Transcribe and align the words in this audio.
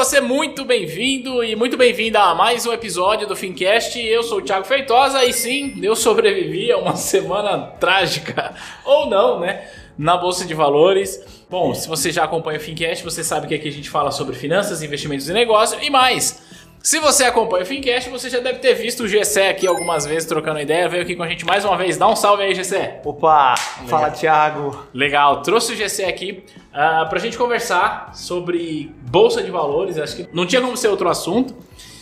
você 0.00 0.18
muito 0.18 0.64
bem-vindo 0.64 1.44
e 1.44 1.54
muito 1.54 1.76
bem-vinda 1.76 2.22
a 2.22 2.34
mais 2.34 2.64
um 2.64 2.72
episódio 2.72 3.28
do 3.28 3.36
Fincast. 3.36 4.00
Eu 4.00 4.22
sou 4.22 4.38
o 4.38 4.40
Thiago 4.40 4.64
Feitosa 4.64 5.22
e 5.26 5.32
sim, 5.34 5.78
eu 5.82 5.94
sobrevivi 5.94 6.72
a 6.72 6.78
uma 6.78 6.96
semana 6.96 7.58
trágica, 7.78 8.54
ou 8.82 9.10
não, 9.10 9.40
né? 9.40 9.68
Na 9.98 10.16
Bolsa 10.16 10.46
de 10.46 10.54
Valores. 10.54 11.22
Bom, 11.50 11.74
se 11.74 11.86
você 11.86 12.10
já 12.10 12.24
acompanha 12.24 12.58
o 12.58 12.62
Fincast, 12.62 13.04
você 13.04 13.22
sabe 13.22 13.46
que 13.46 13.54
aqui 13.54 13.68
a 13.68 13.72
gente 13.72 13.90
fala 13.90 14.10
sobre 14.10 14.34
finanças, 14.34 14.82
investimentos 14.82 15.28
e 15.28 15.34
negócio 15.34 15.78
e 15.82 15.90
mais. 15.90 16.40
Se 16.82 16.98
você 16.98 17.24
acompanha 17.24 17.62
o 17.62 17.66
Fincast, 17.66 18.08
você 18.08 18.30
já 18.30 18.40
deve 18.40 18.58
ter 18.58 18.72
visto 18.72 19.02
o 19.02 19.08
Gessé 19.08 19.50
aqui 19.50 19.66
algumas 19.66 20.06
vezes 20.06 20.26
trocando 20.26 20.60
ideia. 20.60 20.88
Veio 20.88 21.02
aqui 21.02 21.14
com 21.14 21.22
a 21.22 21.28
gente 21.28 21.44
mais 21.44 21.62
uma 21.62 21.76
vez. 21.76 21.98
Dá 21.98 22.08
um 22.08 22.16
salve 22.16 22.42
aí, 22.42 22.54
Gessé. 22.54 23.02
Opa, 23.04 23.54
fala 23.86 24.10
Thiago. 24.10 24.86
Legal, 24.94 25.42
trouxe 25.42 25.74
o 25.74 25.76
GC 25.76 26.04
aqui 26.04 26.42
uh, 26.72 27.06
pra 27.08 27.18
gente 27.18 27.36
conversar 27.36 28.14
sobre 28.14 28.94
Bolsa 29.02 29.42
de 29.42 29.50
Valores. 29.50 29.98
Acho 29.98 30.16
que 30.16 30.28
não 30.32 30.46
tinha 30.46 30.62
como 30.62 30.74
ser 30.74 30.88
outro 30.88 31.08
assunto. 31.10 31.54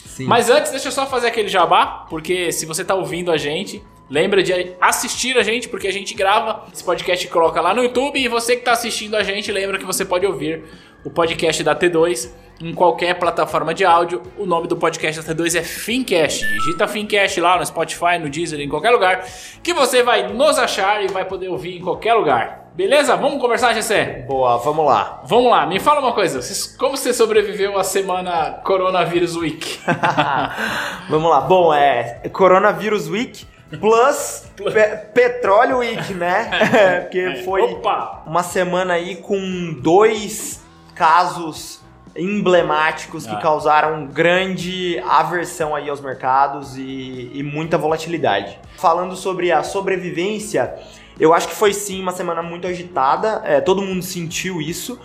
Sim. 0.06 0.26
Mas 0.26 0.48
antes, 0.48 0.70
deixa 0.70 0.88
eu 0.88 0.92
só 0.92 1.06
fazer 1.06 1.26
aquele 1.26 1.48
jabá, 1.48 2.06
porque 2.08 2.52
se 2.52 2.64
você 2.64 2.84
tá 2.84 2.94
ouvindo 2.94 3.32
a 3.32 3.36
gente, 3.36 3.82
lembra 4.08 4.42
de 4.42 4.74
assistir 4.80 5.36
a 5.36 5.42
gente, 5.42 5.68
porque 5.68 5.88
a 5.88 5.92
gente 5.92 6.14
grava 6.14 6.64
esse 6.72 6.84
podcast 6.84 7.26
e 7.26 7.28
coloca 7.28 7.60
lá 7.60 7.74
no 7.74 7.82
YouTube. 7.82 8.18
E 8.18 8.28
você 8.28 8.56
que 8.56 8.62
tá 8.62 8.72
assistindo 8.72 9.16
a 9.16 9.24
gente, 9.24 9.50
lembra 9.50 9.76
que 9.76 9.84
você 9.84 10.04
pode 10.04 10.24
ouvir 10.24 10.64
o 11.04 11.10
podcast 11.10 11.62
da 11.62 11.74
T2 11.74 12.28
em 12.60 12.74
qualquer 12.74 13.14
plataforma 13.18 13.72
de 13.72 13.84
áudio. 13.84 14.20
O 14.36 14.44
nome 14.44 14.66
do 14.66 14.76
podcast 14.76 15.22
da 15.22 15.34
T2 15.34 15.58
é 15.60 15.62
Fincast. 15.62 16.44
Digita 16.44 16.88
Fincast 16.88 17.40
lá 17.40 17.56
no 17.56 17.64
Spotify, 17.64 18.18
no 18.20 18.28
Deezer, 18.28 18.60
em 18.60 18.68
qualquer 18.68 18.90
lugar, 18.90 19.24
que 19.62 19.72
você 19.72 20.02
vai 20.02 20.26
nos 20.32 20.58
achar 20.58 21.04
e 21.04 21.08
vai 21.08 21.24
poder 21.24 21.48
ouvir 21.48 21.78
em 21.78 21.80
qualquer 21.82 22.14
lugar. 22.14 22.66
Beleza? 22.74 23.16
Vamos 23.16 23.40
conversar, 23.40 23.74
Gessé? 23.74 24.24
Boa, 24.28 24.56
vamos 24.58 24.86
lá. 24.86 25.20
Vamos 25.24 25.50
lá, 25.50 25.66
me 25.66 25.80
fala 25.80 26.00
uma 26.00 26.12
coisa. 26.12 26.40
Como 26.78 26.96
você 26.96 27.12
sobreviveu 27.12 27.76
à 27.78 27.82
semana 27.84 28.60
Coronavírus 28.64 29.36
Week? 29.36 29.80
vamos 31.08 31.30
lá. 31.30 31.40
Bom, 31.40 31.72
é 31.74 32.28
Coronavírus 32.32 33.08
Week 33.08 33.44
plus 33.80 34.44
pe- 34.56 34.96
Petróleo 35.12 35.78
Week, 35.78 36.14
né? 36.14 36.50
Porque 37.02 37.42
foi 37.44 37.62
Opa! 37.62 38.22
uma 38.26 38.42
semana 38.42 38.94
aí 38.94 39.16
com 39.16 39.74
dois 39.82 40.64
casos 40.98 41.80
emblemáticos 42.16 43.24
que 43.24 43.34
Ah. 43.34 43.38
causaram 43.38 44.06
grande 44.06 44.98
aversão 45.06 45.74
aí 45.74 45.88
aos 45.88 46.00
mercados 46.00 46.76
e, 46.76 47.30
e 47.32 47.42
muita 47.44 47.78
volatilidade. 47.78 48.58
Falando 48.76 49.14
sobre 49.14 49.52
a 49.52 49.62
sobrevivência, 49.62 50.74
eu 51.20 51.32
acho 51.32 51.46
que 51.48 51.54
foi 51.54 51.72
sim 51.72 52.02
uma 52.02 52.10
semana 52.12 52.42
muito 52.42 52.66
agitada, 52.66 53.40
é, 53.44 53.60
todo 53.60 53.80
mundo 53.80 54.02
sentiu 54.02 54.60
isso. 54.60 54.98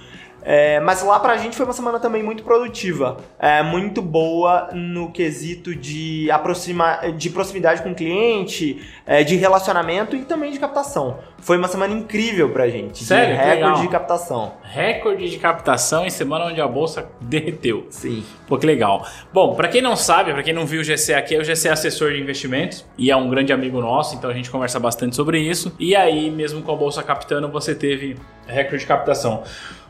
É, 0.46 0.82
mas 0.82 1.02
lá 1.02 1.18
pra 1.22 1.38
gente 1.38 1.56
foi 1.56 1.66
uma 1.66 1.72
semana 1.72 2.00
também 2.02 2.22
muito 2.22 2.44
produtiva, 2.44 3.16
é, 3.40 3.64
muito 3.64 4.02
boa 4.02 4.72
no 4.74 5.10
quesito 5.10 5.74
de, 5.74 6.30
aproxima, 6.30 7.00
de 7.16 7.30
proximidade 7.30 7.82
com 7.82 7.92
o 7.92 7.96
cliente, 7.96 8.86
é, 9.06 9.24
de 9.24 9.38
relacionamento 9.38 10.18
e 10.18 10.26
também 10.26 10.52
de 10.52 10.60
captação. 10.60 11.18
Foi 11.44 11.58
uma 11.58 11.68
semana 11.68 11.94
incrível 11.94 12.50
pra 12.50 12.70
gente, 12.70 13.04
Sério? 13.04 13.36
de 13.36 13.42
recorde 13.44 13.82
de 13.82 13.88
captação. 13.90 14.54
Recorde 14.64 15.30
de 15.30 15.38
captação 15.38 16.06
em 16.06 16.10
semana 16.10 16.46
onde 16.46 16.62
a 16.62 16.68
bolsa 16.68 17.10
derreteu. 17.20 17.86
Sim. 17.90 18.24
Pô, 18.48 18.58
que 18.58 18.66
legal. 18.66 19.06
Bom, 19.34 19.54
pra 19.54 19.68
quem 19.68 19.82
não 19.82 19.98
sabe, 19.98 20.32
pra 20.32 20.42
quem 20.42 20.54
não 20.54 20.66
viu 20.66 20.80
o 20.80 20.84
GC 20.84 21.14
aqui, 21.14 21.38
o 21.38 21.44
GC 21.44 21.68
é 21.68 21.72
assessor 21.72 22.14
de 22.14 22.22
investimentos 22.22 22.86
e 22.98 23.12
é 23.12 23.16
um 23.16 23.30
grande 23.30 23.52
amigo 23.52 23.82
nosso, 23.82 24.16
então 24.16 24.30
a 24.30 24.34
gente 24.34 24.50
conversa 24.50 24.80
bastante 24.80 25.18
sobre 25.18 25.38
isso. 25.38 25.76
E 25.78 25.94
aí, 25.98 26.32
mesmo 26.32 26.62
com 26.62 26.72
a 26.72 26.76
bolsa 26.78 27.04
captando, 27.04 27.50
você 27.50 27.76
teve 27.76 28.16
recorde 28.48 28.80
de 28.80 28.86
captação. 28.86 29.44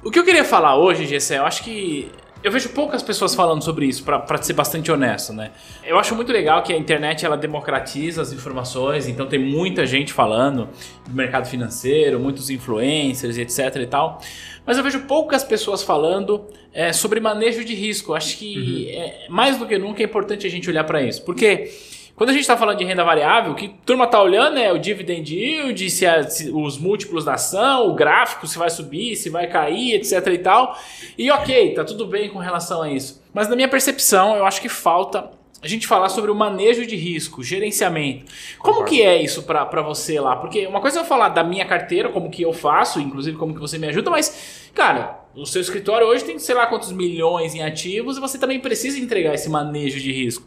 O 0.03 0.09
que 0.09 0.17
eu 0.17 0.25
queria 0.25 0.43
falar 0.43 0.75
hoje, 0.75 1.05
GC, 1.05 1.37
eu 1.37 1.45
acho 1.45 1.63
que 1.63 2.11
eu 2.43 2.51
vejo 2.51 2.69
poucas 2.69 3.01
pessoas 3.01 3.33
falando 3.33 3.63
sobre 3.63 3.85
isso, 3.85 4.03
pra 4.03 4.19
pra 4.19 4.41
ser 4.41 4.53
bastante 4.53 4.91
honesto, 4.91 5.31
né? 5.31 5.51
Eu 5.83 5.97
acho 5.97 6.13
muito 6.13 6.31
legal 6.31 6.61
que 6.61 6.73
a 6.73 6.77
internet 6.77 7.25
ela 7.25 7.37
democratiza 7.37 8.21
as 8.21 8.33
informações, 8.33 9.07
então 9.07 9.25
tem 9.25 9.39
muita 9.39 9.85
gente 9.85 10.11
falando 10.11 10.67
do 11.07 11.15
mercado 11.15 11.47
financeiro, 11.47 12.19
muitos 12.19 12.49
influencers, 12.49 13.37
etc 13.37 13.75
e 13.77 13.87
tal. 13.87 14.19
Mas 14.65 14.77
eu 14.77 14.83
vejo 14.83 15.01
poucas 15.01 15.43
pessoas 15.43 15.83
falando 15.83 16.45
é, 16.73 16.91
sobre 16.91 17.19
manejo 17.19 17.63
de 17.63 17.73
risco. 17.73 18.13
Acho 18.13 18.37
que 18.37 18.89
é, 18.89 19.27
mais 19.29 19.57
do 19.57 19.65
que 19.65 19.77
nunca 19.77 20.01
é 20.01 20.05
importante 20.05 20.45
a 20.45 20.49
gente 20.49 20.69
olhar 20.69 20.83
para 20.83 21.01
isso, 21.01 21.23
porque 21.23 21.71
quando 22.15 22.29
a 22.29 22.33
gente 22.33 22.41
está 22.41 22.55
falando 22.55 22.77
de 22.77 22.83
renda 22.83 23.03
variável, 23.03 23.51
o 23.53 23.55
que 23.55 23.65
a 23.65 23.85
turma 23.85 24.05
tá 24.07 24.21
olhando 24.21 24.57
é 24.59 24.71
o 24.71 24.77
dividend 24.77 25.33
yield, 25.35 25.89
se, 25.89 26.05
a- 26.05 26.23
se 26.29 26.51
os 26.51 26.77
múltiplos 26.77 27.25
da 27.25 27.33
ação, 27.33 27.89
o 27.89 27.95
gráfico, 27.95 28.45
se 28.47 28.57
vai 28.57 28.69
subir, 28.69 29.15
se 29.15 29.29
vai 29.29 29.47
cair, 29.47 29.93
etc 29.95 30.25
e 30.27 30.37
tal. 30.37 30.77
E 31.17 31.31
ok, 31.31 31.73
tá 31.73 31.83
tudo 31.83 32.05
bem 32.05 32.29
com 32.29 32.37
relação 32.39 32.81
a 32.83 32.89
isso. 32.91 33.21
Mas 33.33 33.47
na 33.47 33.55
minha 33.55 33.67
percepção, 33.67 34.35
eu 34.35 34.45
acho 34.45 34.61
que 34.61 34.69
falta 34.69 35.31
a 35.61 35.67
gente 35.67 35.87
falar 35.87 36.09
sobre 36.09 36.29
o 36.29 36.35
manejo 36.35 36.85
de 36.85 36.95
risco, 36.97 37.41
gerenciamento. 37.41 38.25
Como 38.59 38.73
Concordo. 38.79 38.89
que 38.89 39.01
é 39.01 39.21
isso 39.23 39.43
pra 39.43 39.81
você 39.81 40.19
lá? 40.19 40.35
Porque 40.35 40.67
uma 40.67 40.81
coisa 40.81 40.99
é 40.99 41.01
eu 41.01 41.05
falar 41.05 41.29
da 41.29 41.41
minha 41.43 41.65
carteira, 41.65 42.09
como 42.09 42.29
que 42.29 42.41
eu 42.41 42.51
faço, 42.51 42.99
inclusive 42.99 43.37
como 43.37 43.53
que 43.53 43.61
você 43.61 43.77
me 43.77 43.87
ajuda, 43.87 44.11
mas, 44.11 44.69
cara, 44.73 45.21
o 45.33 45.45
seu 45.45 45.61
escritório 45.61 46.05
hoje 46.05 46.25
tem 46.25 46.37
sei 46.37 46.53
lá 46.53 46.67
quantos 46.67 46.91
milhões 46.91 47.55
em 47.55 47.63
ativos 47.63 48.17
e 48.17 48.19
você 48.19 48.37
também 48.37 48.59
precisa 48.59 48.99
entregar 48.99 49.33
esse 49.33 49.49
manejo 49.49 49.99
de 50.01 50.11
risco. 50.11 50.45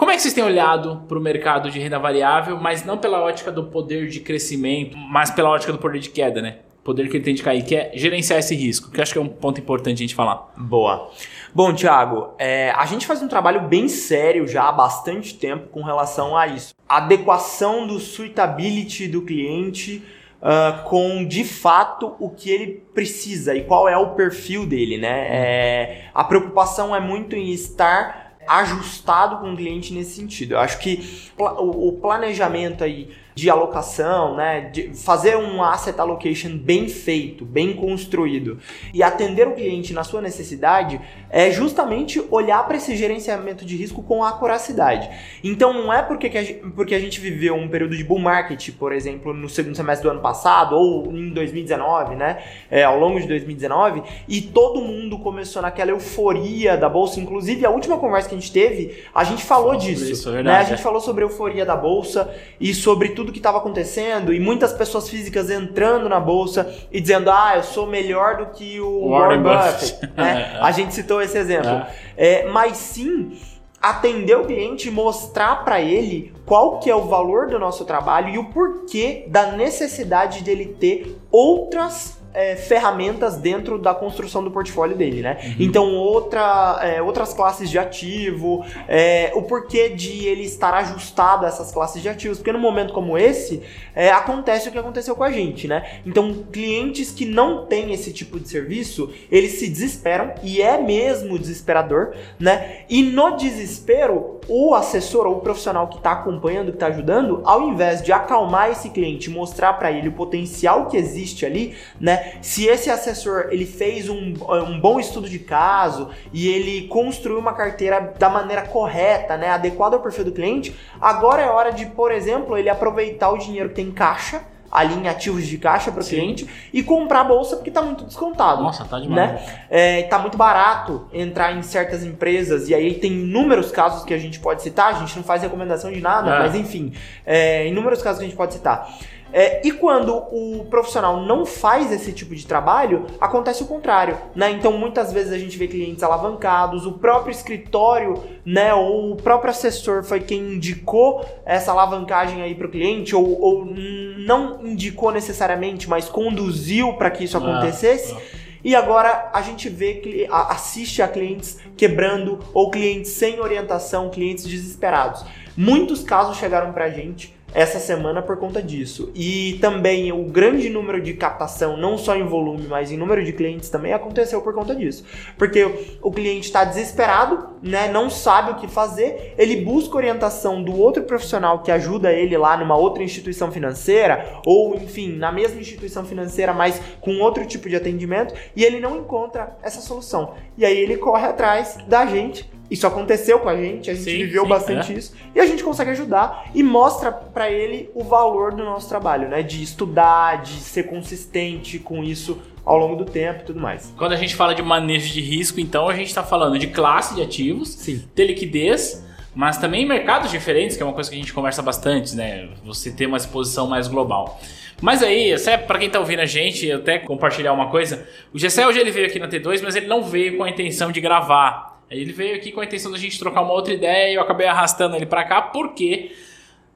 Como 0.00 0.10
é 0.10 0.16
que 0.16 0.22
vocês 0.22 0.32
têm 0.32 0.42
olhado 0.42 1.04
para 1.06 1.18
o 1.18 1.20
mercado 1.20 1.70
de 1.70 1.78
renda 1.78 1.98
variável, 1.98 2.58
mas 2.58 2.86
não 2.86 2.96
pela 2.96 3.20
ótica 3.20 3.52
do 3.52 3.64
poder 3.64 4.08
de 4.08 4.20
crescimento, 4.20 4.96
mas 4.96 5.30
pela 5.30 5.50
ótica 5.50 5.74
do 5.74 5.78
poder 5.78 5.98
de 5.98 6.08
queda, 6.08 6.40
né? 6.40 6.60
Poder 6.82 7.06
que 7.10 7.18
ele 7.18 7.22
tem 7.22 7.34
de 7.34 7.42
cair, 7.42 7.62
que 7.62 7.76
é 7.76 7.90
gerenciar 7.92 8.38
esse 8.38 8.54
risco, 8.54 8.90
que 8.90 8.98
acho 8.98 9.12
que 9.12 9.18
é 9.18 9.20
um 9.20 9.28
ponto 9.28 9.60
importante 9.60 9.98
a 9.98 10.00
gente 10.00 10.14
falar. 10.14 10.54
Boa. 10.56 11.10
Bom, 11.54 11.74
Thiago, 11.74 12.30
é, 12.38 12.70
a 12.70 12.86
gente 12.86 13.06
faz 13.06 13.20
um 13.20 13.28
trabalho 13.28 13.68
bem 13.68 13.88
sério 13.88 14.48
já 14.48 14.70
há 14.70 14.72
bastante 14.72 15.34
tempo 15.34 15.68
com 15.68 15.82
relação 15.82 16.34
a 16.34 16.46
isso. 16.46 16.74
Adequação 16.88 17.86
do 17.86 18.00
suitability 18.00 19.06
do 19.06 19.20
cliente 19.20 20.02
ah, 20.40 20.82
com, 20.88 21.26
de 21.26 21.44
fato, 21.44 22.16
o 22.18 22.30
que 22.30 22.48
ele 22.48 22.82
precisa 22.94 23.54
e 23.54 23.64
qual 23.64 23.86
é 23.86 23.98
o 23.98 24.14
perfil 24.14 24.64
dele, 24.64 24.96
né? 24.96 25.26
É, 25.28 26.04
a 26.14 26.24
preocupação 26.24 26.96
é 26.96 27.00
muito 27.00 27.36
em 27.36 27.52
estar 27.52 28.29
ajustado 28.46 29.38
com 29.38 29.52
o 29.52 29.56
cliente 29.56 29.92
nesse 29.92 30.16
sentido. 30.16 30.54
Eu 30.54 30.60
acho 30.60 30.78
que 30.78 31.30
o 31.38 31.92
planejamento 32.00 32.84
aí 32.84 33.10
de 33.34 33.48
alocação, 33.48 34.36
né, 34.36 34.70
de 34.72 34.94
fazer 34.94 35.36
um 35.36 35.62
asset 35.62 35.98
allocation 36.00 36.56
bem 36.56 36.88
feito, 36.88 37.44
bem 37.44 37.74
construído 37.74 38.58
e 38.92 39.02
atender 39.02 39.46
o 39.46 39.52
cliente 39.52 39.92
na 39.92 40.04
sua 40.04 40.20
necessidade 40.20 41.00
é 41.30 41.50
justamente 41.50 42.22
olhar 42.30 42.66
para 42.66 42.76
esse 42.76 42.96
gerenciamento 42.96 43.64
de 43.64 43.76
risco 43.76 44.02
com 44.02 44.24
acuracidade. 44.24 45.08
Então 45.42 45.72
não 45.72 45.92
é 45.92 46.02
porque, 46.02 46.28
que 46.28 46.38
a, 46.38 46.42
gente, 46.42 46.60
porque 46.70 46.94
a 46.94 47.00
gente 47.00 47.20
viveu 47.20 47.54
um 47.54 47.68
período 47.68 47.96
de 47.96 48.02
bull 48.02 48.18
market, 48.18 48.70
por 48.72 48.92
exemplo, 48.92 49.32
no 49.32 49.48
segundo 49.48 49.76
semestre 49.76 50.08
do 50.08 50.10
ano 50.10 50.20
passado 50.20 50.76
ou 50.76 51.06
em 51.12 51.30
2019, 51.30 52.16
né, 52.16 52.42
é, 52.70 52.82
ao 52.82 52.98
longo 52.98 53.20
de 53.20 53.26
2019, 53.26 54.02
e 54.28 54.40
todo 54.40 54.80
mundo 54.80 55.18
começou 55.18 55.62
naquela 55.62 55.90
euforia 55.90 56.76
da 56.76 56.88
bolsa. 56.88 57.20
Inclusive 57.20 57.64
a 57.64 57.70
última 57.70 57.98
conversa 57.98 58.28
que 58.28 58.34
a 58.34 58.38
gente 58.38 58.52
teve, 58.52 59.04
a 59.14 59.24
gente 59.24 59.44
falou 59.44 59.76
disso, 59.76 60.10
isso, 60.10 60.30
é 60.30 60.42
né? 60.42 60.56
A 60.56 60.62
gente 60.62 60.80
é. 60.80 60.82
falou 60.82 61.00
sobre 61.00 61.24
a 61.24 61.26
euforia 61.26 61.64
da 61.64 61.76
bolsa 61.76 62.32
e 62.60 62.74
sobre 62.74 63.10
tudo 63.20 63.32
que 63.32 63.38
estava 63.38 63.58
acontecendo 63.58 64.32
e 64.32 64.40
muitas 64.40 64.72
pessoas 64.72 65.06
físicas 65.06 65.50
entrando 65.50 66.08
na 66.08 66.18
bolsa 66.18 66.72
e 66.90 67.00
dizendo: 67.02 67.30
"Ah, 67.30 67.52
eu 67.56 67.62
sou 67.62 67.86
melhor 67.86 68.38
do 68.38 68.46
que 68.46 68.80
o 68.80 69.10
Warren 69.10 69.42
Warren, 69.42 69.62
Buffett." 69.62 69.92
Buffett", 69.92 70.12
né? 70.16 70.52
É. 70.54 70.58
A 70.58 70.70
gente 70.70 70.94
citou 70.94 71.20
esse 71.20 71.36
exemplo. 71.36 71.68
É. 71.68 71.86
É, 72.16 72.48
mas 72.48 72.78
sim 72.78 73.38
atender 73.80 74.36
o 74.36 74.46
cliente 74.46 74.88
e 74.88 74.90
mostrar 74.90 75.64
para 75.64 75.80
ele 75.80 76.34
qual 76.46 76.78
que 76.80 76.90
é 76.90 76.94
o 76.94 77.02
valor 77.02 77.48
do 77.48 77.58
nosso 77.58 77.84
trabalho 77.84 78.30
e 78.30 78.38
o 78.38 78.44
porquê 78.44 79.24
da 79.28 79.52
necessidade 79.52 80.42
dele 80.42 80.76
ter 80.78 81.18
outras 81.30 82.19
é, 82.32 82.56
ferramentas 82.56 83.36
dentro 83.36 83.78
da 83.78 83.94
construção 83.94 84.42
do 84.42 84.50
portfólio 84.50 84.96
dele, 84.96 85.22
né? 85.22 85.38
Uhum. 85.42 85.54
Então, 85.58 85.94
outra, 85.94 86.78
é, 86.82 87.02
outras 87.02 87.32
classes 87.32 87.68
de 87.70 87.78
ativo, 87.78 88.64
é, 88.88 89.32
o 89.34 89.42
porquê 89.42 89.88
de 89.88 90.26
ele 90.26 90.44
estar 90.44 90.72
ajustado 90.74 91.44
a 91.44 91.48
essas 91.48 91.72
classes 91.72 92.00
de 92.02 92.08
ativos, 92.08 92.38
porque 92.38 92.52
no 92.52 92.58
momento 92.58 92.92
como 92.92 93.18
esse, 93.18 93.62
é, 93.94 94.10
acontece 94.10 94.68
o 94.68 94.72
que 94.72 94.78
aconteceu 94.78 95.14
com 95.14 95.24
a 95.24 95.30
gente, 95.30 95.66
né? 95.66 96.00
Então, 96.06 96.44
clientes 96.52 97.10
que 97.10 97.24
não 97.24 97.66
têm 97.66 97.92
esse 97.92 98.12
tipo 98.12 98.38
de 98.38 98.48
serviço, 98.48 99.10
eles 99.30 99.52
se 99.52 99.68
desesperam, 99.68 100.32
e 100.42 100.62
é 100.62 100.80
mesmo 100.80 101.38
desesperador, 101.38 102.14
né? 102.38 102.84
E 102.88 103.02
no 103.02 103.36
desespero, 103.36 104.39
o 104.48 104.74
assessor 104.74 105.26
ou 105.26 105.38
o 105.38 105.40
profissional 105.40 105.88
que 105.88 105.96
está 105.96 106.12
acompanhando, 106.12 106.70
que 106.70 106.76
está 106.76 106.86
ajudando, 106.86 107.40
ao 107.44 107.62
invés 107.62 108.02
de 108.02 108.12
acalmar 108.12 108.70
esse 108.70 108.90
cliente, 108.90 109.30
mostrar 109.30 109.74
para 109.74 109.90
ele 109.90 110.08
o 110.08 110.12
potencial 110.12 110.86
que 110.86 110.96
existe 110.96 111.44
ali, 111.46 111.74
né? 112.00 112.34
Se 112.42 112.66
esse 112.66 112.90
assessor 112.90 113.48
ele 113.50 113.66
fez 113.66 114.08
um, 114.08 114.34
um 114.68 114.80
bom 114.80 114.98
estudo 114.98 115.28
de 115.28 115.38
caso 115.38 116.10
e 116.32 116.48
ele 116.48 116.88
construiu 116.88 117.38
uma 117.38 117.52
carteira 117.52 118.14
da 118.18 118.28
maneira 118.28 118.62
correta, 118.62 119.36
né, 119.36 119.50
adequada 119.50 119.96
ao 119.96 120.02
perfil 120.02 120.24
do 120.24 120.32
cliente, 120.32 120.74
agora 121.00 121.42
é 121.42 121.48
hora 121.48 121.70
de, 121.70 121.86
por 121.86 122.12
exemplo, 122.12 122.56
ele 122.56 122.68
aproveitar 122.68 123.30
o 123.30 123.38
dinheiro 123.38 123.68
que 123.70 123.76
tem 123.76 123.86
em 123.86 123.92
caixa 123.92 124.49
ali 124.70 124.94
em 124.94 125.08
ativos 125.08 125.46
de 125.46 125.58
caixa 125.58 125.90
para 125.90 126.02
o 126.02 126.06
cliente 126.06 126.46
e 126.72 126.82
comprar 126.82 127.20
a 127.20 127.24
bolsa 127.24 127.56
porque 127.56 127.70
está 127.70 127.82
muito 127.82 128.04
descontado. 128.04 128.62
Nossa, 128.62 128.84
tá 128.84 128.98
demais. 128.98 129.32
Né? 129.32 129.58
É, 129.68 130.02
tá 130.04 130.18
muito 130.18 130.38
barato 130.38 131.06
entrar 131.12 131.56
em 131.56 131.62
certas 131.62 132.04
empresas 132.04 132.68
e 132.68 132.74
aí 132.74 132.94
tem 132.94 133.12
inúmeros 133.12 133.70
casos 133.70 134.04
que 134.04 134.14
a 134.14 134.18
gente 134.18 134.38
pode 134.38 134.62
citar. 134.62 134.94
A 134.94 134.98
gente 134.98 135.16
não 135.16 135.24
faz 135.24 135.42
recomendação 135.42 135.90
de 135.90 136.00
nada, 136.00 136.36
é. 136.36 136.38
mas 136.38 136.54
enfim, 136.54 136.92
é, 137.26 137.66
inúmeros 137.66 138.02
casos 138.02 138.18
que 138.18 138.24
a 138.24 138.28
gente 138.28 138.36
pode 138.36 138.54
citar. 138.54 138.88
É, 139.32 139.66
e 139.66 139.70
quando 139.70 140.16
o 140.16 140.66
profissional 140.68 141.20
não 141.24 141.46
faz 141.46 141.92
esse 141.92 142.12
tipo 142.12 142.34
de 142.34 142.46
trabalho, 142.46 143.06
acontece 143.20 143.62
o 143.62 143.66
contrário, 143.66 144.18
né? 144.34 144.50
Então 144.50 144.72
muitas 144.72 145.12
vezes 145.12 145.32
a 145.32 145.38
gente 145.38 145.56
vê 145.56 145.68
clientes 145.68 146.02
alavancados, 146.02 146.84
o 146.84 146.92
próprio 146.92 147.30
escritório, 147.30 148.22
né, 148.44 148.74
ou 148.74 149.12
o 149.12 149.16
próprio 149.16 149.50
assessor 149.50 150.02
foi 150.02 150.20
quem 150.20 150.54
indicou 150.54 151.24
essa 151.44 151.70
alavancagem 151.70 152.42
aí 152.42 152.54
para 152.54 152.66
o 152.66 152.70
cliente, 152.70 153.14
ou, 153.14 153.40
ou, 153.40 153.64
não 153.64 154.66
indicou 154.66 155.12
necessariamente, 155.12 155.88
mas 155.88 156.08
conduziu 156.08 156.94
para 156.94 157.10
que 157.10 157.24
isso 157.24 157.36
ah, 157.36 157.40
acontecesse. 157.40 158.12
Ah. 158.14 158.40
E 158.62 158.74
agora 158.74 159.30
a 159.32 159.40
gente 159.40 159.68
vê, 159.68 160.28
assiste 160.30 161.00
a 161.00 161.08
clientes 161.08 161.58
quebrando 161.76 162.40
ou 162.52 162.70
clientes 162.70 163.12
sem 163.12 163.40
orientação, 163.40 164.10
clientes 164.10 164.44
desesperados. 164.44 165.24
Muitos 165.56 166.02
casos 166.02 166.36
chegaram 166.36 166.72
para 166.72 166.84
a 166.84 166.90
gente 166.90 167.34
essa 167.54 167.78
semana 167.78 168.22
por 168.22 168.36
conta 168.36 168.62
disso. 168.62 169.10
E 169.14 169.58
também 169.60 170.12
o 170.12 170.24
grande 170.24 170.68
número 170.68 171.00
de 171.00 171.14
captação, 171.14 171.76
não 171.76 171.98
só 171.98 172.16
em 172.16 172.24
volume, 172.24 172.66
mas 172.68 172.90
em 172.90 172.96
número 172.96 173.24
de 173.24 173.32
clientes 173.32 173.68
também 173.68 173.92
aconteceu 173.92 174.40
por 174.40 174.54
conta 174.54 174.74
disso. 174.74 175.04
Porque 175.36 175.98
o 176.02 176.10
cliente 176.10 176.46
está 176.46 176.64
desesperado, 176.64 177.50
né, 177.62 177.88
não 177.88 178.08
sabe 178.08 178.52
o 178.52 178.56
que 178.56 178.68
fazer, 178.68 179.34
ele 179.36 179.56
busca 179.64 179.96
orientação 179.96 180.62
do 180.62 180.78
outro 180.78 181.02
profissional 181.02 181.62
que 181.62 181.70
ajuda 181.70 182.12
ele 182.12 182.36
lá 182.36 182.56
numa 182.56 182.76
outra 182.76 183.02
instituição 183.02 183.50
financeira, 183.50 184.40
ou 184.46 184.74
enfim, 184.76 185.16
na 185.16 185.30
mesma 185.32 185.60
instituição 185.60 186.04
financeira, 186.04 186.52
mas 186.52 186.80
com 187.00 187.18
outro 187.20 187.44
tipo 187.46 187.68
de 187.68 187.76
atendimento, 187.76 188.34
e 188.54 188.64
ele 188.64 188.80
não 188.80 188.96
encontra 188.96 189.56
essa 189.62 189.80
solução. 189.80 190.34
E 190.56 190.64
aí 190.64 190.78
ele 190.78 190.96
corre 190.96 191.26
atrás 191.26 191.78
da 191.86 192.06
gente 192.06 192.48
isso 192.70 192.86
aconteceu 192.86 193.40
com 193.40 193.48
a 193.48 193.56
gente, 193.56 193.90
a 193.90 193.94
gente 193.94 194.04
sim, 194.04 194.18
viveu 194.18 194.44
sim, 194.44 194.48
bastante 194.48 194.92
é. 194.92 194.96
isso 194.96 195.14
e 195.34 195.40
a 195.40 195.46
gente 195.46 195.62
consegue 195.62 195.90
ajudar 195.90 196.50
e 196.54 196.62
mostra 196.62 197.10
para 197.10 197.50
ele 197.50 197.90
o 197.94 198.04
valor 198.04 198.52
do 198.54 198.64
nosso 198.64 198.88
trabalho, 198.88 199.28
né? 199.28 199.42
De 199.42 199.62
estudar, 199.62 200.42
de 200.42 200.52
ser 200.52 200.84
consistente 200.84 201.78
com 201.78 202.04
isso 202.04 202.40
ao 202.64 202.78
longo 202.78 202.96
do 202.96 203.04
tempo 203.04 203.40
e 203.42 203.44
tudo 203.44 203.60
mais. 203.60 203.92
Quando 203.96 204.12
a 204.12 204.16
gente 204.16 204.36
fala 204.36 204.54
de 204.54 204.62
manejo 204.62 205.12
de 205.12 205.20
risco, 205.20 205.58
então 205.58 205.88
a 205.88 205.94
gente 205.94 206.08
está 206.08 206.22
falando 206.22 206.58
de 206.58 206.68
classe 206.68 207.14
de 207.14 207.22
ativos, 207.22 207.70
sim. 207.70 208.04
de 208.14 208.24
liquidez, 208.24 209.04
mas 209.34 209.58
também 209.58 209.86
mercados 209.86 210.30
diferentes, 210.30 210.76
que 210.76 210.82
é 210.82 210.86
uma 210.86 210.92
coisa 210.92 211.10
que 211.10 211.16
a 211.16 211.18
gente 211.18 211.32
conversa 211.32 211.62
bastante, 211.62 212.14
né? 212.14 212.48
Você 212.64 212.92
ter 212.92 213.06
uma 213.06 213.16
exposição 213.16 213.66
mais 213.66 213.88
global. 213.88 214.40
Mas 214.80 215.02
aí, 215.02 215.34
para 215.66 215.78
quem 215.78 215.90
tá 215.90 215.98
ouvindo 215.98 216.20
a 216.20 216.26
gente, 216.26 216.70
até 216.70 216.98
compartilhar 216.98 217.52
uma 217.52 217.68
coisa, 217.68 218.06
o 218.32 218.38
Gessé 218.38 218.66
hoje 218.66 218.78
ele 218.78 218.90
veio 218.90 219.06
aqui 219.06 219.18
na 219.18 219.28
T2, 219.28 219.60
mas 219.62 219.76
ele 219.76 219.86
não 219.86 220.02
veio 220.02 220.38
com 220.38 220.44
a 220.44 220.48
intenção 220.48 220.90
de 220.90 221.00
gravar 221.00 221.79
ele 221.90 222.12
veio 222.12 222.36
aqui 222.36 222.52
com 222.52 222.60
a 222.60 222.64
intenção 222.64 222.92
da 222.92 222.98
gente 222.98 223.18
trocar 223.18 223.42
uma 223.42 223.52
outra 223.52 223.74
ideia 223.74 224.12
e 224.12 224.14
eu 224.14 224.22
acabei 224.22 224.46
arrastando 224.46 224.94
ele 224.94 225.06
para 225.06 225.24
cá 225.24 225.42
porque 225.42 226.12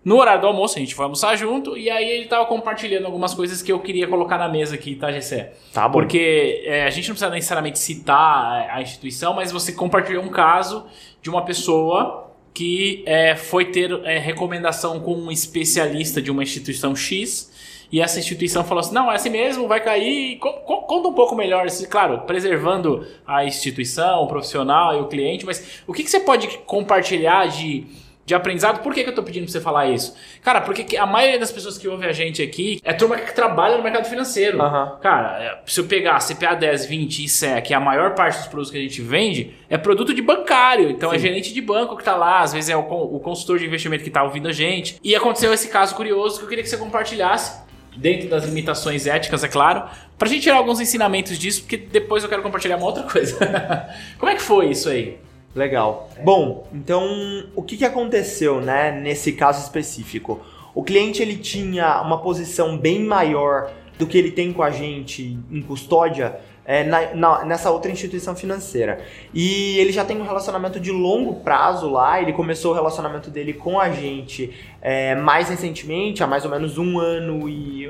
no 0.05 0.17
horário 0.17 0.43
do 0.43 0.47
almoço 0.47 0.77
a 0.77 0.81
gente 0.81 0.95
foi 0.95 1.05
almoçar 1.05 1.35
junto 1.37 1.79
e 1.79 1.89
aí 1.89 2.05
ele 2.05 2.27
tava 2.27 2.45
compartilhando 2.47 3.07
algumas 3.07 3.33
coisas 3.33 3.63
que 3.63 3.73
eu 3.73 3.79
queria 3.79 4.07
colocar 4.07 4.37
na 4.37 4.49
mesa 4.49 4.75
aqui, 4.75 4.95
tá, 4.95 5.11
Gessé? 5.11 5.55
Tá 5.73 5.89
bom. 5.89 5.99
Porque 5.99 6.63
é, 6.67 6.85
a 6.85 6.91
gente 6.91 7.09
não 7.09 7.15
precisa 7.15 7.31
necessariamente 7.31 7.79
citar 7.79 8.69
a 8.71 8.83
instituição, 8.83 9.33
mas 9.33 9.51
você 9.51 9.73
compartilhou 9.73 10.23
um 10.23 10.29
caso 10.29 10.87
de 11.23 11.31
uma 11.31 11.45
pessoa 11.45 12.33
que 12.53 13.03
é, 13.07 13.35
foi 13.35 13.67
ter 13.67 13.91
é, 14.05 14.19
recomendação 14.19 15.01
com 15.01 15.15
um 15.15 15.31
especialista 15.31 16.21
de 16.21 16.31
uma 16.31 16.43
instituição 16.43 16.95
X 16.95 17.51
e 17.91 18.01
essa 18.01 18.19
instituição 18.19 18.65
falou 18.65 18.81
assim: 18.81 18.95
não, 18.95 19.11
é 19.11 19.15
assim 19.15 19.31
mesmo, 19.31 19.69
vai 19.69 19.81
cair. 19.81 20.39
Conta 20.39 21.09
um 21.09 21.15
pouco 21.15 21.35
melhor, 21.35 21.67
claro, 21.91 22.21
preservando 22.21 23.07
a 23.27 23.45
instituição, 23.45 24.23
o 24.23 24.27
profissional 24.27 24.97
e 24.97 25.01
o 25.01 25.07
cliente, 25.07 25.47
mas 25.47 25.83
o 25.87 25.93
que, 25.93 26.03
que 26.03 26.11
você 26.11 26.21
pode 26.21 26.49
compartilhar 26.67 27.47
de, 27.47 27.87
de 28.25 28.35
aprendizado? 28.35 28.83
Por 28.83 28.93
que, 28.93 29.03
que 29.03 29.11
eu 29.11 29.15
tô 29.15 29.23
pedindo 29.23 29.45
pra 29.45 29.53
você 29.53 29.61
falar 29.61 29.87
isso? 29.87 30.17
Cara, 30.43 30.61
porque 30.61 30.97
a 30.97 31.07
maioria 31.07 31.39
das 31.39 31.53
pessoas 31.53 31.79
que 31.79 31.87
ouvem 31.87 32.09
a 32.09 32.13
gente 32.13 32.43
aqui 32.43 32.81
é 32.83 32.93
turma 32.93 33.17
que 33.17 33.35
trabalha 33.35 33.77
no 33.77 33.83
mercado 33.83 34.07
financeiro. 34.07 34.61
Uhum. 34.61 34.97
Cara, 35.01 35.43
é, 35.43 35.59
se 35.67 35.81
eu 35.81 35.85
pegar 35.85 36.19
CPA 36.19 36.55
10, 36.55 36.87
20 36.87 37.25
e 37.25 37.29
SE, 37.29 37.63
que 37.63 37.73
é 37.73 37.77
a 37.77 37.81
maior 37.81 38.15
parte 38.15 38.39
dos 38.39 38.47
produtos 38.47 38.71
que 38.71 38.79
a 38.79 38.83
gente 38.83 39.01
vende, 39.03 39.55
é 39.69 39.77
produto 39.77 40.15
de 40.15 40.23
bancário. 40.23 40.91
Então 40.91 41.13
é 41.13 41.19
Sim. 41.19 41.27
é 41.27 41.29
gerente 41.29 41.53
de 41.53 41.61
banco 41.61 41.97
que 41.97 42.05
tá 42.05 42.17
lá, 42.17 42.41
às 42.41 42.53
vezes 42.53 42.71
é 42.71 42.77
o, 42.77 42.81
o 42.81 43.21
consultor 43.21 43.59
de 43.59 43.67
investimento 43.67 44.03
que 44.03 44.11
tá 44.11 44.23
ouvindo 44.23 44.49
a 44.49 44.53
gente. 44.53 44.99
E 45.03 45.15
aconteceu 45.15 45.53
esse 45.53 45.69
caso 45.69 45.95
curioso 45.95 46.39
que 46.39 46.45
eu 46.45 46.49
queria 46.49 46.65
que 46.65 46.71
você 46.71 46.77
compartilhasse 46.77 47.64
dentro 47.97 48.29
das 48.29 48.45
limitações 48.45 49.07
éticas, 49.07 49.45
é 49.45 49.49
claro, 49.49 49.89
pra 50.19 50.29
gente 50.29 50.43
tirar 50.43 50.57
alguns 50.57 50.81
ensinamentos 50.81 51.39
disso, 51.39 51.63
porque 51.63 51.77
depois 51.77 52.23
eu 52.23 52.29
quero 52.29 52.43
compartilhar 52.43 52.77
uma 52.77 52.87
outra 52.87 53.03
coisa. 53.03 53.37
Como 54.19 54.31
é 54.31 54.35
que 54.35 54.43
foi 54.43 54.71
isso 54.71 54.89
aí? 54.89 55.19
Legal. 55.55 56.11
Bom, 56.23 56.69
então 56.73 57.45
o 57.55 57.63
que, 57.63 57.77
que 57.77 57.85
aconteceu, 57.85 58.61
né, 58.61 58.91
nesse 58.91 59.33
caso 59.33 59.63
específico? 59.63 60.45
O 60.75 60.83
cliente 60.83 61.23
ele 61.23 61.37
tinha 61.37 62.01
uma 62.03 62.19
posição 62.21 62.77
bem 62.77 63.01
maior 63.01 63.71
do 63.97 64.07
que 64.07 64.19
ele 64.19 64.33
tem 64.33 64.53
com 64.53 64.63
a 64.63 64.71
gente 64.71 65.39
em 65.49 65.63
custódia 65.63 66.41
é, 66.65 66.85
na, 66.85 67.15
na, 67.15 67.45
nessa 67.45 67.71
outra 67.71 67.91
instituição 67.91 68.35
financeira. 68.35 69.05
E 69.33 69.79
ele 69.79 69.93
já 69.93 70.05
tem 70.05 70.17
um 70.17 70.25
relacionamento 70.25 70.81
de 70.81 70.91
longo 70.91 71.41
prazo 71.41 71.91
lá, 71.91 72.21
ele 72.21 72.33
começou 72.33 72.73
o 72.73 72.75
relacionamento 72.75 73.31
dele 73.31 73.53
com 73.53 73.79
a 73.79 73.91
gente 73.91 74.53
é, 74.81 75.15
mais 75.15 75.49
recentemente, 75.49 76.23
há 76.23 76.27
mais 76.27 76.45
ou 76.45 76.51
menos 76.51 76.79
um 76.79 76.99
ano 76.99 77.49
e 77.49 77.89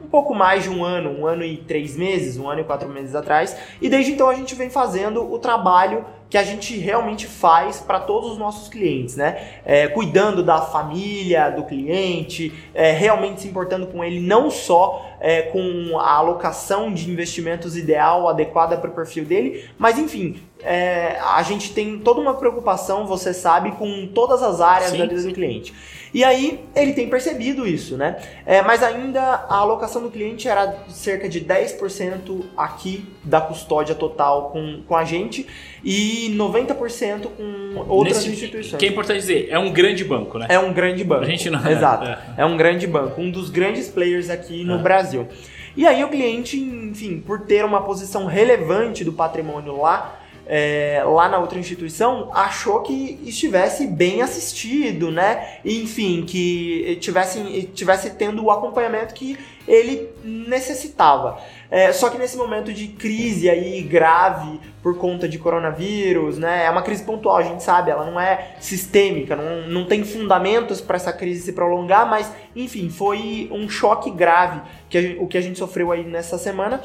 um 0.00 0.06
pouco 0.08 0.34
mais 0.34 0.62
de 0.62 0.70
um 0.70 0.84
ano, 0.84 1.10
um 1.10 1.26
ano 1.26 1.44
e 1.44 1.56
três 1.56 1.96
meses, 1.96 2.36
um 2.36 2.48
ano 2.48 2.60
e 2.60 2.64
quatro 2.64 2.88
meses 2.88 3.14
atrás. 3.14 3.56
E 3.80 3.88
desde 3.88 4.12
então 4.12 4.28
a 4.28 4.34
gente 4.34 4.54
vem 4.54 4.70
fazendo 4.70 5.30
o 5.30 5.38
trabalho 5.38 6.04
que 6.28 6.36
a 6.36 6.42
gente 6.42 6.76
realmente 6.76 7.26
faz 7.26 7.80
para 7.80 8.00
todos 8.00 8.32
os 8.32 8.38
nossos 8.38 8.68
clientes, 8.68 9.16
né? 9.16 9.60
É, 9.64 9.86
cuidando 9.86 10.42
da 10.42 10.60
família 10.60 11.50
do 11.50 11.62
cliente, 11.62 12.52
é, 12.74 12.90
realmente 12.90 13.42
se 13.42 13.48
importando 13.48 13.86
com 13.86 14.02
ele, 14.02 14.20
não 14.20 14.50
só 14.50 15.06
é, 15.20 15.42
com 15.42 15.98
a 15.98 16.14
alocação 16.14 16.92
de 16.92 17.08
investimentos 17.10 17.76
ideal, 17.76 18.28
adequada 18.28 18.76
para 18.76 18.90
o 18.90 18.92
perfil 18.92 19.24
dele, 19.24 19.68
mas 19.78 19.98
enfim, 19.98 20.36
é, 20.62 21.18
a 21.20 21.42
gente 21.42 21.72
tem 21.72 21.98
toda 21.98 22.20
uma 22.20 22.34
preocupação, 22.34 23.06
você 23.06 23.32
sabe, 23.32 23.72
com 23.72 24.08
todas 24.08 24.42
as 24.42 24.60
áreas 24.60 24.90
sim, 24.90 24.98
da 24.98 25.06
vida 25.06 25.22
do 25.22 25.32
cliente. 25.32 25.72
E 26.16 26.24
aí 26.24 26.60
ele 26.74 26.94
tem 26.94 27.10
percebido 27.10 27.68
isso, 27.68 27.94
né? 27.94 28.16
É, 28.46 28.62
mas 28.62 28.82
ainda 28.82 29.20
a 29.20 29.56
alocação 29.56 30.00
do 30.00 30.10
cliente 30.10 30.48
era 30.48 30.74
cerca 30.88 31.28
de 31.28 31.42
10% 31.42 32.42
aqui 32.56 33.04
da 33.22 33.38
custódia 33.38 33.94
total 33.94 34.48
com, 34.48 34.80
com 34.88 34.96
a 34.96 35.04
gente 35.04 35.46
e 35.84 36.34
90% 36.34 37.26
com 37.36 37.84
outras 37.86 38.16
Nesse, 38.16 38.30
instituições. 38.30 38.78
Que 38.78 38.86
é 38.86 38.88
importante 38.88 39.18
dizer, 39.18 39.48
é 39.50 39.58
um 39.58 39.70
grande 39.70 40.04
banco, 40.04 40.38
né? 40.38 40.46
É 40.48 40.58
um 40.58 40.72
grande 40.72 41.04
banco. 41.04 41.24
A 41.24 41.28
gente 41.28 41.50
não... 41.50 41.70
Exato. 41.70 42.06
É, 42.06 42.18
é 42.38 42.46
um 42.46 42.56
grande 42.56 42.86
banco, 42.86 43.20
um 43.20 43.30
dos 43.30 43.50
grandes 43.50 43.86
players 43.90 44.30
aqui 44.30 44.64
no 44.64 44.76
é. 44.76 44.82
Brasil. 44.82 45.28
E 45.76 45.86
aí 45.86 46.02
o 46.02 46.08
cliente, 46.08 46.58
enfim, 46.58 47.20
por 47.20 47.42
ter 47.42 47.62
uma 47.62 47.82
posição 47.82 48.24
relevante 48.24 49.04
do 49.04 49.12
patrimônio 49.12 49.78
lá, 49.82 50.18
é, 50.46 51.02
lá 51.04 51.28
na 51.28 51.38
outra 51.38 51.58
instituição 51.58 52.30
achou 52.32 52.80
que 52.82 53.18
estivesse 53.24 53.86
bem 53.86 54.22
assistido, 54.22 55.10
né? 55.10 55.58
Enfim, 55.64 56.24
que 56.24 56.96
tivesse, 57.00 57.70
tivesse 57.74 58.10
tendo 58.10 58.44
o 58.44 58.50
acompanhamento 58.50 59.12
que 59.12 59.36
ele 59.66 60.08
necessitava. 60.22 61.40
É, 61.68 61.92
só 61.92 62.08
que 62.08 62.16
nesse 62.16 62.36
momento 62.36 62.72
de 62.72 62.86
crise 62.86 63.50
aí 63.50 63.82
grave 63.82 64.60
por 64.80 64.96
conta 64.96 65.28
de 65.28 65.36
coronavírus, 65.36 66.38
né? 66.38 66.64
É 66.64 66.70
uma 66.70 66.82
crise 66.82 67.02
pontual, 67.02 67.38
a 67.38 67.42
gente 67.42 67.62
sabe, 67.64 67.90
ela 67.90 68.08
não 68.08 68.20
é 68.20 68.54
sistêmica, 68.60 69.34
não, 69.34 69.68
não 69.68 69.84
tem 69.84 70.04
fundamentos 70.04 70.80
para 70.80 70.94
essa 70.94 71.12
crise 71.12 71.42
se 71.42 71.52
prolongar, 71.52 72.08
mas 72.08 72.32
enfim, 72.54 72.88
foi 72.88 73.48
um 73.50 73.68
choque 73.68 74.12
grave 74.12 74.60
que 74.88 75.02
gente, 75.02 75.18
o 75.18 75.26
que 75.26 75.36
a 75.36 75.40
gente 75.40 75.58
sofreu 75.58 75.90
aí 75.90 76.04
nessa 76.04 76.38
semana 76.38 76.80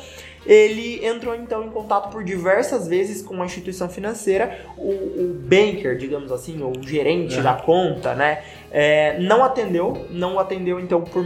ele 0.45 1.05
entrou 1.05 1.35
então 1.35 1.63
em 1.63 1.69
contato 1.69 2.11
por 2.11 2.23
diversas 2.23 2.87
vezes 2.87 3.21
com 3.21 3.35
uma 3.35 3.45
instituição 3.45 3.87
financeira, 3.87 4.65
o, 4.77 4.89
o 4.89 5.35
banker, 5.39 5.97
digamos 5.97 6.31
assim, 6.31 6.61
ou 6.61 6.71
o 6.77 6.87
gerente 6.87 7.37
é. 7.37 7.41
da 7.41 7.53
conta, 7.53 8.15
né? 8.15 8.43
É, 8.71 9.19
não 9.19 9.43
atendeu, 9.43 10.07
não 10.09 10.39
atendeu 10.39 10.79
então 10.79 11.01
por 11.01 11.23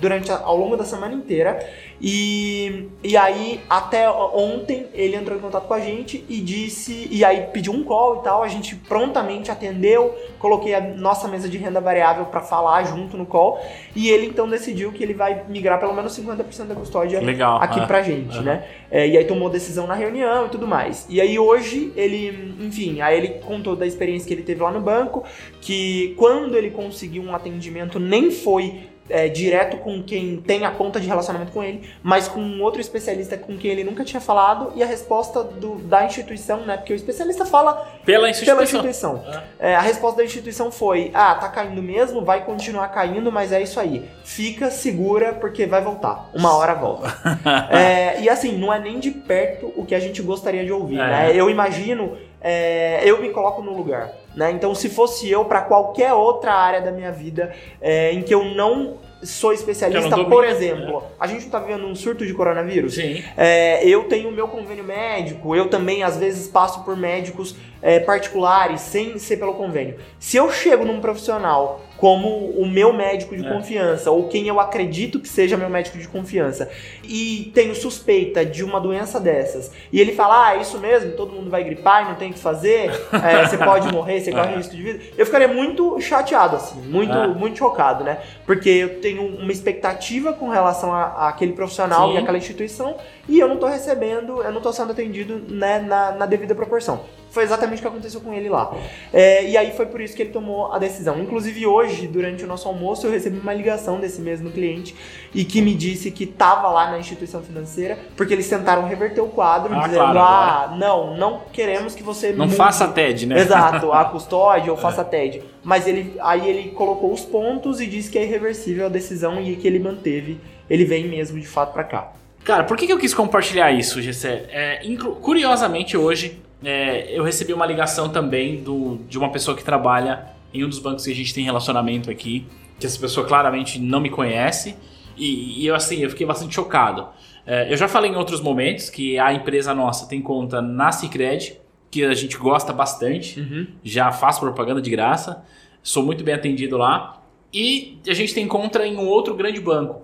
durante 0.00 0.30
ao 0.30 0.56
longo 0.56 0.76
da 0.76 0.84
semana 0.84 1.12
inteira. 1.12 1.58
E, 2.00 2.88
e 3.04 3.16
aí, 3.16 3.60
até 3.68 4.08
ontem, 4.08 4.86
ele 4.94 5.16
entrou 5.16 5.36
em 5.36 5.40
contato 5.40 5.66
com 5.66 5.74
a 5.74 5.80
gente 5.80 6.24
e 6.28 6.40
disse. 6.40 7.08
E 7.10 7.24
aí 7.24 7.48
pediu 7.52 7.72
um 7.72 7.84
call 7.84 8.20
e 8.20 8.22
tal. 8.22 8.42
A 8.42 8.48
gente 8.48 8.74
prontamente 8.74 9.50
atendeu. 9.50 10.14
Coloquei 10.38 10.74
a 10.74 10.80
nossa 10.80 11.28
mesa 11.28 11.48
de 11.48 11.58
renda 11.58 11.80
variável 11.80 12.24
para 12.26 12.40
falar 12.40 12.84
junto 12.84 13.16
no 13.16 13.26
call. 13.26 13.60
E 13.94 14.08
ele 14.08 14.26
então 14.26 14.48
decidiu 14.48 14.92
que 14.92 15.02
ele 15.02 15.12
vai 15.12 15.44
migrar 15.48 15.78
pelo 15.78 15.92
menos 15.92 16.18
50% 16.18 16.66
da 16.66 16.74
custódia 16.74 17.20
Legal, 17.20 17.60
aqui 17.60 17.80
é. 17.80 17.86
pra 17.86 18.02
gente, 18.02 18.38
uhum. 18.38 18.44
né? 18.44 18.64
É, 18.90 19.06
e 19.06 19.16
aí 19.16 19.24
tomou 19.24 19.50
decisão 19.50 19.86
na 19.86 19.94
reunião 19.94 20.46
e 20.46 20.48
tudo 20.48 20.66
mais. 20.66 21.06
E 21.08 21.20
aí 21.20 21.38
hoje 21.38 21.92
ele, 21.94 22.54
enfim, 22.60 23.00
aí 23.00 23.16
ele 23.16 23.28
contou 23.40 23.76
da 23.76 23.86
experiência 23.86 24.26
que 24.26 24.34
ele 24.34 24.42
teve 24.42 24.62
lá 24.62 24.70
no 24.70 24.80
banco, 24.80 25.24
que 25.60 26.14
quando 26.16 26.56
ele 26.56 26.70
conseguiu 26.70 27.22
um 27.22 27.34
atendimento 27.34 28.00
nem 28.00 28.30
foi 28.30 28.89
é, 29.10 29.28
direto 29.28 29.78
com 29.78 30.02
quem 30.02 30.38
tem 30.38 30.64
a 30.64 30.70
conta 30.70 31.00
de 31.00 31.06
relacionamento 31.06 31.52
com 31.52 31.62
ele, 31.62 31.88
mas 32.02 32.28
com 32.28 32.40
um 32.40 32.62
outro 32.62 32.80
especialista 32.80 33.36
com 33.36 33.56
quem 33.56 33.70
ele 33.70 33.84
nunca 33.84 34.04
tinha 34.04 34.20
falado 34.20 34.72
e 34.74 34.82
a 34.82 34.86
resposta 34.86 35.42
do, 35.42 35.76
da 35.76 36.04
instituição, 36.04 36.60
né? 36.60 36.76
Porque 36.76 36.92
o 36.92 36.96
especialista 36.96 37.44
fala 37.44 37.74
pela 38.04 38.28
instituição. 38.30 38.56
Pela 38.56 38.64
instituição. 38.64 39.24
É. 39.58 39.72
É, 39.72 39.76
a 39.76 39.80
resposta 39.80 40.18
da 40.18 40.24
instituição 40.24 40.70
foi: 40.70 41.10
ah, 41.14 41.34
tá 41.34 41.48
caindo 41.48 41.82
mesmo, 41.82 42.24
vai 42.24 42.44
continuar 42.44 42.88
caindo, 42.88 43.30
mas 43.30 43.52
é 43.52 43.62
isso 43.62 43.78
aí. 43.78 44.08
Fica 44.24 44.70
segura 44.70 45.34
porque 45.34 45.66
vai 45.66 45.82
voltar. 45.82 46.30
Uma 46.34 46.56
hora 46.56 46.74
volta. 46.74 47.10
É, 47.70 48.20
e 48.20 48.28
assim, 48.28 48.56
não 48.56 48.72
é 48.72 48.78
nem 48.78 48.98
de 48.98 49.10
perto 49.10 49.72
o 49.76 49.84
que 49.84 49.94
a 49.94 50.00
gente 50.00 50.22
gostaria 50.22 50.64
de 50.64 50.72
ouvir, 50.72 50.98
é. 50.98 51.06
né? 51.06 51.32
Eu 51.34 51.48
imagino, 51.48 52.16
é, 52.40 53.02
eu 53.04 53.20
me 53.20 53.30
coloco 53.30 53.62
no 53.62 53.76
lugar 53.76 54.20
né? 54.34 54.50
Então, 54.52 54.74
se 54.74 54.88
fosse 54.88 55.30
eu 55.30 55.44
para 55.44 55.62
qualquer 55.62 56.12
outra 56.12 56.52
área 56.52 56.80
da 56.80 56.92
minha 56.92 57.10
vida 57.10 57.52
é, 57.80 58.12
em 58.12 58.22
que 58.22 58.32
eu 58.32 58.44
não 58.44 58.98
sou 59.22 59.52
especialista, 59.52 60.24
por 60.24 60.44
exemplo, 60.44 61.02
a 61.18 61.26
gente 61.26 61.44
não 61.44 61.50
tá 61.50 61.58
vivendo 61.58 61.84
um 61.84 61.94
surto 61.94 62.24
de 62.24 62.32
coronavírus? 62.32 62.94
Sim. 62.94 63.22
É, 63.36 63.86
eu 63.86 64.04
tenho 64.04 64.30
o 64.30 64.32
meu 64.32 64.48
convênio 64.48 64.84
médico, 64.84 65.54
eu 65.54 65.68
também 65.68 66.02
às 66.02 66.16
vezes 66.16 66.48
passo 66.48 66.84
por 66.84 66.96
médicos 66.96 67.54
é, 67.82 67.98
particulares 67.98 68.80
sem 68.80 69.18
ser 69.18 69.36
pelo 69.36 69.54
convênio. 69.54 69.96
Se 70.18 70.36
eu 70.36 70.50
chego 70.50 70.84
num 70.84 71.00
profissional 71.00 71.82
como 72.00 72.46
o 72.56 72.66
meu 72.66 72.94
médico 72.94 73.36
de 73.36 73.46
é. 73.46 73.52
confiança, 73.52 74.10
ou 74.10 74.26
quem 74.26 74.48
eu 74.48 74.58
acredito 74.58 75.20
que 75.20 75.28
seja 75.28 75.54
meu 75.54 75.68
médico 75.68 75.98
de 75.98 76.08
confiança, 76.08 76.70
e 77.04 77.52
tenho 77.54 77.74
suspeita 77.74 78.42
de 78.42 78.64
uma 78.64 78.80
doença 78.80 79.20
dessas, 79.20 79.70
e 79.92 80.00
ele 80.00 80.12
fala, 80.12 80.46
ah, 80.46 80.56
é 80.56 80.62
isso 80.62 80.78
mesmo, 80.78 81.12
todo 81.12 81.34
mundo 81.34 81.50
vai 81.50 81.62
gripar 81.62 82.06
e 82.06 82.08
não 82.08 82.14
tem 82.14 82.30
o 82.30 82.32
que 82.32 82.38
fazer, 82.38 82.90
é, 83.12 83.46
você 83.46 83.58
pode 83.58 83.92
morrer, 83.92 84.18
você 84.18 84.32
corre 84.32 84.54
é. 84.54 84.56
risco 84.56 84.74
de 84.74 84.82
vida, 84.82 85.00
eu 85.18 85.26
ficaria 85.26 85.46
muito 85.46 86.00
chateado, 86.00 86.56
assim, 86.56 86.80
muito, 86.80 87.12
é. 87.12 87.26
muito 87.28 87.58
chocado, 87.58 88.02
né? 88.02 88.18
Porque 88.46 88.70
eu 88.70 89.00
tenho 89.02 89.26
uma 89.36 89.52
expectativa 89.52 90.32
com 90.32 90.48
relação 90.48 90.94
àquele 90.94 91.52
profissional 91.52 92.08
Sim. 92.08 92.14
e 92.14 92.18
àquela 92.18 92.38
instituição, 92.38 92.96
e 93.28 93.38
eu 93.38 93.46
não 93.46 93.56
estou 93.56 93.68
recebendo, 93.68 94.42
eu 94.42 94.50
não 94.50 94.56
estou 94.56 94.72
sendo 94.72 94.92
atendido 94.92 95.38
né, 95.50 95.80
na, 95.80 96.12
na 96.12 96.24
devida 96.24 96.54
proporção. 96.54 97.04
Foi 97.30 97.44
exatamente 97.44 97.78
o 97.78 97.82
que 97.82 97.88
aconteceu 97.88 98.20
com 98.20 98.34
ele 98.34 98.48
lá. 98.48 98.74
É, 99.12 99.48
e 99.48 99.56
aí 99.56 99.72
foi 99.72 99.86
por 99.86 100.00
isso 100.00 100.16
que 100.16 100.22
ele 100.22 100.30
tomou 100.30 100.72
a 100.72 100.78
decisão. 100.78 101.18
Inclusive 101.20 101.64
hoje, 101.64 102.08
durante 102.08 102.44
o 102.44 102.46
nosso 102.46 102.66
almoço, 102.66 103.06
eu 103.06 103.10
recebi 103.10 103.38
uma 103.38 103.54
ligação 103.54 104.00
desse 104.00 104.20
mesmo 104.20 104.50
cliente 104.50 104.94
e 105.32 105.44
que 105.44 105.62
me 105.62 105.74
disse 105.74 106.10
que 106.10 106.24
estava 106.24 106.68
lá 106.68 106.90
na 106.90 106.98
instituição 106.98 107.40
financeira 107.40 107.98
porque 108.16 108.34
eles 108.34 108.48
tentaram 108.48 108.86
reverter 108.86 109.20
o 109.20 109.28
quadro, 109.28 109.72
ah, 109.74 109.78
dizendo: 109.78 110.00
claro, 110.00 110.18
ah, 110.18 110.64
claro. 110.66 110.76
não, 110.76 111.16
não 111.16 111.42
queremos 111.52 111.94
que 111.94 112.02
você 112.02 112.32
não 112.32 112.46
mude. 112.46 112.56
faça 112.56 112.88
TED, 112.88 113.26
né? 113.26 113.40
Exato, 113.40 113.92
a 113.92 114.04
custódia 114.06 114.72
ou 114.72 114.78
é. 114.78 114.80
faça 114.80 115.04
TED. 115.04 115.42
Mas 115.62 115.86
ele, 115.86 116.16
aí 116.20 116.48
ele 116.48 116.70
colocou 116.70 117.12
os 117.12 117.24
pontos 117.24 117.80
e 117.80 117.86
disse 117.86 118.10
que 118.10 118.18
é 118.18 118.24
irreversível 118.24 118.86
a 118.86 118.88
decisão 118.88 119.40
e 119.40 119.54
que 119.54 119.68
ele 119.68 119.78
manteve. 119.78 120.40
Ele 120.68 120.84
vem 120.84 121.06
mesmo 121.06 121.38
de 121.38 121.46
fato 121.46 121.72
para 121.72 121.84
cá. 121.84 122.12
Cara, 122.44 122.64
por 122.64 122.76
que, 122.76 122.86
que 122.86 122.92
eu 122.92 122.98
quis 122.98 123.12
compartilhar 123.12 123.70
isso, 123.70 124.00
Gessé? 124.00 124.46
É, 124.50 124.80
curiosamente, 125.20 125.96
hoje 125.96 126.40
é, 126.62 127.16
eu 127.16 127.24
recebi 127.24 127.52
uma 127.52 127.64
ligação 127.64 128.08
também 128.08 128.62
do, 128.62 128.98
de 129.08 129.16
uma 129.16 129.30
pessoa 129.30 129.56
que 129.56 129.64
trabalha 129.64 130.26
em 130.52 130.64
um 130.64 130.68
dos 130.68 130.78
bancos 130.78 131.04
que 131.04 131.10
a 131.10 131.14
gente 131.14 131.32
tem 131.32 131.44
relacionamento 131.44 132.10
aqui, 132.10 132.46
que 132.78 132.86
essa 132.86 132.98
pessoa 132.98 133.26
claramente 133.26 133.78
não 133.78 134.00
me 134.00 134.10
conhece, 134.10 134.76
e, 135.16 135.62
e 135.62 135.66
eu 135.66 135.74
assim, 135.74 136.02
eu 136.02 136.10
fiquei 136.10 136.26
bastante 136.26 136.54
chocado. 136.54 137.06
É, 137.46 137.72
eu 137.72 137.76
já 137.76 137.88
falei 137.88 138.10
em 138.10 138.16
outros 138.16 138.40
momentos 138.40 138.90
que 138.90 139.18
a 139.18 139.32
empresa 139.32 139.74
nossa 139.74 140.06
tem 140.06 140.20
conta 140.20 140.60
na 140.60 140.92
Cicred, 140.92 141.58
que 141.90 142.04
a 142.04 142.14
gente 142.14 142.36
gosta 142.36 142.72
bastante, 142.72 143.40
uhum. 143.40 143.66
já 143.82 144.12
faço 144.12 144.40
propaganda 144.40 144.80
de 144.80 144.90
graça, 144.90 145.44
sou 145.82 146.02
muito 146.02 146.22
bem 146.22 146.34
atendido 146.34 146.76
lá, 146.76 147.22
e 147.52 147.98
a 148.06 148.14
gente 148.14 148.34
tem 148.34 148.46
conta 148.46 148.86
em 148.86 148.96
um 148.96 149.06
outro 149.06 149.34
grande 149.34 149.60
banco. 149.60 150.02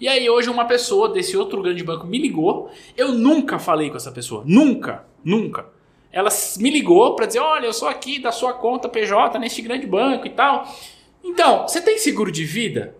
E 0.00 0.08
aí 0.08 0.30
hoje 0.30 0.48
uma 0.48 0.64
pessoa 0.64 1.10
desse 1.10 1.36
outro 1.36 1.62
grande 1.62 1.84
banco 1.84 2.06
me 2.06 2.18
ligou, 2.18 2.70
eu 2.96 3.12
nunca 3.12 3.58
falei 3.58 3.90
com 3.90 3.96
essa 3.96 4.10
pessoa, 4.10 4.42
nunca, 4.46 5.04
nunca 5.22 5.66
ela 6.12 6.28
me 6.58 6.70
ligou 6.70 7.14
para 7.14 7.26
dizer: 7.26 7.40
Olha, 7.40 7.66
eu 7.66 7.72
sou 7.72 7.88
aqui 7.88 8.18
da 8.18 8.32
sua 8.32 8.52
conta 8.52 8.88
PJ 8.88 9.38
neste 9.38 9.62
grande 9.62 9.86
banco 9.86 10.26
e 10.26 10.30
tal. 10.30 10.66
Então, 11.22 11.68
você 11.68 11.80
tem 11.80 11.98
seguro 11.98 12.32
de 12.32 12.44
vida? 12.44 12.94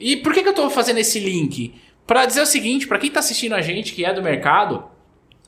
E 0.00 0.16
por 0.16 0.32
que, 0.32 0.42
que 0.42 0.48
eu 0.48 0.52
estou 0.52 0.70
fazendo 0.70 0.98
esse 0.98 1.18
link? 1.18 1.74
Para 2.06 2.26
dizer 2.26 2.40
o 2.40 2.46
seguinte: 2.46 2.86
para 2.86 2.98
quem 2.98 3.08
está 3.08 3.20
assistindo 3.20 3.54
a 3.54 3.60
gente 3.60 3.92
que 3.92 4.04
é 4.04 4.12
do 4.12 4.22
mercado, 4.22 4.84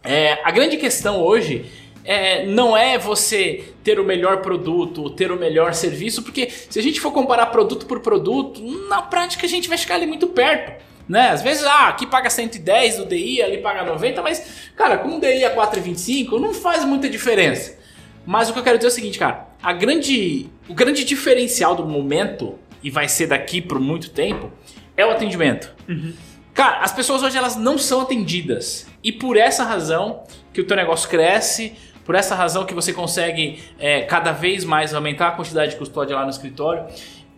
é, 0.02 0.38
a 0.44 0.50
grande 0.50 0.76
questão 0.76 1.20
hoje 1.22 1.64
é, 2.04 2.46
não 2.46 2.76
é 2.76 2.98
você 2.98 3.72
ter 3.84 3.98
o 3.98 4.04
melhor 4.04 4.40
produto, 4.40 5.10
ter 5.10 5.30
o 5.30 5.38
melhor 5.38 5.74
serviço, 5.74 6.22
porque 6.22 6.48
se 6.50 6.78
a 6.78 6.82
gente 6.82 7.00
for 7.00 7.12
comparar 7.12 7.46
produto 7.46 7.86
por 7.86 8.00
produto, 8.00 8.60
na 8.88 9.02
prática 9.02 9.46
a 9.46 9.48
gente 9.48 9.68
vai 9.68 9.78
ficar 9.78 9.96
ali 9.96 10.06
muito 10.06 10.26
perto. 10.28 10.82
Né? 11.10 11.30
Às 11.30 11.42
vezes, 11.42 11.64
ah, 11.64 11.88
aqui 11.88 12.06
paga 12.06 12.30
110 12.30 12.98
do 12.98 13.04
DI, 13.04 13.42
ali 13.42 13.58
paga 13.58 13.82
90, 13.82 14.22
mas, 14.22 14.70
cara, 14.76 14.96
com 14.96 15.16
o 15.16 15.20
DI 15.20 15.44
a 15.44 15.52
4,25 15.52 16.38
não 16.38 16.54
faz 16.54 16.84
muita 16.84 17.08
diferença. 17.08 17.76
Mas 18.24 18.48
o 18.48 18.52
que 18.52 18.60
eu 18.60 18.62
quero 18.62 18.78
dizer 18.78 18.86
é 18.86 18.92
o 18.92 18.94
seguinte, 18.94 19.18
cara, 19.18 19.48
a 19.60 19.72
grande, 19.72 20.48
o 20.68 20.72
grande 20.72 21.02
diferencial 21.02 21.74
do 21.74 21.84
momento, 21.84 22.60
e 22.80 22.90
vai 22.90 23.08
ser 23.08 23.26
daqui 23.26 23.60
por 23.60 23.80
muito 23.80 24.10
tempo, 24.10 24.52
é 24.96 25.04
o 25.04 25.10
atendimento. 25.10 25.74
Uhum. 25.88 26.12
Cara, 26.54 26.78
as 26.78 26.92
pessoas 26.92 27.24
hoje 27.24 27.36
elas 27.36 27.56
não 27.56 27.76
são 27.76 28.02
atendidas. 28.02 28.86
E 29.02 29.10
por 29.10 29.36
essa 29.36 29.64
razão 29.64 30.22
que 30.52 30.60
o 30.60 30.64
teu 30.64 30.76
negócio 30.76 31.08
cresce, 31.08 31.72
por 32.04 32.14
essa 32.14 32.36
razão 32.36 32.64
que 32.64 32.72
você 32.74 32.92
consegue 32.92 33.60
é, 33.80 34.02
cada 34.02 34.30
vez 34.30 34.64
mais 34.64 34.94
aumentar 34.94 35.26
a 35.26 35.32
quantidade 35.32 35.72
de 35.72 35.76
custódia 35.76 36.14
lá 36.14 36.22
no 36.22 36.30
escritório. 36.30 36.86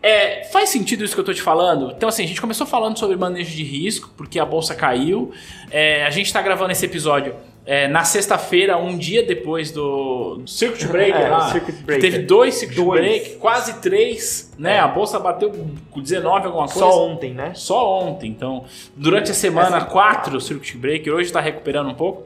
É, 0.03 0.45
faz 0.45 0.69
sentido 0.69 1.05
isso 1.05 1.15
que 1.15 1.21
eu 1.21 1.25
tô 1.25 1.33
te 1.33 1.43
falando? 1.43 1.93
Então, 1.97 2.09
assim, 2.09 2.25
a 2.25 2.27
gente 2.27 2.41
começou 2.41 2.67
falando 2.67 2.99
sobre 2.99 3.17
manejo 3.17 3.55
de 3.55 3.63
risco, 3.63 4.11
porque 4.17 4.41
a 4.41 4.45
bolsa 4.45 4.75
caiu. 4.75 5.33
É, 5.71 6.05
a 6.05 6.11
gente 6.11 6.27
está 6.27 6.43
gravando 6.43 6.73
esse 6.73 6.85
episódio 6.85 7.35
é, 7.65 7.87
na 7.87 8.03
sexta-feira, 8.03 8.77
um 8.77 8.99
dia 8.99 9.23
depois 9.23 9.71
do, 9.71 10.43
Circuit 10.47 10.87
Breaker 10.87 11.21
é, 11.21 11.29
lá. 11.29 11.53
Circuit 11.53 11.73
Breaker. 11.85 12.11
Teve 12.11 12.25
dois 12.25 12.55
Circuit 12.57 12.75
dois. 12.75 13.01
Break, 13.01 13.37
quase 13.37 13.81
três, 13.81 14.53
né? 14.59 14.77
É. 14.77 14.79
A 14.81 14.89
bolsa 14.89 15.21
bateu 15.21 15.53
com 15.91 16.01
19 16.01 16.47
alguma 16.47 16.67
coisa. 16.67 16.81
Só 16.81 17.07
ontem, 17.07 17.33
né? 17.33 17.53
Só 17.55 18.01
ontem. 18.01 18.29
Então, 18.29 18.65
durante 18.97 19.31
a 19.31 19.35
semana, 19.35 19.77
Essa... 19.77 19.87
quatro 19.87 20.41
Circuit 20.41 20.77
Breaker. 20.77 21.15
Hoje 21.15 21.27
está 21.27 21.41
recuperando 21.41 21.89
um 21.89 21.95
pouco. 21.95 22.25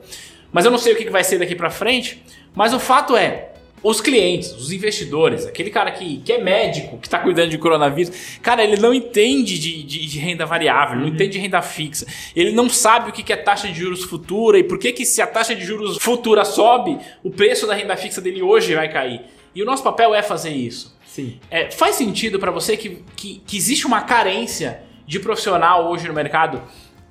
Mas 0.50 0.64
eu 0.64 0.70
não 0.70 0.78
sei 0.78 0.94
o 0.94 0.96
que 0.96 1.10
vai 1.10 1.22
ser 1.22 1.38
daqui 1.38 1.54
para 1.54 1.68
frente. 1.68 2.22
Mas 2.54 2.72
o 2.72 2.80
fato 2.80 3.14
é, 3.14 3.50
os 3.82 4.00
clientes, 4.00 4.52
os 4.52 4.72
investidores, 4.72 5.46
aquele 5.46 5.70
cara 5.70 5.90
que, 5.90 6.18
que 6.18 6.32
é 6.32 6.38
médico, 6.42 6.98
que 6.98 7.06
está 7.06 7.18
cuidando 7.18 7.50
de 7.50 7.58
coronavírus, 7.58 8.38
cara, 8.42 8.64
ele 8.64 8.76
não 8.76 8.92
entende 8.92 9.58
de, 9.58 9.82
de, 9.82 10.06
de 10.06 10.18
renda 10.18 10.44
variável, 10.44 10.96
uhum. 10.96 11.02
não 11.02 11.08
entende 11.08 11.32
de 11.32 11.38
renda 11.38 11.62
fixa. 11.62 12.06
Ele 12.34 12.52
não 12.52 12.68
sabe 12.68 13.10
o 13.10 13.12
que 13.12 13.32
é 13.32 13.36
taxa 13.36 13.68
de 13.68 13.78
juros 13.78 14.02
futura 14.04 14.58
e 14.58 14.64
por 14.64 14.78
que, 14.78 14.92
que 14.92 15.04
se 15.04 15.20
a 15.22 15.26
taxa 15.26 15.54
de 15.54 15.64
juros 15.64 15.98
futura 15.98 16.44
sobe, 16.44 16.98
o 17.22 17.30
preço 17.30 17.66
da 17.66 17.74
renda 17.74 17.96
fixa 17.96 18.20
dele 18.20 18.42
hoje 18.42 18.74
vai 18.74 18.90
cair. 18.90 19.20
E 19.54 19.62
o 19.62 19.66
nosso 19.66 19.82
papel 19.82 20.14
é 20.14 20.22
fazer 20.22 20.50
isso. 20.50 20.96
Sim. 21.06 21.38
É, 21.50 21.70
faz 21.70 21.96
sentido 21.96 22.38
para 22.38 22.50
você 22.50 22.76
que, 22.76 23.02
que, 23.14 23.42
que 23.46 23.56
existe 23.56 23.86
uma 23.86 24.02
carência 24.02 24.82
de 25.06 25.18
profissional 25.18 25.90
hoje 25.90 26.06
no 26.08 26.12
mercado 26.12 26.62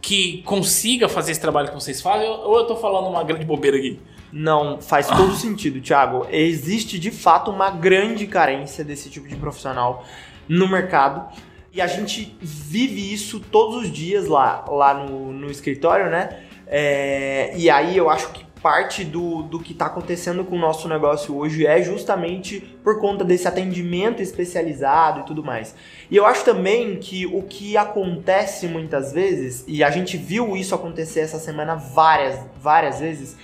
que 0.01 0.43
consiga 0.43 1.09
fazer 1.09 1.31
esse 1.31 1.41
trabalho 1.41 1.69
que 1.69 1.73
vocês 1.73 2.01
fazem? 2.01 2.27
Ou 2.27 2.55
eu 2.55 2.61
estou 2.61 2.77
falando 2.77 3.07
uma 3.07 3.23
grande 3.23 3.45
bobeira 3.45 3.77
aqui? 3.77 3.99
Não, 4.37 4.81
faz 4.81 5.07
todo 5.07 5.33
sentido, 5.33 5.79
Thiago. 5.79 6.27
Existe 6.29 6.99
de 6.99 7.09
fato 7.09 7.49
uma 7.49 7.69
grande 7.71 8.27
carência 8.27 8.83
desse 8.83 9.09
tipo 9.09 9.29
de 9.29 9.35
profissional 9.37 10.03
no 10.45 10.67
mercado. 10.67 11.25
E 11.71 11.79
a 11.79 11.87
gente 11.87 12.37
vive 12.41 13.13
isso 13.13 13.39
todos 13.39 13.83
os 13.83 13.91
dias 13.91 14.27
lá, 14.27 14.65
lá 14.67 14.93
no, 14.93 15.31
no 15.31 15.49
escritório, 15.49 16.09
né? 16.09 16.41
É, 16.67 17.53
e 17.55 17.69
aí 17.69 17.95
eu 17.95 18.09
acho 18.09 18.29
que 18.33 18.43
parte 18.61 19.05
do, 19.05 19.43
do 19.43 19.57
que 19.57 19.71
está 19.71 19.85
acontecendo 19.85 20.43
com 20.43 20.57
o 20.57 20.59
nosso 20.59 20.89
negócio 20.89 21.33
hoje 21.33 21.65
é 21.65 21.81
justamente 21.81 22.59
por 22.83 22.99
conta 22.99 23.23
desse 23.23 23.47
atendimento 23.47 24.21
especializado 24.21 25.21
e 25.21 25.23
tudo 25.23 25.45
mais. 25.45 25.73
E 26.11 26.15
eu 26.17 26.25
acho 26.25 26.43
também 26.43 26.97
que 26.97 27.25
o 27.25 27.41
que 27.43 27.77
acontece 27.77 28.67
muitas 28.67 29.13
vezes, 29.13 29.63
e 29.65 29.81
a 29.81 29.89
gente 29.89 30.17
viu 30.17 30.57
isso 30.57 30.75
acontecer 30.75 31.21
essa 31.21 31.39
semana 31.39 31.75
várias, 31.75 32.37
várias 32.59 32.99
vezes, 32.99 33.37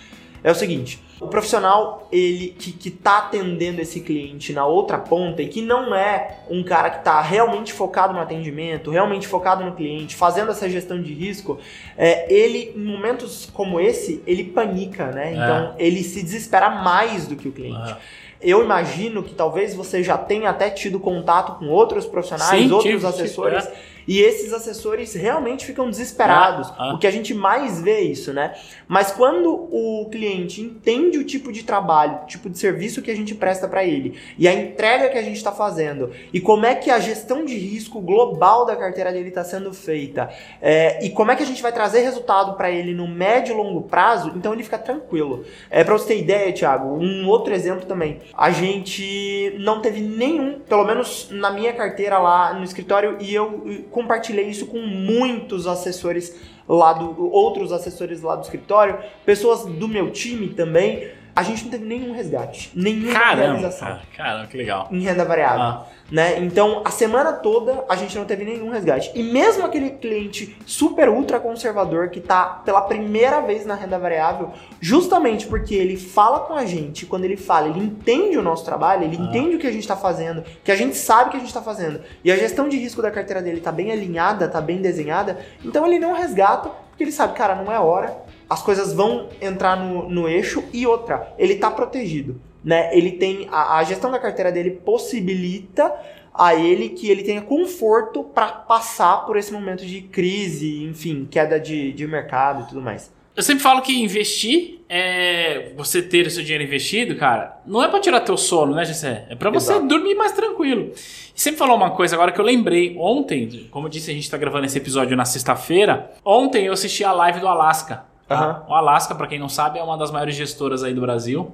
é 0.43 0.51
o 0.51 0.55
seguinte: 0.55 1.01
o 1.19 1.27
profissional 1.27 2.07
ele 2.11 2.55
que, 2.57 2.71
que 2.71 2.89
tá 2.89 3.19
atendendo 3.19 3.79
esse 3.79 4.01
cliente 4.01 4.53
na 4.53 4.65
outra 4.65 4.97
ponta 4.97 5.41
e 5.41 5.47
que 5.47 5.61
não 5.61 5.93
é 5.93 6.39
um 6.49 6.63
cara 6.63 6.89
que 6.89 6.97
está 6.99 7.21
realmente 7.21 7.71
focado 7.71 8.13
no 8.13 8.19
atendimento, 8.19 8.89
realmente 8.89 9.27
focado 9.27 9.63
no 9.63 9.73
cliente, 9.73 10.15
fazendo 10.15 10.51
essa 10.51 10.67
gestão 10.69 11.01
de 11.01 11.13
risco, 11.13 11.59
é, 11.97 12.31
ele 12.33 12.73
em 12.75 12.83
momentos 12.83 13.49
como 13.53 13.79
esse 13.79 14.23
ele 14.25 14.45
panica, 14.45 15.07
né? 15.07 15.29
É. 15.29 15.33
Então 15.33 15.75
é. 15.77 15.85
ele 15.85 16.03
se 16.03 16.23
desespera 16.23 16.69
mais 16.69 17.27
do 17.27 17.35
que 17.35 17.47
o 17.47 17.51
cliente. 17.51 17.91
É. 17.91 17.97
Eu 18.41 18.63
imagino 18.63 19.21
que 19.21 19.35
talvez 19.35 19.75
você 19.75 20.03
já 20.03 20.17
tenha 20.17 20.49
até 20.49 20.71
tido 20.71 20.99
contato 20.99 21.59
com 21.59 21.67
outros 21.67 22.07
profissionais, 22.07 22.63
Sim, 22.63 22.71
outros 22.71 23.05
assessores. 23.05 23.63
Tipo, 23.63 23.75
é 23.75 23.90
e 24.07 24.19
esses 24.19 24.53
assessores 24.53 25.13
realmente 25.13 25.65
ficam 25.65 25.89
desesperados. 25.89 26.69
Ah, 26.71 26.91
ah. 26.91 26.93
O 26.93 26.99
que 26.99 27.07
a 27.07 27.11
gente 27.11 27.33
mais 27.33 27.81
vê 27.81 27.91
é 27.91 28.01
isso, 28.01 28.33
né? 28.33 28.55
Mas 28.87 29.11
quando 29.11 29.51
o 29.71 30.09
cliente 30.09 30.61
entende 30.61 31.17
o 31.17 31.23
tipo 31.23 31.51
de 31.51 31.63
trabalho, 31.63 32.19
o 32.23 32.25
tipo 32.25 32.49
de 32.49 32.57
serviço 32.57 33.01
que 33.01 33.11
a 33.11 33.15
gente 33.15 33.35
presta 33.35 33.67
para 33.67 33.83
ele 33.83 34.19
e 34.37 34.47
a 34.47 34.53
entrega 34.53 35.09
que 35.09 35.17
a 35.17 35.23
gente 35.23 35.37
está 35.37 35.51
fazendo 35.51 36.11
e 36.33 36.39
como 36.39 36.65
é 36.65 36.75
que 36.75 36.89
a 36.89 36.99
gestão 36.99 37.45
de 37.45 37.57
risco 37.57 38.01
global 38.01 38.65
da 38.65 38.75
carteira 38.75 39.11
dele 39.11 39.29
está 39.29 39.43
sendo 39.43 39.73
feita 39.73 40.29
é, 40.61 41.03
e 41.05 41.09
como 41.09 41.31
é 41.31 41.35
que 41.35 41.43
a 41.43 41.45
gente 41.45 41.61
vai 41.61 41.71
trazer 41.71 42.01
resultado 42.01 42.55
para 42.55 42.69
ele 42.69 42.93
no 42.93 43.07
médio 43.07 43.53
e 43.53 43.57
longo 43.57 43.81
prazo, 43.83 44.31
então 44.35 44.53
ele 44.53 44.63
fica 44.63 44.77
tranquilo. 44.77 45.45
É, 45.69 45.83
para 45.83 45.93
você 45.93 46.07
ter 46.07 46.19
ideia, 46.19 46.53
Thiago, 46.53 46.95
um 46.97 47.27
outro 47.27 47.53
exemplo 47.53 47.85
também. 47.85 48.19
A 48.33 48.51
gente 48.51 49.55
não 49.59 49.81
teve 49.81 50.01
nenhum, 50.01 50.59
pelo 50.59 50.85
menos 50.85 51.29
na 51.31 51.51
minha 51.51 51.73
carteira 51.73 52.17
lá 52.17 52.53
no 52.53 52.63
escritório, 52.63 53.17
e 53.19 53.33
eu 53.33 53.85
compartilhei 53.91 54.45
isso 54.45 54.65
com 54.65 54.79
muitos 54.79 55.67
assessores 55.67 56.35
lá 56.67 56.93
do 56.93 57.29
outros 57.31 57.71
assessores 57.71 58.21
lá 58.21 58.35
do 58.35 58.43
escritório, 58.43 58.97
pessoas 59.25 59.65
do 59.65 59.87
meu 59.87 60.11
time 60.11 60.49
também. 60.49 61.11
A 61.35 61.43
gente 61.43 61.63
não 61.63 61.71
teve 61.71 61.85
nenhum 61.85 62.13
resgate, 62.13 62.71
nenhuma 62.75 63.13
caramba, 63.13 63.41
realização. 63.43 63.87
Cara, 63.87 64.01
caramba, 64.15 64.47
que 64.47 64.57
legal. 64.57 64.87
Em 64.91 65.01
renda 65.01 65.23
variável. 65.23 65.61
Ah. 65.61 65.85
Né? 66.11 66.39
Então, 66.39 66.81
a 66.83 66.91
semana 66.91 67.31
toda 67.31 67.85
a 67.87 67.95
gente 67.95 68.17
não 68.17 68.25
teve 68.25 68.43
nenhum 68.43 68.69
resgate. 68.69 69.11
E 69.15 69.23
mesmo 69.23 69.65
aquele 69.65 69.91
cliente 69.91 70.57
super 70.65 71.07
ultra 71.07 71.39
conservador 71.39 72.09
que 72.09 72.19
está 72.19 72.43
pela 72.65 72.81
primeira 72.81 73.39
vez 73.39 73.65
na 73.65 73.75
renda 73.75 73.97
variável, 73.97 74.51
justamente 74.81 75.47
porque 75.47 75.73
ele 75.73 75.95
fala 75.95 76.41
com 76.41 76.53
a 76.53 76.65
gente, 76.65 77.05
quando 77.05 77.23
ele 77.23 77.37
fala, 77.37 77.69
ele 77.69 77.79
entende 77.79 78.37
o 78.37 78.41
nosso 78.41 78.65
trabalho, 78.65 79.05
ele 79.05 79.17
ah. 79.17 79.23
entende 79.23 79.55
o 79.55 79.59
que 79.59 79.67
a 79.67 79.71
gente 79.71 79.83
está 79.83 79.95
fazendo, 79.95 80.43
que 80.63 80.71
a 80.71 80.75
gente 80.75 80.97
sabe 80.97 81.29
o 81.29 81.31
que 81.31 81.37
a 81.37 81.39
gente 81.39 81.49
está 81.49 81.61
fazendo, 81.61 82.01
e 82.23 82.31
a 82.31 82.35
gestão 82.35 82.67
de 82.67 82.77
risco 82.77 83.01
da 83.01 83.09
carteira 83.09 83.41
dele 83.41 83.59
está 83.59 83.71
bem 83.71 83.91
alinhada, 83.91 84.45
está 84.45 84.59
bem 84.59 84.81
desenhada, 84.81 85.39
então 85.63 85.85
ele 85.87 85.97
não 85.97 86.13
resgata, 86.13 86.69
porque 86.89 87.05
ele 87.05 87.11
sabe, 87.11 87.33
cara, 87.33 87.55
não 87.55 87.71
é 87.71 87.79
hora, 87.79 88.15
as 88.51 88.61
coisas 88.61 88.93
vão 88.93 89.29
entrar 89.41 89.75
no, 89.75 90.09
no 90.09 90.27
eixo, 90.27 90.63
e 90.73 90.85
outra, 90.85 91.33
ele 91.37 91.53
está 91.53 91.71
protegido 91.71 92.39
né? 92.63 92.95
Ele 92.95 93.11
tem 93.11 93.47
a, 93.51 93.77
a 93.77 93.83
gestão 93.83 94.11
da 94.11 94.19
carteira 94.19 94.51
dele 94.51 94.71
possibilita 94.71 95.93
a 96.33 96.55
ele 96.55 96.89
que 96.89 97.09
ele 97.09 97.23
tenha 97.23 97.41
conforto 97.41 98.23
para 98.23 98.47
passar 98.47 99.25
por 99.25 99.35
esse 99.35 99.51
momento 99.51 99.85
de 99.85 100.01
crise, 100.01 100.83
enfim, 100.83 101.27
queda 101.29 101.59
de, 101.59 101.91
de 101.91 102.07
mercado 102.07 102.63
e 102.63 102.67
tudo 102.67 102.81
mais. 102.81 103.11
Eu 103.35 103.43
sempre 103.43 103.63
falo 103.63 103.81
que 103.81 104.01
investir 104.01 104.81
é 104.89 105.71
você 105.77 106.01
ter 106.01 106.27
o 106.27 106.29
seu 106.29 106.43
dinheiro 106.43 106.65
investido, 106.65 107.15
cara, 107.15 107.61
não 107.65 107.81
é 107.81 107.87
para 107.87 108.01
tirar 108.01 108.19
teu 108.19 108.35
sono, 108.35 108.75
né, 108.75 108.83
Gessé? 108.83 109.25
É 109.29 109.35
para 109.35 109.49
você 109.49 109.71
Exato. 109.71 109.87
dormir 109.87 110.15
mais 110.15 110.33
tranquilo. 110.33 110.91
E 111.33 111.41
sempre 111.41 111.57
falou 111.57 111.77
uma 111.77 111.91
coisa 111.91 112.15
agora 112.15 112.33
que 112.33 112.39
eu 112.39 112.43
lembrei. 112.43 112.95
Ontem, 112.99 113.69
como 113.71 113.87
eu 113.87 113.89
disse, 113.89 114.11
a 114.11 114.13
gente 114.13 114.29
tá 114.29 114.37
gravando 114.37 114.65
esse 114.65 114.77
episódio 114.77 115.15
na 115.15 115.23
sexta-feira. 115.23 116.11
Ontem 116.25 116.65
eu 116.65 116.73
assisti 116.73 117.05
a 117.05 117.13
live 117.13 117.39
do 117.39 117.47
Alaska. 117.47 118.10
Tá? 118.31 118.63
Uhum. 118.65 118.71
O 118.71 118.75
Alaska, 118.75 119.13
para 119.13 119.27
quem 119.27 119.37
não 119.37 119.49
sabe, 119.49 119.77
é 119.77 119.83
uma 119.83 119.97
das 119.97 120.11
maiores 120.11 120.35
gestoras 120.35 120.83
aí 120.83 120.93
do 120.93 121.01
Brasil. 121.01 121.51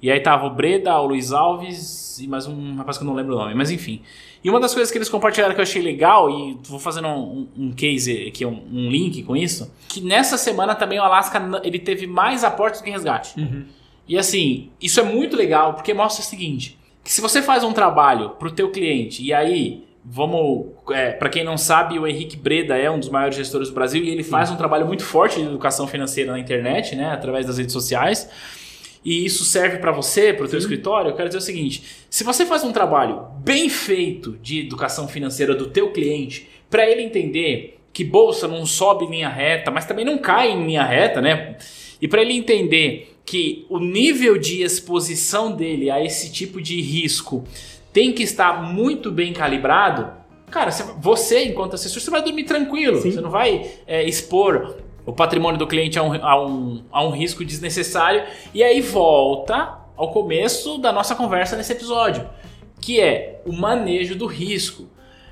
E 0.00 0.10
aí 0.10 0.20
tava 0.20 0.46
o 0.46 0.50
Breda, 0.50 0.98
o 0.98 1.06
Luiz 1.06 1.32
Alves 1.32 2.18
e 2.20 2.28
mais 2.28 2.46
um 2.46 2.76
rapaz 2.76 2.96
que 2.96 3.04
eu 3.04 3.06
não 3.06 3.14
lembro 3.14 3.34
o 3.34 3.38
nome, 3.38 3.54
mas 3.54 3.70
enfim. 3.70 4.02
E 4.42 4.48
uma 4.48 4.60
das 4.60 4.72
coisas 4.72 4.90
que 4.90 4.96
eles 4.96 5.08
compartilharam 5.08 5.54
que 5.54 5.60
eu 5.60 5.62
achei 5.62 5.82
legal, 5.82 6.30
e 6.30 6.58
vou 6.62 6.78
fazendo 6.78 7.08
um, 7.08 7.48
um 7.56 7.72
case 7.72 8.28
aqui, 8.28 8.46
um, 8.46 8.62
um, 8.72 8.90
link 8.90 9.22
com 9.22 9.36
isso, 9.36 9.70
que 9.88 10.00
nessa 10.00 10.38
semana 10.38 10.74
também 10.74 10.98
o 10.98 11.02
Alaska 11.02 11.60
ele 11.62 11.78
teve 11.78 12.06
mais 12.06 12.44
aportes 12.44 12.80
do 12.80 12.84
que 12.84 12.90
resgate. 12.90 13.38
Uhum. 13.38 13.66
E 14.08 14.16
assim, 14.16 14.70
isso 14.80 15.00
é 15.00 15.02
muito 15.02 15.36
legal, 15.36 15.74
porque 15.74 15.92
mostra 15.92 16.22
o 16.22 16.26
seguinte, 16.26 16.78
que 17.04 17.12
se 17.12 17.20
você 17.20 17.42
faz 17.42 17.64
um 17.64 17.72
trabalho 17.72 18.30
pro 18.30 18.50
teu 18.50 18.70
cliente, 18.70 19.22
e 19.22 19.32
aí 19.32 19.84
Vamos, 20.04 20.68
é, 20.92 21.10
para 21.10 21.28
quem 21.28 21.44
não 21.44 21.58
sabe, 21.58 21.98
o 21.98 22.06
Henrique 22.06 22.36
Breda 22.36 22.76
é 22.76 22.90
um 22.90 22.98
dos 22.98 23.10
maiores 23.10 23.36
gestores 23.36 23.68
do 23.68 23.74
Brasil 23.74 24.02
e 24.02 24.10
ele 24.10 24.24
Sim. 24.24 24.30
faz 24.30 24.50
um 24.50 24.56
trabalho 24.56 24.86
muito 24.86 25.04
forte 25.04 25.40
de 25.40 25.46
educação 25.46 25.86
financeira 25.86 26.32
na 26.32 26.38
internet, 26.38 26.96
né, 26.96 27.10
através 27.12 27.46
das 27.46 27.58
redes 27.58 27.72
sociais 27.72 28.28
e 29.04 29.24
isso 29.24 29.44
serve 29.44 29.78
para 29.78 29.92
você, 29.92 30.32
para 30.32 30.44
o 30.44 30.48
teu 30.48 30.58
escritório, 30.58 31.10
eu 31.10 31.16
quero 31.16 31.28
dizer 31.28 31.38
o 31.38 31.42
seguinte: 31.42 31.82
se 32.08 32.22
você 32.22 32.44
faz 32.44 32.62
um 32.62 32.72
trabalho 32.72 33.26
bem 33.38 33.68
feito 33.68 34.36
de 34.42 34.60
educação 34.60 35.08
financeira 35.08 35.54
do 35.54 35.68
teu 35.68 35.90
cliente, 35.92 36.48
para 36.68 36.88
ele 36.88 37.02
entender 37.02 37.78
que 37.92 38.04
bolsa 38.04 38.46
não 38.46 38.64
sobe 38.66 39.06
em 39.06 39.10
linha 39.10 39.28
reta, 39.28 39.70
mas 39.70 39.86
também 39.86 40.04
não 40.04 40.18
cai 40.18 40.50
em 40.50 40.66
linha 40.66 40.84
reta, 40.84 41.20
né? 41.20 41.56
E 42.00 42.06
para 42.06 42.22
ele 42.22 42.34
entender 42.34 43.16
que 43.24 43.64
o 43.68 43.78
nível 43.78 44.38
de 44.38 44.62
exposição 44.62 45.52
dele 45.52 45.90
a 45.90 46.02
esse 46.02 46.30
tipo 46.32 46.60
de 46.60 46.80
risco 46.80 47.44
tem 47.92 48.12
que 48.12 48.22
estar 48.22 48.62
muito 48.62 49.10
bem 49.10 49.32
calibrado, 49.32 50.12
cara, 50.50 50.70
você, 50.98 51.44
enquanto 51.44 51.74
assessor, 51.74 52.00
você 52.00 52.10
vai 52.10 52.22
dormir 52.22 52.44
tranquilo. 52.44 53.00
Sim. 53.00 53.12
Você 53.12 53.20
não 53.20 53.30
vai 53.30 53.70
é, 53.86 54.02
expor 54.04 54.76
o 55.06 55.12
patrimônio 55.12 55.58
do 55.58 55.66
cliente 55.66 55.98
a 55.98 56.02
um, 56.02 56.14
a, 56.14 56.46
um, 56.46 56.84
a 56.90 57.04
um 57.04 57.10
risco 57.10 57.44
desnecessário. 57.44 58.24
E 58.52 58.62
aí 58.62 58.80
volta 58.80 59.78
ao 59.96 60.10
começo 60.12 60.78
da 60.78 60.92
nossa 60.92 61.14
conversa 61.14 61.56
nesse 61.56 61.72
episódio, 61.72 62.28
que 62.80 63.00
é 63.00 63.40
o 63.44 63.52
manejo 63.52 64.14
do 64.14 64.26
risco. 64.26 64.88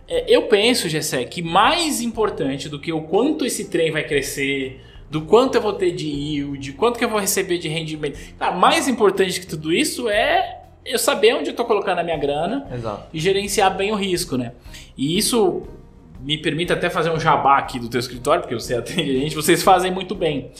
É, 0.07 0.25
eu 0.27 0.43
penso, 0.43 0.89
Gessé, 0.89 1.25
que 1.25 1.43
mais 1.43 2.01
importante 2.01 2.69
do 2.69 2.81
que 2.81 2.93
o 2.93 3.03
quanto 3.03 3.45
esse 3.45 3.69
trem 3.69 3.91
vai 3.91 4.05
crescer, 4.05 4.81
do 5.11 5.23
quanto 5.23 5.55
eu 5.55 5.63
vou 5.63 5.73
ter 5.73 5.93
de 5.93 6.07
yield, 6.07 6.73
quanto 6.73 6.99
que 6.99 7.05
eu 7.05 7.09
vou 7.09 7.21
receber 7.21 7.59
de 7.59 7.69
rendimento. 7.69 8.19
Cara, 8.39 8.53
mais 8.55 8.89
importante 8.89 9.41
que 9.41 9.47
tudo 9.47 9.73
isso 9.73 10.09
é 10.09 10.63
eu 10.85 10.99
saber 10.99 11.35
onde 11.35 11.49
eu 11.49 11.53
estou 11.53 11.67
colocando 11.67 11.99
a 11.99 12.03
minha 12.03 12.17
grana 12.17 12.67
Exato. 12.73 13.05
e 13.13 13.21
gerenciar 13.21 13.77
bem 13.77 13.93
o 13.93 13.95
risco, 13.95 14.37
né? 14.37 14.53
E 14.97 15.19
isso 15.19 15.63
me 16.21 16.37
permita 16.37 16.75
até 16.75 16.91
fazer 16.91 17.11
um 17.11 17.21
jabá 17.21 17.59
aqui 17.59 17.79
do 17.79 17.89
teu 17.89 18.01
escritório, 18.01 18.43
porque 18.43 18.55
você 18.55 18.75
atende 18.79 19.11
a 19.11 19.21
gente, 19.21 19.35
vocês 19.35 19.63
fazem 19.63 19.91
muito 19.91 20.15
bem. 20.15 20.51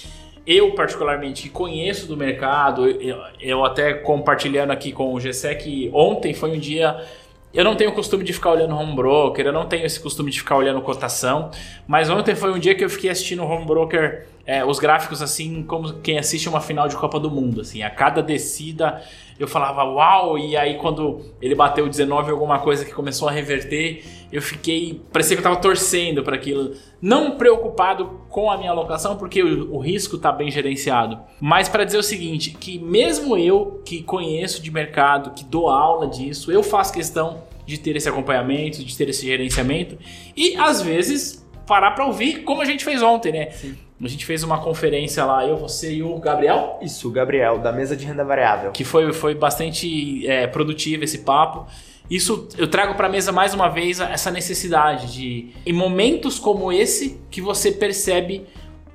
Eu, 0.47 0.73
particularmente, 0.73 1.43
que 1.43 1.49
conheço 1.51 2.07
do 2.07 2.17
mercado, 2.17 2.87
eu, 2.87 3.19
eu 3.41 3.65
até 3.65 3.93
compartilhando 3.93 4.71
aqui 4.71 4.93
com 4.93 5.13
o 5.13 5.19
GSEC, 5.19 5.91
ontem 5.93 6.33
foi 6.33 6.53
um 6.53 6.59
dia 6.59 7.05
eu 7.53 7.65
não 7.65 7.75
tenho 7.75 7.91
o 7.91 7.95
costume 7.95 8.25
de 8.25 8.33
ficar 8.33 8.51
olhando 8.51 8.75
home 8.75 8.95
broker, 8.95 9.47
eu 9.47 9.53
não 9.53 9.67
tenho 9.67 9.87
esse 9.87 9.99
costume 9.99 10.31
de 10.31 10.39
ficar 10.39 10.57
olhando 10.57 10.83
cotação, 10.83 11.51
mas 11.87 12.11
ontem 12.11 12.35
foi 12.35 12.53
um 12.53 12.59
dia 12.59 12.75
que 12.75 12.85
eu 12.85 12.91
fiquei 12.91 13.09
assistindo 13.09 13.43
home 13.43 13.65
broker, 13.65 14.27
é, 14.45 14.65
os 14.65 14.79
gráficos 14.79 15.23
assim, 15.23 15.63
como 15.63 15.95
quem 15.95 16.19
assiste 16.19 16.49
uma 16.49 16.61
final 16.61 16.89
de 16.89 16.97
Copa 16.97 17.19
do 17.19 17.31
Mundo, 17.31 17.63
assim, 17.63 17.83
a 17.83 17.91
cada 17.91 18.23
descida 18.23 19.03
eu 19.39 19.47
falava 19.47 19.85
uau, 19.85 20.37
e 20.39 20.57
aí 20.57 20.77
quando 20.79 21.21
ele 21.41 21.55
bateu 21.55 21.89
19 21.89 22.31
alguma 22.31 22.59
coisa 22.59 22.85
que 22.85 22.93
começou 22.93 23.29
a 23.29 23.33
reverter, 23.33 24.05
eu 24.33 24.43
fiquei, 24.43 25.01
parecia 25.13 25.37
que 25.37 25.41
eu 25.41 25.49
estava 25.49 25.57
torcendo 25.57 26.23
para 26.23 26.37
aquilo, 26.37 26.75
não 27.01 27.37
preocupado 27.37 28.21
com 28.29 28.51
a 28.51 28.57
minha 28.57 28.71
alocação 28.71 29.17
porque 29.17 29.43
o, 29.43 29.75
o 29.75 29.79
risco 29.79 30.17
está 30.17 30.33
bem 30.33 30.51
gerenciado, 30.51 31.19
mas 31.41 31.69
para 31.69 31.85
dizer 31.85 31.99
o 31.99 32.03
seguinte, 32.03 32.51
que 32.51 32.79
mesmo 32.79 33.37
eu 33.37 33.81
que 33.85 34.03
conheço 34.03 34.63
de 34.63 34.71
mercado, 34.71 35.31
que 35.31 35.45
dou 35.45 35.69
aula 35.69 36.07
disso, 36.07 36.51
eu 36.51 36.63
faço 36.63 36.93
questão 36.93 37.43
de 37.65 37.79
ter 37.79 37.97
esse 37.97 38.09
acompanhamento, 38.09 38.83
de 38.83 38.97
ter 38.97 39.09
esse 39.09 39.27
gerenciamento 39.27 39.99
e 40.37 40.57
às 40.57 40.81
vezes 40.83 41.47
parar 41.67 41.91
para 41.91 42.07
ouvir 42.07 42.45
como 42.45 42.63
a 42.63 42.65
gente 42.65 42.83
fez 42.85 43.03
ontem, 43.03 43.31
né? 43.31 43.51
Sim. 43.51 43.77
A 44.03 44.07
gente 44.07 44.25
fez 44.25 44.45
uma 44.45 44.59
conferência 44.59 45.25
lá, 45.25 45.45
eu, 45.45 45.57
você 45.57 45.95
e 45.95 46.03
o 46.03 46.17
Gabriel. 46.19 46.79
Isso, 46.81 47.09
o 47.09 47.11
Gabriel, 47.11 47.59
da 47.59 47.73
mesa 47.73 47.97
de 47.97 48.05
renda 48.07 48.25
variável. 48.25 48.71
Que 48.71 48.85
foi, 48.85 49.13
foi 49.13 49.35
bastante 49.35 50.25
é, 50.27 50.47
produtivo 50.47 51.03
esse 51.03 51.19
papo. 51.19 51.67
Isso 52.09 52.49
eu 52.57 52.69
trago 52.69 52.95
para 52.95 53.07
a 53.07 53.11
mesa 53.11 53.33
mais 53.33 53.53
uma 53.53 53.69
vez 53.69 54.01
essa 54.01 54.31
necessidade 54.31 55.13
de, 55.13 55.51
em 55.67 55.73
momentos 55.73 56.39
como 56.39 56.73
esse, 56.73 57.21
que 57.31 57.41
você 57.41 57.73
percebe 57.73 58.47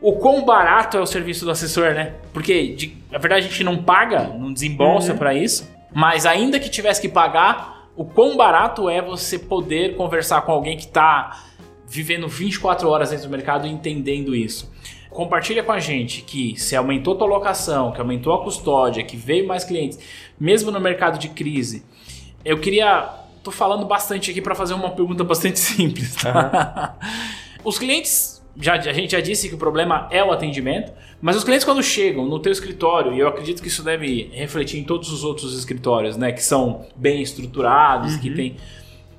o 0.01 0.13
quão 0.13 0.43
barato 0.43 0.97
é 0.97 1.01
o 1.01 1.05
serviço 1.05 1.45
do 1.45 1.51
assessor, 1.51 1.93
né? 1.93 2.13
Porque, 2.33 2.69
de, 2.69 2.97
na 3.11 3.17
verdade, 3.19 3.45
a 3.45 3.49
gente 3.49 3.63
não 3.63 3.77
paga, 3.83 4.23
não 4.37 4.51
desembolsa 4.51 5.11
Uhum. 5.11 5.17
para 5.17 5.33
isso. 5.33 5.69
Mas 5.93 6.25
ainda 6.25 6.59
que 6.59 6.69
tivesse 6.69 6.99
que 6.99 7.07
pagar, 7.07 7.87
o 7.95 8.03
quão 8.03 8.35
barato 8.35 8.89
é 8.89 9.01
você 9.01 9.37
poder 9.37 9.95
conversar 9.95 10.41
com 10.41 10.51
alguém 10.51 10.75
que 10.75 10.85
está 10.85 11.43
vivendo 11.93 12.27
24 12.27 12.89
horas 12.89 13.11
dentro 13.11 13.27
do 13.27 13.31
mercado 13.31 13.67
e 13.67 13.69
entendendo 13.69 14.35
isso. 14.35 14.73
Compartilha 15.11 15.61
com 15.61 15.71
a 15.71 15.79
gente 15.79 16.23
que 16.23 16.59
se 16.59 16.75
aumentou 16.75 17.15
tua 17.15 17.27
locação, 17.27 17.91
que 17.91 18.01
aumentou 18.01 18.33
a 18.33 18.43
custódia, 18.43 19.03
que 19.03 19.15
veio 19.15 19.47
mais 19.47 19.63
clientes, 19.63 19.99
mesmo 20.39 20.71
no 20.71 20.79
mercado 20.79 21.19
de 21.19 21.29
crise. 21.29 21.85
Eu 22.43 22.59
queria. 22.59 23.19
Tô 23.43 23.51
falando 23.51 23.85
bastante 23.85 24.31
aqui 24.31 24.41
para 24.41 24.55
fazer 24.55 24.73
uma 24.73 24.89
pergunta 24.89 25.23
bastante 25.23 25.59
simples. 25.59 26.15
Tá? 26.15 26.97
Os 27.63 27.77
clientes, 27.77 28.41
já, 28.57 28.73
a 28.73 28.93
gente 28.93 29.11
já 29.11 29.19
disse 29.19 29.47
que 29.47 29.53
o 29.53 29.57
problema 29.57 30.07
é 30.09 30.23
o 30.23 30.31
atendimento, 30.31 30.91
mas 31.21 31.35
os 31.37 31.43
clientes 31.43 31.63
quando 31.63 31.81
chegam 31.81 32.25
no 32.25 32.39
teu 32.39 32.51
escritório, 32.51 33.13
e 33.13 33.19
eu 33.19 33.27
acredito 33.27 33.61
que 33.61 33.67
isso 33.69 33.83
deve 33.83 34.29
refletir 34.33 34.79
em 34.79 34.83
todos 34.83 35.11
os 35.11 35.23
outros 35.23 35.57
escritórios, 35.57 36.17
né, 36.17 36.33
que 36.33 36.43
são 36.43 36.85
bem 36.95 37.21
estruturados, 37.21 38.17
que 38.17 38.29
tem 38.29 38.57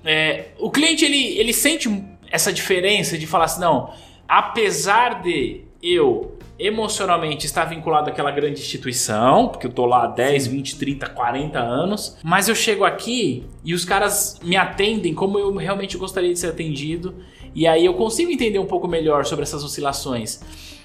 é, 0.05 0.49
o 0.59 0.71
cliente 0.71 1.03
ele, 1.05 1.39
ele 1.39 1.53
sente 1.53 1.89
essa 2.35 2.53
diferença 2.53 3.16
de 3.16 3.29
falar 3.29 3.44
assim, 3.44 3.61
não, 3.61 3.90
apesar 4.29 5.23
de 5.23 5.62
eu 5.81 6.37
emocionalmente 6.59 7.47
estar 7.47 7.64
vinculado 7.64 8.11
àquela 8.11 8.33
grande 8.33 8.61
instituição, 8.61 9.49
porque 9.49 9.68
eu 9.68 9.70
tô 9.70 9.87
lá 9.87 10.03
há 10.03 10.07
10, 10.09 10.49
20, 10.49 10.77
30, 10.77 11.11
40 11.11 11.59
anos, 11.61 12.16
mas 12.25 12.49
eu 12.49 12.55
chego 12.57 12.85
aqui 12.85 13.47
e 13.64 13.73
os 13.73 13.85
caras 13.85 14.40
me 14.42 14.57
atendem 14.57 15.14
como 15.14 15.38
eu 15.38 15.55
realmente 15.55 15.97
gostaria 15.97 16.33
de 16.33 16.38
ser 16.38 16.49
atendido, 16.49 17.14
e 17.55 17.68
aí 17.68 17.85
eu 17.85 17.94
consigo 17.94 18.33
entender 18.33 18.59
um 18.59 18.66
pouco 18.66 18.88
melhor 18.88 19.25
sobre 19.25 19.44
essas 19.44 19.62
oscilações. 19.62 20.40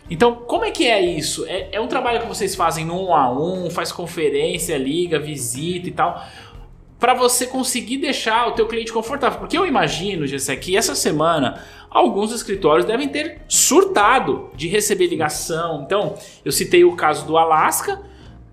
Então, 0.07 0.35
como 0.35 0.65
é 0.65 0.71
que 0.71 0.87
é 0.87 1.01
isso? 1.03 1.45
É, 1.47 1.69
é 1.71 1.81
um 1.81 1.87
trabalho 1.87 2.19
que 2.19 2.27
vocês 2.27 2.55
fazem 2.55 2.85
no 2.85 3.07
um 3.07 3.15
a 3.15 3.31
um, 3.31 3.69
faz 3.69 3.91
conferência, 3.91 4.77
liga, 4.77 5.19
visita 5.19 5.87
e 5.87 5.91
tal, 5.91 6.23
para 6.99 7.13
você 7.13 7.47
conseguir 7.47 7.97
deixar 7.97 8.47
o 8.47 8.51
teu 8.51 8.67
cliente 8.67 8.91
confortável. 8.91 9.39
Porque 9.39 9.57
eu 9.57 9.65
imagino, 9.65 10.27
Gessé, 10.27 10.55
que 10.55 10.75
essa 10.75 10.93
semana 10.93 11.63
alguns 11.89 12.31
escritórios 12.31 12.85
devem 12.85 13.07
ter 13.07 13.41
surtado 13.47 14.49
de 14.53 14.67
receber 14.67 15.07
ligação. 15.07 15.81
Então, 15.83 16.15
eu 16.43 16.51
citei 16.51 16.83
o 16.83 16.95
caso 16.95 17.25
do 17.25 17.37
Alasca, 17.37 18.01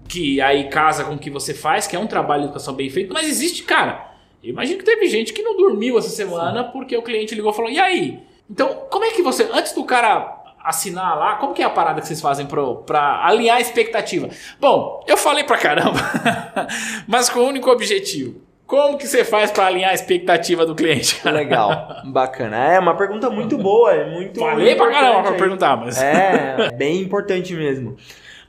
que 0.08 0.40
aí 0.40 0.68
casa 0.68 1.04
com 1.04 1.14
o 1.14 1.18
que 1.18 1.28
você 1.28 1.52
faz, 1.52 1.86
que 1.86 1.96
é 1.96 1.98
um 1.98 2.06
trabalho 2.06 2.42
de 2.42 2.48
educação 2.48 2.72
bem 2.72 2.88
feito, 2.88 3.12
mas 3.12 3.26
existe, 3.26 3.64
cara. 3.64 4.14
Eu 4.42 4.50
imagino 4.50 4.78
que 4.78 4.84
teve 4.84 5.08
gente 5.08 5.32
que 5.32 5.42
não 5.42 5.56
dormiu 5.56 5.98
essa 5.98 6.08
semana 6.08 6.62
porque 6.62 6.96
o 6.96 7.02
cliente 7.02 7.34
ligou 7.34 7.50
e 7.50 7.54
falou: 7.54 7.70
"E 7.70 7.80
aí? 7.80 8.20
Então, 8.48 8.86
como 8.88 9.04
é 9.04 9.10
que 9.10 9.22
você 9.22 9.48
antes 9.52 9.72
do 9.72 9.82
cara 9.82 10.35
assinar 10.66 11.16
lá, 11.16 11.36
como 11.36 11.54
que 11.54 11.62
é 11.62 11.64
a 11.64 11.70
parada 11.70 12.00
que 12.00 12.06
vocês 12.06 12.20
fazem 12.20 12.46
pro, 12.46 12.78
pra 12.78 13.24
alinhar 13.24 13.56
a 13.56 13.60
expectativa? 13.60 14.28
Bom, 14.60 15.02
eu 15.06 15.16
falei 15.16 15.44
pra 15.44 15.56
caramba, 15.56 15.98
mas 17.06 17.30
com 17.30 17.40
o 17.40 17.46
único 17.46 17.70
objetivo. 17.70 18.40
Como 18.66 18.98
que 18.98 19.06
você 19.06 19.24
faz 19.24 19.52
pra 19.52 19.66
alinhar 19.66 19.92
a 19.92 19.94
expectativa 19.94 20.66
do 20.66 20.74
cliente? 20.74 21.20
Legal, 21.28 22.02
bacana. 22.06 22.56
É 22.56 22.80
uma 22.80 22.96
pergunta 22.96 23.30
muito 23.30 23.56
boa, 23.56 23.92
é 23.92 24.10
muito 24.10 24.40
Falei 24.40 24.74
pra 24.74 24.90
caramba 24.90 25.30
aí. 25.30 25.36
perguntar, 25.36 25.76
mas... 25.76 26.02
É, 26.02 26.72
bem 26.72 27.00
importante 27.00 27.54
mesmo. 27.54 27.96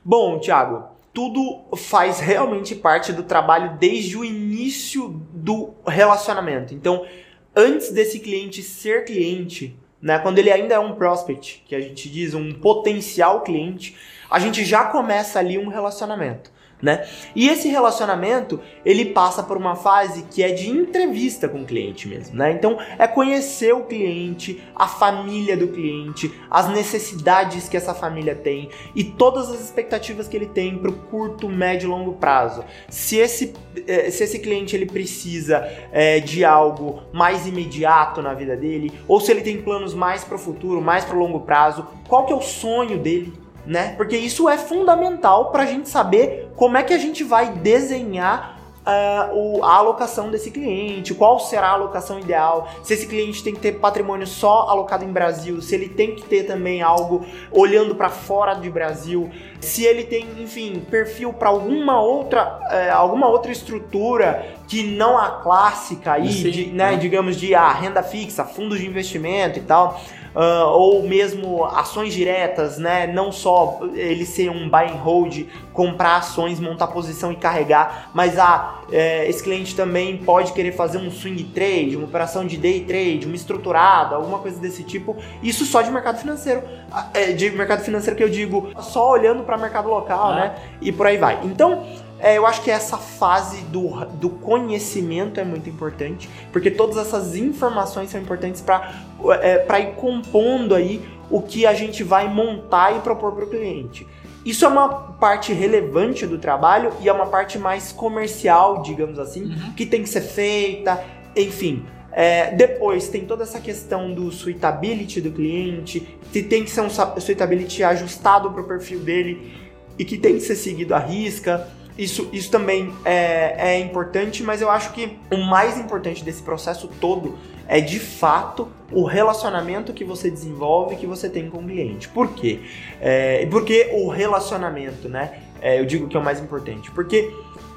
Bom, 0.04 0.40
Thiago, 0.40 0.88
tudo 1.14 1.64
faz 1.76 2.18
realmente 2.18 2.74
parte 2.74 3.12
do 3.12 3.22
trabalho 3.22 3.76
desde 3.78 4.16
o 4.16 4.24
início 4.24 5.22
do 5.32 5.74
relacionamento. 5.86 6.74
Então, 6.74 7.06
antes 7.54 7.92
desse 7.92 8.18
cliente 8.18 8.60
ser 8.60 9.04
cliente, 9.04 9.76
né, 10.00 10.18
quando 10.18 10.38
ele 10.38 10.50
ainda 10.50 10.74
é 10.74 10.78
um 10.78 10.94
prospect, 10.94 11.64
que 11.66 11.74
a 11.74 11.80
gente 11.80 12.08
diz 12.08 12.34
um 12.34 12.52
potencial 12.52 13.42
cliente, 13.42 13.96
a 14.30 14.38
gente 14.38 14.64
já 14.64 14.84
começa 14.84 15.38
ali 15.38 15.58
um 15.58 15.68
relacionamento. 15.68 16.50
Né? 16.80 17.06
E 17.34 17.48
esse 17.48 17.68
relacionamento 17.68 18.60
ele 18.84 19.06
passa 19.06 19.42
por 19.42 19.56
uma 19.56 19.74
fase 19.74 20.22
que 20.30 20.44
é 20.44 20.52
de 20.52 20.70
entrevista 20.70 21.48
com 21.48 21.62
o 21.62 21.64
cliente 21.64 22.06
mesmo, 22.06 22.36
né? 22.36 22.52
Então 22.52 22.78
é 22.96 23.08
conhecer 23.08 23.74
o 23.74 23.84
cliente, 23.84 24.62
a 24.76 24.86
família 24.86 25.56
do 25.56 25.68
cliente, 25.68 26.32
as 26.48 26.68
necessidades 26.68 27.68
que 27.68 27.76
essa 27.76 27.94
família 27.94 28.34
tem 28.34 28.70
e 28.94 29.02
todas 29.02 29.50
as 29.50 29.60
expectativas 29.60 30.28
que 30.28 30.36
ele 30.36 30.46
tem 30.46 30.78
para 30.78 30.90
o 30.90 30.94
curto, 30.94 31.48
médio 31.48 31.88
e 31.88 31.90
longo 31.90 32.12
prazo. 32.12 32.64
Se 32.88 33.16
esse, 33.16 33.54
eh, 33.86 34.10
se 34.10 34.22
esse 34.22 34.38
cliente 34.38 34.76
ele 34.76 34.86
precisa 34.86 35.68
eh, 35.92 36.20
de 36.20 36.44
algo 36.44 37.02
mais 37.12 37.46
imediato 37.46 38.22
na 38.22 38.34
vida 38.34 38.56
dele, 38.56 38.92
ou 39.08 39.20
se 39.20 39.32
ele 39.32 39.40
tem 39.40 39.60
planos 39.60 39.94
mais 39.94 40.22
para 40.22 40.36
o 40.36 40.38
futuro, 40.38 40.80
mais 40.80 41.04
para 41.04 41.16
o 41.16 41.18
longo 41.18 41.40
prazo, 41.40 41.86
qual 42.06 42.24
que 42.24 42.32
é 42.32 42.36
o 42.36 42.42
sonho 42.42 42.98
dele? 42.98 43.32
Né? 43.68 43.92
Porque 43.98 44.16
isso 44.16 44.48
é 44.48 44.56
fundamental 44.56 45.50
para 45.52 45.64
a 45.64 45.66
gente 45.66 45.90
saber 45.90 46.50
como 46.56 46.78
é 46.78 46.82
que 46.82 46.94
a 46.94 46.98
gente 46.98 47.22
vai 47.22 47.50
desenhar 47.52 48.56
ah, 48.90 49.28
o- 49.34 49.62
a 49.62 49.74
alocação 49.74 50.30
desse 50.30 50.50
cliente, 50.50 51.12
qual 51.12 51.38
será 51.38 51.66
a 51.68 51.72
alocação 51.72 52.18
ideal, 52.18 52.66
se 52.82 52.94
esse 52.94 53.06
cliente 53.06 53.44
tem 53.44 53.52
que 53.52 53.60
ter 53.60 53.72
patrimônio 53.72 54.26
só 54.26 54.60
alocado 54.70 55.04
em 55.04 55.12
Brasil, 55.12 55.60
se 55.60 55.74
ele 55.74 55.90
tem 55.90 56.14
que 56.14 56.22
ter 56.22 56.44
também 56.44 56.80
algo 56.80 57.26
olhando 57.52 57.94
para 57.94 58.08
fora 58.08 58.54
de 58.54 58.70
Brasil, 58.70 59.28
se 59.60 59.84
ele 59.84 60.04
tem, 60.04 60.26
enfim, 60.38 60.82
perfil 60.90 61.34
para 61.34 61.50
alguma 61.50 62.00
outra, 62.00 62.58
eh, 62.70 62.88
alguma 62.88 63.28
outra 63.28 63.52
estrutura 63.52 64.46
que 64.66 64.82
não 64.82 65.18
a 65.18 65.32
clássica 65.42 66.12
aí, 66.14 66.32
Sim, 66.32 66.50
de, 66.50 66.66
né, 66.68 66.92
né? 66.92 66.96
digamos 66.96 67.36
de 67.36 67.54
ah, 67.54 67.70
renda 67.70 68.02
fixa, 68.02 68.42
fundos 68.46 68.78
de 68.78 68.86
investimento 68.86 69.58
e 69.58 69.62
tal. 69.62 70.00
Ah, 70.40 70.66
ou 70.70 71.02
mesmo 71.02 71.64
ações 71.64 72.14
diretas, 72.14 72.78
né? 72.78 73.08
Não 73.08 73.32
só 73.32 73.80
ele 73.92 74.24
ser 74.24 74.48
um 74.50 74.68
buy 74.68 74.84
and 74.84 75.02
hold, 75.02 75.46
comprar 75.72 76.18
ações, 76.18 76.60
montar 76.60 76.86
posição 76.86 77.32
e 77.32 77.36
carregar, 77.36 78.10
mas 78.14 78.38
ah, 78.38 78.82
é, 78.92 79.28
esse 79.28 79.42
cliente 79.42 79.74
também 79.74 80.16
pode 80.18 80.52
querer 80.52 80.70
fazer 80.70 80.98
um 80.98 81.10
swing 81.10 81.42
trade, 81.42 81.96
uma 81.96 82.06
operação 82.06 82.46
de 82.46 82.56
day 82.56 82.84
trade, 82.84 83.26
uma 83.26 83.34
estruturada, 83.34 84.14
alguma 84.14 84.38
coisa 84.38 84.60
desse 84.60 84.84
tipo. 84.84 85.16
Isso 85.42 85.64
só 85.64 85.82
de 85.82 85.90
mercado 85.90 86.20
financeiro. 86.20 86.62
Ah, 86.92 87.08
é, 87.14 87.32
de 87.32 87.50
mercado 87.50 87.82
financeiro 87.82 88.16
que 88.16 88.22
eu 88.22 88.28
digo, 88.30 88.70
só 88.80 89.10
olhando 89.10 89.42
para 89.42 89.58
mercado 89.58 89.88
local, 89.88 90.30
Ah. 90.30 90.34
né? 90.36 90.54
E 90.80 90.92
por 90.92 91.04
aí 91.08 91.16
vai. 91.16 91.40
Então, 91.42 91.84
é, 92.20 92.36
eu 92.36 92.46
acho 92.46 92.62
que 92.62 92.70
essa 92.70 92.96
fase 92.98 93.62
do, 93.66 94.04
do 94.16 94.28
conhecimento 94.30 95.38
é 95.40 95.44
muito 95.44 95.68
importante, 95.70 96.28
porque 96.52 96.70
todas 96.70 96.96
essas 96.96 97.36
informações 97.36 98.10
são 98.10 98.20
importantes 98.20 98.60
para 98.60 98.92
é, 99.40 99.58
pra 99.58 99.80
ir 99.80 99.94
compondo 99.94 100.74
aí 100.74 101.02
o 101.30 101.40
que 101.42 101.66
a 101.66 101.74
gente 101.74 102.02
vai 102.02 102.28
montar 102.32 102.96
e 102.96 103.00
propor 103.00 103.32
para 103.32 103.44
o 103.44 103.48
cliente. 103.48 104.06
Isso 104.44 104.64
é 104.64 104.68
uma 104.68 104.88
parte 104.88 105.52
relevante 105.52 106.26
do 106.26 106.38
trabalho 106.38 106.92
e 107.02 107.08
é 107.08 107.12
uma 107.12 107.26
parte 107.26 107.58
mais 107.58 107.92
comercial, 107.92 108.82
digamos 108.82 109.18
assim, 109.18 109.44
Uhum. 109.44 109.72
que 109.76 109.84
tem 109.84 110.02
que 110.02 110.08
ser 110.08 110.22
feita, 110.22 111.04
enfim. 111.36 111.84
É, 112.12 112.52
depois 112.54 113.08
tem 113.08 113.26
toda 113.26 113.42
essa 113.44 113.60
questão 113.60 114.12
do 114.14 114.32
suitability 114.32 115.20
do 115.20 115.30
cliente, 115.30 116.18
que 116.32 116.42
tem 116.42 116.64
que 116.64 116.70
ser 116.70 116.80
um 116.80 116.88
suitability 117.20 117.82
ajustado 117.84 118.50
para 118.50 118.62
o 118.62 118.64
perfil 118.64 119.00
dele 119.00 119.52
e 119.98 120.04
que 120.04 120.16
tem 120.16 120.34
que 120.34 120.40
ser 120.40 120.56
seguido 120.56 120.94
à 120.94 120.98
risca. 120.98 121.68
Isso, 121.98 122.28
isso 122.32 122.50
também 122.50 122.94
é, 123.04 123.72
é 123.72 123.80
importante, 123.80 124.42
mas 124.42 124.62
eu 124.62 124.70
acho 124.70 124.92
que 124.92 125.18
o 125.32 125.38
mais 125.38 125.76
importante 125.76 126.24
desse 126.24 126.42
processo 126.42 126.88
todo 127.00 127.36
é 127.66 127.80
de 127.80 127.98
fato 127.98 128.68
o 128.92 129.04
relacionamento 129.04 129.92
que 129.92 130.04
você 130.04 130.30
desenvolve, 130.30 130.96
que 130.96 131.06
você 131.06 131.28
tem 131.28 131.50
com 131.50 131.58
o 131.58 131.64
cliente. 131.64 132.08
Por 132.08 132.28
quê? 132.28 132.60
É, 133.00 133.44
porque 133.50 133.90
o 133.92 134.08
relacionamento, 134.08 135.08
né? 135.08 135.42
é, 135.60 135.78
eu 135.78 135.84
digo 135.84 136.08
que 136.08 136.16
é 136.16 136.20
o 136.20 136.24
mais 136.24 136.40
importante. 136.40 136.90
Porque 136.90 137.32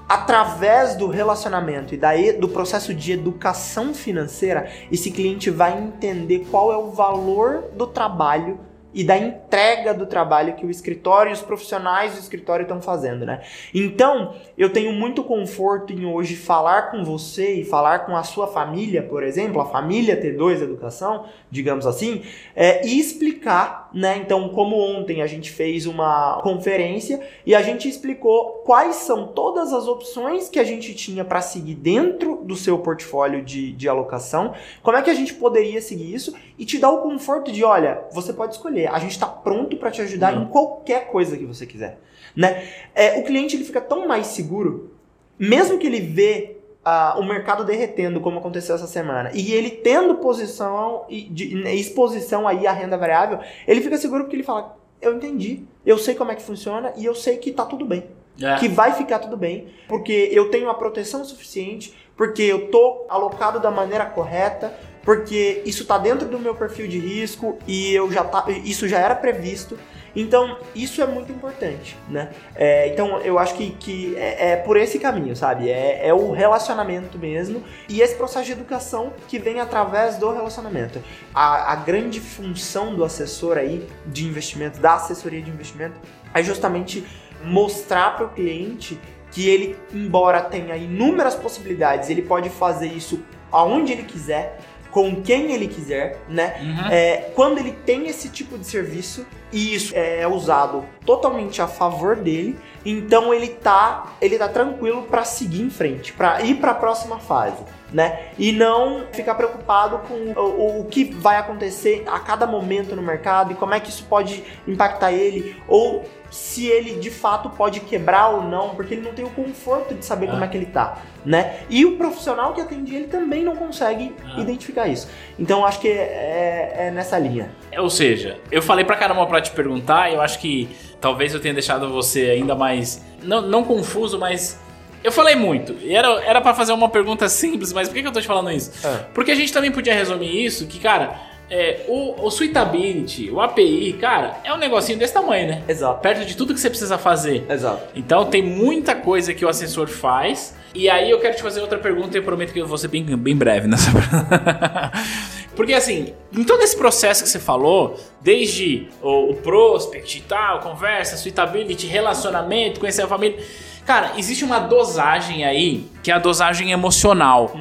através 0.07 0.95
do 0.95 1.07
relacionamento 1.07 1.93
e 1.93 1.97
da 1.97 2.15
e- 2.15 2.33
do 2.33 2.49
processo 2.49 2.93
de 2.93 3.11
educação 3.11 3.93
financeira, 3.93 4.69
esse 4.91 5.11
cliente 5.11 5.49
vai 5.49 5.77
entender 5.77 6.45
qual 6.51 6.71
é 6.71 6.77
o 6.77 6.91
valor 6.91 7.65
do 7.75 7.87
trabalho 7.87 8.59
e 8.93 9.03
da 9.03 9.17
entrega 9.17 9.93
do 9.93 10.05
trabalho 10.05 10.55
que 10.55 10.65
o 10.65 10.69
escritório 10.69 11.29
e 11.29 11.33
os 11.33 11.41
profissionais 11.41 12.13
do 12.13 12.19
escritório 12.19 12.63
estão 12.63 12.81
fazendo, 12.81 13.25
né? 13.25 13.41
Então, 13.73 14.35
eu 14.57 14.71
tenho 14.71 14.91
muito 14.93 15.23
conforto 15.23 15.93
em 15.93 16.05
hoje 16.05 16.35
falar 16.35 16.91
com 16.91 17.03
você 17.03 17.55
e 17.55 17.65
falar 17.65 17.99
com 17.99 18.15
a 18.15 18.23
sua 18.23 18.47
família, 18.47 19.03
por 19.03 19.23
exemplo, 19.23 19.61
a 19.61 19.65
família 19.65 20.19
T2 20.19 20.61
Educação, 20.61 21.25
digamos 21.49 21.85
assim, 21.85 22.23
é, 22.55 22.85
e 22.85 22.99
explicar, 22.99 23.89
né? 23.93 24.17
Então, 24.17 24.49
como 24.49 24.77
ontem 24.77 25.21
a 25.21 25.27
gente 25.27 25.51
fez 25.51 25.85
uma 25.85 26.39
conferência 26.41 27.19
e 27.45 27.53
a 27.53 27.61
gente 27.61 27.89
explicou 27.89 28.61
quais 28.65 28.95
são 28.97 29.27
todas 29.27 29.73
as 29.73 29.87
opções 29.87 30.47
que 30.49 30.59
a 30.59 30.63
gente 30.63 30.93
tinha 30.93 31.25
para 31.25 31.41
seguir 31.41 31.75
dentro 31.75 32.37
do 32.43 32.55
seu 32.55 32.79
portfólio 32.79 33.43
de, 33.43 33.73
de 33.73 33.89
alocação, 33.89 34.53
como 34.81 34.95
é 34.97 35.01
que 35.01 35.09
a 35.09 35.13
gente 35.13 35.33
poderia 35.33 35.81
seguir 35.81 36.13
isso 36.13 36.33
e 36.57 36.65
te 36.65 36.77
dar 36.77 36.91
o 36.91 37.01
conforto 37.01 37.51
de, 37.51 37.63
olha, 37.63 38.01
você 38.13 38.31
pode 38.31 38.53
escolher, 38.55 38.87
a 38.87 38.99
gente 38.99 39.11
está 39.11 39.27
pronto 39.27 39.75
para 39.77 39.91
te 39.91 40.01
ajudar 40.01 40.33
Uhum. 40.35 40.43
em 40.43 40.45
qualquer 40.47 41.07
coisa 41.07 41.35
que 41.37 41.45
você 41.45 41.65
quiser, 41.65 41.99
né? 42.35 42.63
É, 42.95 43.19
o 43.19 43.23
cliente 43.23 43.55
ele 43.55 43.63
fica 43.65 43.81
tão 43.81 44.07
mais 44.07 44.27
seguro, 44.27 44.91
mesmo 45.37 45.77
que 45.77 45.87
ele 45.87 45.99
vê 45.99 46.60
ah, 46.83 47.15
o 47.19 47.23
mercado 47.23 47.63
derretendo, 47.63 48.19
como 48.19 48.39
aconteceu 48.39 48.75
essa 48.75 48.87
semana, 48.87 49.31
e 49.33 49.53
ele 49.53 49.69
tendo 49.69 50.15
posição 50.15 51.05
e 51.09 51.21
de- 51.23 51.55
exposição 51.75 52.47
aí 52.47 52.65
à 52.65 52.71
renda 52.71 52.97
variável, 52.97 53.39
ele 53.67 53.81
fica 53.81 53.97
seguro 53.97 54.23
porque 54.23 54.35
ele 54.35 54.43
fala, 54.43 54.77
eu 55.01 55.13
entendi, 55.15 55.63
eu 55.85 55.97
sei 55.97 56.15
como 56.15 56.31
é 56.31 56.35
que 56.35 56.41
funciona 56.41 56.93
e 56.97 57.05
eu 57.05 57.13
sei 57.15 57.37
que 57.37 57.51
tá 57.51 57.65
tudo 57.65 57.85
bem. 57.85 58.05
É. 58.41 58.55
Que 58.55 58.67
vai 58.67 58.93
ficar 58.93 59.19
tudo 59.19 59.35
bem, 59.37 59.67
porque 59.87 60.29
eu 60.31 60.49
tenho 60.49 60.69
a 60.69 60.73
proteção 60.73 61.23
suficiente, 61.23 61.93
porque 62.15 62.41
eu 62.41 62.71
tô 62.71 63.05
alocado 63.09 63.59
da 63.59 63.69
maneira 63.69 64.05
correta, 64.05 64.73
porque 65.03 65.61
isso 65.65 65.85
tá 65.85 65.97
dentro 65.97 66.27
do 66.27 66.39
meu 66.39 66.55
perfil 66.55 66.87
de 66.87 66.97
risco 66.97 67.57
e 67.67 67.93
eu 67.93 68.11
já 68.11 68.23
tá, 68.23 68.45
isso 68.63 68.87
já 68.87 68.99
era 68.99 69.15
previsto. 69.15 69.77
Então, 70.15 70.57
isso 70.75 71.01
é 71.01 71.05
muito 71.05 71.31
importante, 71.31 71.97
né? 72.09 72.29
É, 72.55 72.89
então, 72.89 73.19
eu 73.21 73.39
acho 73.39 73.55
que, 73.55 73.71
que 73.71 74.15
é, 74.15 74.51
é 74.51 74.55
por 74.57 74.77
esse 74.77 74.99
caminho, 74.99 75.35
sabe? 75.35 75.69
É, 75.69 76.07
é 76.07 76.13
o 76.13 76.31
relacionamento 76.31 77.17
mesmo 77.17 77.63
e 77.87 78.01
esse 78.01 78.15
processo 78.15 78.45
de 78.45 78.51
educação 78.51 79.13
que 79.27 79.39
vem 79.39 79.59
através 79.59 80.17
do 80.17 80.31
relacionamento. 80.31 81.01
A, 81.33 81.73
a 81.73 81.75
grande 81.75 82.19
função 82.19 82.95
do 82.95 83.03
assessor 83.03 83.57
aí 83.57 83.87
de 84.05 84.25
investimento, 84.25 84.79
da 84.79 84.95
assessoria 84.95 85.41
de 85.41 85.49
investimento, 85.49 85.99
é 86.33 86.43
justamente 86.43 87.05
mostrar 87.43 88.15
para 88.15 88.25
o 88.25 88.29
cliente 88.29 88.99
que 89.31 89.47
ele, 89.47 89.77
embora 89.93 90.41
tenha 90.41 90.75
inúmeras 90.75 91.35
possibilidades, 91.35 92.09
ele 92.09 92.21
pode 92.21 92.49
fazer 92.49 92.87
isso 92.87 93.23
aonde 93.51 93.91
ele 93.91 94.03
quiser, 94.03 94.59
com 94.91 95.21
quem 95.21 95.53
ele 95.53 95.67
quiser, 95.67 96.19
né? 96.27 96.59
Uhum. 96.61 96.91
É, 96.91 97.31
quando 97.33 97.57
ele 97.57 97.71
tem 97.71 98.07
esse 98.07 98.29
tipo 98.29 98.57
de 98.57 98.67
serviço 98.67 99.25
e 99.51 99.73
isso 99.73 99.93
é 99.95 100.27
usado 100.27 100.85
totalmente 101.05 101.61
a 101.61 101.67
favor 101.67 102.15
dele, 102.15 102.57
então 102.85 103.33
ele 103.33 103.47
tá, 103.47 104.13
ele 104.21 104.37
tá 104.37 104.47
tranquilo 104.47 105.03
para 105.03 105.23
seguir 105.23 105.61
em 105.61 105.69
frente, 105.69 106.13
para 106.13 106.41
ir 106.41 106.55
para 106.55 106.71
a 106.71 106.75
próxima 106.75 107.19
fase, 107.19 107.63
né? 107.91 108.27
E 108.37 108.51
não 108.51 109.03
ficar 109.11 109.35
preocupado 109.35 109.99
com 110.07 110.13
o, 110.39 110.79
o 110.81 110.85
que 110.85 111.03
vai 111.05 111.37
acontecer 111.37 112.03
a 112.07 112.19
cada 112.19 112.47
momento 112.47 112.95
no 112.95 113.01
mercado 113.01 113.51
e 113.51 113.55
como 113.55 113.73
é 113.73 113.79
que 113.79 113.89
isso 113.89 114.05
pode 114.05 114.43
impactar 114.67 115.11
ele 115.11 115.57
ou 115.67 116.03
se 116.29 116.65
ele 116.67 116.97
de 116.99 117.09
fato 117.11 117.49
pode 117.49 117.81
quebrar 117.81 118.29
ou 118.29 118.43
não, 118.43 118.69
porque 118.69 118.93
ele 118.93 119.01
não 119.01 119.11
tem 119.11 119.25
o 119.25 119.29
conforto 119.31 119.93
de 119.93 120.05
saber 120.05 120.27
Ah. 120.27 120.31
como 120.31 120.43
é 120.45 120.47
que 120.47 120.55
ele 120.55 120.67
tá, 120.67 120.99
né? 121.25 121.57
E 121.69 121.85
o 121.85 121.97
profissional 121.97 122.53
que 122.53 122.61
atende 122.61 122.95
ele 122.95 123.07
também 123.07 123.43
não 123.43 123.55
consegue 123.57 124.15
Ah. 124.23 124.39
identificar 124.39 124.87
isso. 124.87 125.09
Então 125.37 125.65
acho 125.65 125.81
que 125.81 125.89
é, 125.89 126.73
é 126.87 126.91
nessa 126.91 127.19
linha. 127.19 127.51
Ou 127.77 127.89
seja, 127.89 128.39
eu 128.49 128.61
falei 128.61 128.85
pra 128.85 128.95
caramba 128.95 129.25
pra 129.27 129.41
te 129.41 129.51
perguntar 129.51 130.09
e 130.09 130.13
eu 130.15 130.21
acho 130.21 130.39
que 130.39 130.69
talvez 131.01 131.33
eu 131.33 131.41
tenha 131.41 131.53
deixado 131.53 131.89
você 131.91 132.29
ainda 132.29 132.55
mais. 132.55 133.03
Não, 133.21 133.41
não 133.41 133.63
confuso, 133.65 134.17
mas. 134.17 134.57
Eu 135.03 135.11
falei 135.11 135.35
muito. 135.35 135.75
E 135.81 135.95
era, 135.95 136.23
era 136.23 136.41
para 136.41 136.53
fazer 136.53 136.73
uma 136.73 136.89
pergunta 136.89 137.27
simples, 137.27 137.73
mas 137.73 137.87
por 137.87 137.95
que, 137.95 138.01
que 138.01 138.07
eu 138.07 138.11
tô 138.11 138.21
te 138.21 138.27
falando 138.27 138.51
isso? 138.51 138.71
É. 138.85 139.05
Porque 139.13 139.31
a 139.31 139.35
gente 139.35 139.51
também 139.51 139.71
podia 139.71 139.93
resumir 139.93 140.45
isso, 140.45 140.67
que, 140.67 140.79
cara, 140.79 141.19
é, 141.51 141.85
o, 141.89 142.25
o 142.25 142.31
Suitability, 142.31 143.29
o 143.29 143.41
API, 143.41 143.93
cara, 143.99 144.39
é 144.43 144.53
um 144.53 144.57
negocinho 144.57 144.97
desse 144.97 145.13
tamanho, 145.13 145.49
né? 145.49 145.63
Exato. 145.67 145.99
Perto 145.99 146.25
de 146.25 146.37
tudo 146.37 146.53
que 146.53 146.59
você 146.59 146.69
precisa 146.69 146.97
fazer. 146.97 147.45
Exato. 147.49 147.89
Então 147.93 148.25
tem 148.25 148.41
muita 148.41 148.95
coisa 148.95 149.33
que 149.33 149.43
o 149.43 149.49
assessor 149.49 149.87
faz. 149.87 150.55
E 150.73 150.89
aí 150.89 151.09
eu 151.09 151.19
quero 151.19 151.35
te 151.35 151.41
fazer 151.41 151.59
outra 151.59 151.77
pergunta 151.77 152.17
e 152.17 152.19
eu 152.19 152.23
prometo 152.23 152.53
que 152.53 152.59
eu 152.59 152.65
vou 152.65 152.77
ser 152.77 152.87
bem, 152.87 153.03
bem 153.03 153.35
breve 153.35 153.67
nessa 153.67 153.91
Porque 155.53 155.73
assim, 155.73 156.13
em 156.31 156.45
todo 156.45 156.63
esse 156.63 156.77
processo 156.77 157.21
que 157.21 157.29
você 157.29 157.39
falou, 157.39 157.99
desde 158.21 158.87
o, 159.01 159.31
o 159.31 159.35
prospect 159.35 160.17
e 160.17 160.21
tal, 160.21 160.61
conversa, 160.61 161.17
suitability, 161.17 161.85
relacionamento, 161.87 162.79
conhecer 162.79 163.01
a 163.01 163.07
família. 163.07 163.37
Cara, 163.85 164.13
existe 164.17 164.43
uma 164.43 164.59
dosagem 164.59 165.43
aí, 165.43 165.85
que 166.03 166.11
é 166.11 166.13
a 166.13 166.19
dosagem 166.19 166.71
emocional. 166.71 167.55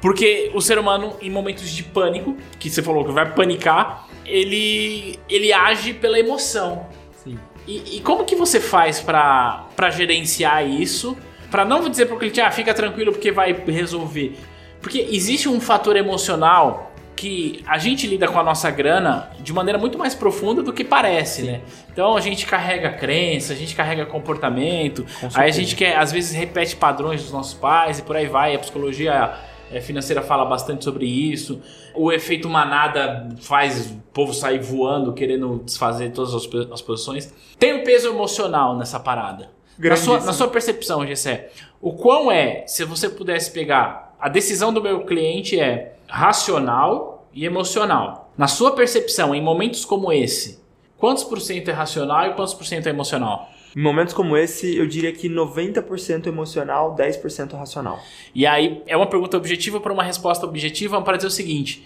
Porque 0.00 0.50
o 0.54 0.60
ser 0.60 0.78
humano, 0.78 1.16
em 1.20 1.30
momentos 1.30 1.70
de 1.70 1.82
pânico, 1.82 2.36
que 2.58 2.70
você 2.70 2.82
falou 2.82 3.04
que 3.04 3.12
vai 3.12 3.32
panicar, 3.32 4.06
ele, 4.24 5.18
ele 5.28 5.52
age 5.52 5.94
pela 5.94 6.18
emoção. 6.18 6.86
Sim. 7.22 7.38
E, 7.66 7.96
e 7.96 8.00
como 8.00 8.24
que 8.24 8.36
você 8.36 8.60
faz 8.60 9.00
pra 9.00 9.90
gerenciar 9.90 10.68
isso? 10.68 11.16
Pra 11.50 11.64
não 11.64 11.88
dizer 11.88 12.06
pro 12.06 12.18
cliente, 12.18 12.40
ah, 12.40 12.50
fica 12.50 12.74
tranquilo 12.74 13.12
porque 13.12 13.30
vai 13.30 13.52
resolver. 13.52 14.36
Porque 14.80 15.06
existe 15.10 15.48
um 15.48 15.60
fator 15.60 15.96
emocional 15.96 16.93
que 17.16 17.62
a 17.66 17.78
gente 17.78 18.06
lida 18.06 18.26
com 18.28 18.38
a 18.38 18.42
nossa 18.42 18.70
grana 18.70 19.30
de 19.40 19.52
maneira 19.52 19.78
muito 19.78 19.98
mais 19.98 20.14
profunda 20.14 20.62
do 20.62 20.72
que 20.72 20.84
parece, 20.84 21.42
né? 21.42 21.60
Então 21.92 22.16
a 22.16 22.20
gente 22.20 22.46
carrega 22.46 22.90
crença, 22.90 23.52
a 23.52 23.56
gente 23.56 23.74
carrega 23.74 24.04
comportamento, 24.04 25.06
aí 25.34 25.48
a 25.48 25.52
gente 25.52 25.76
quer, 25.76 25.96
às 25.96 26.10
vezes 26.10 26.32
repete 26.32 26.76
padrões 26.76 27.22
dos 27.22 27.32
nossos 27.32 27.54
pais 27.54 27.98
e 27.98 28.02
por 28.02 28.16
aí 28.16 28.26
vai. 28.26 28.54
A 28.54 28.58
psicologia 28.58 29.34
eh, 29.70 29.80
financeira 29.80 30.22
fala 30.22 30.44
bastante 30.44 30.84
sobre 30.84 31.06
isso. 31.06 31.60
O 31.94 32.12
efeito 32.12 32.48
manada 32.48 33.28
faz 33.40 33.90
o 33.90 33.96
povo 34.12 34.34
sair 34.34 34.60
voando, 34.60 35.12
querendo 35.12 35.62
desfazer 35.64 36.10
todas 36.10 36.34
as, 36.72 36.82
posições. 36.82 37.32
Tem 37.58 37.74
um 37.74 37.84
peso 37.84 38.08
emocional 38.08 38.76
nessa 38.76 38.98
parada. 38.98 39.50
Na 39.78 39.96
sua, 39.96 40.20
na 40.20 40.32
sua 40.32 40.48
percepção, 40.48 41.04
Gessé, 41.04 41.50
o 41.80 41.92
quão 41.92 42.30
é, 42.30 42.64
se 42.66 42.84
você 42.84 43.08
pudesse 43.08 43.50
pegar, 43.50 44.16
a 44.20 44.28
decisão 44.28 44.72
do 44.72 44.80
meu 44.80 45.04
cliente 45.04 45.58
é 45.58 45.96
racional 46.14 47.28
e 47.34 47.44
emocional. 47.44 48.32
Na 48.38 48.46
sua 48.46 48.70
percepção, 48.70 49.34
em 49.34 49.42
momentos 49.42 49.84
como 49.84 50.12
esse, 50.12 50.60
quantos 50.96 51.24
por 51.24 51.40
cento 51.40 51.68
é 51.68 51.72
racional 51.72 52.28
e 52.28 52.34
quantos 52.34 52.54
por 52.54 52.64
cento 52.64 52.86
é 52.86 52.90
emocional? 52.90 53.50
Em 53.76 53.80
momentos 53.80 54.14
como 54.14 54.36
esse, 54.36 54.76
eu 54.76 54.86
diria 54.86 55.10
que 55.10 55.28
90% 55.28 56.28
emocional, 56.28 56.94
10% 56.94 57.58
racional. 57.58 57.98
E 58.32 58.46
aí 58.46 58.80
é 58.86 58.96
uma 58.96 59.08
pergunta 59.08 59.36
objetiva 59.36 59.80
para 59.80 59.92
uma 59.92 60.04
resposta 60.04 60.46
objetiva 60.46 61.02
para 61.02 61.16
dizer 61.16 61.26
o 61.26 61.32
seguinte: 61.32 61.84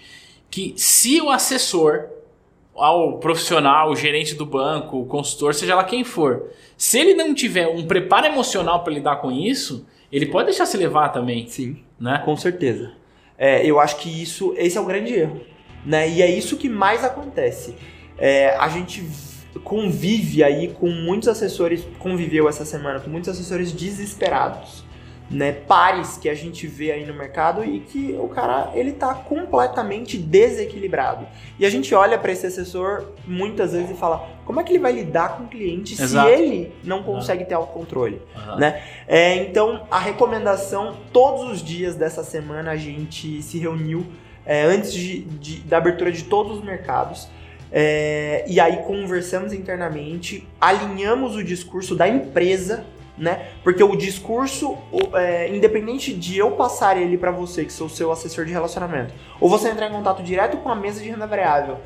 que 0.50 0.74
se 0.76 1.22
o 1.22 1.30
assessor, 1.30 2.08
ao 2.76 3.16
profissional, 3.16 3.90
o 3.90 3.96
gerente 3.96 4.34
do 4.34 4.44
banco, 4.44 5.00
o 5.00 5.06
consultor, 5.06 5.54
seja 5.54 5.74
lá 5.74 5.84
quem 5.84 6.04
for, 6.04 6.50
se 6.76 6.98
ele 6.98 7.14
não 7.14 7.34
tiver 7.34 7.66
um 7.66 7.86
preparo 7.86 8.26
emocional 8.26 8.84
para 8.84 8.92
lidar 8.92 9.16
com 9.16 9.32
isso, 9.32 9.86
ele 10.12 10.26
pode 10.26 10.48
deixar 10.48 10.66
se 10.66 10.76
levar 10.76 11.08
também, 11.08 11.48
Sim. 11.48 11.78
né? 11.98 12.20
Com 12.26 12.36
certeza. 12.36 12.92
É, 13.38 13.64
eu 13.64 13.78
acho 13.78 13.96
que 13.98 14.22
isso, 14.22 14.52
esse 14.58 14.76
é 14.76 14.80
o 14.80 14.84
grande 14.84 15.14
erro, 15.14 15.40
né? 15.86 16.08
E 16.08 16.20
é 16.20 16.28
isso 16.28 16.56
que 16.56 16.68
mais 16.68 17.04
acontece. 17.04 17.76
É, 18.18 18.56
a 18.56 18.68
gente 18.68 19.08
convive 19.62 20.42
aí 20.42 20.68
com 20.68 20.90
muitos 20.90 21.28
assessores, 21.28 21.86
conviveu 21.98 22.48
essa 22.48 22.64
semana 22.64 22.98
com 22.98 23.08
muitos 23.08 23.30
assessores 23.30 23.72
desesperados, 23.72 24.84
né? 25.30 25.52
Pares 25.52 26.16
que 26.16 26.28
a 26.28 26.34
gente 26.34 26.66
vê 26.66 26.90
aí 26.92 27.04
no 27.06 27.12
mercado 27.14 27.62
e 27.64 27.80
que 27.80 28.16
o 28.18 28.28
cara 28.28 28.70
ele 28.74 28.92
tá 28.92 29.12
completamente 29.14 30.16
desequilibrado. 30.16 31.26
E 31.58 31.66
a 31.66 31.70
gente 31.70 31.94
olha 31.94 32.16
para 32.18 32.32
esse 32.32 32.46
assessor 32.46 33.04
muitas 33.26 33.72
vezes 33.72 33.90
e 33.90 33.94
fala: 33.94 34.26
como 34.44 34.60
é 34.60 34.64
que 34.64 34.72
ele 34.72 34.78
vai 34.78 34.92
lidar 34.92 35.36
com 35.36 35.44
o 35.44 35.46
cliente 35.48 36.00
Exato. 36.00 36.28
se 36.28 36.34
ele 36.34 36.72
não 36.82 37.02
consegue 37.02 37.44
ter 37.44 37.54
autocontrole? 37.54 38.22
Aham. 38.34 38.56
né? 38.56 38.82
É, 39.06 39.34
então, 39.36 39.86
a 39.90 39.98
recomendação, 39.98 40.96
todos 41.12 41.50
os 41.52 41.62
dias 41.62 41.94
dessa 41.94 42.24
semana 42.24 42.70
a 42.70 42.76
gente 42.76 43.42
se 43.42 43.58
reuniu 43.58 44.06
é, 44.46 44.62
antes 44.64 44.94
de- 44.94 45.20
de- 45.24 45.60
da 45.60 45.76
abertura 45.76 46.10
de 46.10 46.24
todos 46.24 46.58
os 46.58 46.64
mercados. 46.64 47.28
é, 47.70 48.46
e 48.48 48.58
aí 48.58 48.78
conversamos 48.86 49.52
internamente, 49.52 50.48
alinhamos 50.58 51.36
o 51.36 51.44
discurso 51.44 51.94
da 51.94 52.08
empresa, 52.08 52.82
né? 53.18 53.48
Porque 53.62 53.82
o 53.82 53.96
discurso, 53.96 54.76
é, 55.14 55.54
independente 55.54 56.14
de 56.14 56.38
eu 56.38 56.52
passar 56.52 56.96
ele 56.96 57.18
para 57.18 57.30
você, 57.30 57.64
que 57.64 57.72
sou 57.72 57.88
seu 57.88 58.12
assessor 58.12 58.44
de 58.44 58.52
relacionamento, 58.52 59.12
ou 59.40 59.48
você 59.48 59.68
entrar 59.68 59.88
em 59.88 59.92
contato 59.92 60.22
direto 60.22 60.56
com 60.58 60.68
a 60.68 60.74
mesa 60.74 61.02
de 61.02 61.10
renda 61.10 61.26
variável 61.26 61.78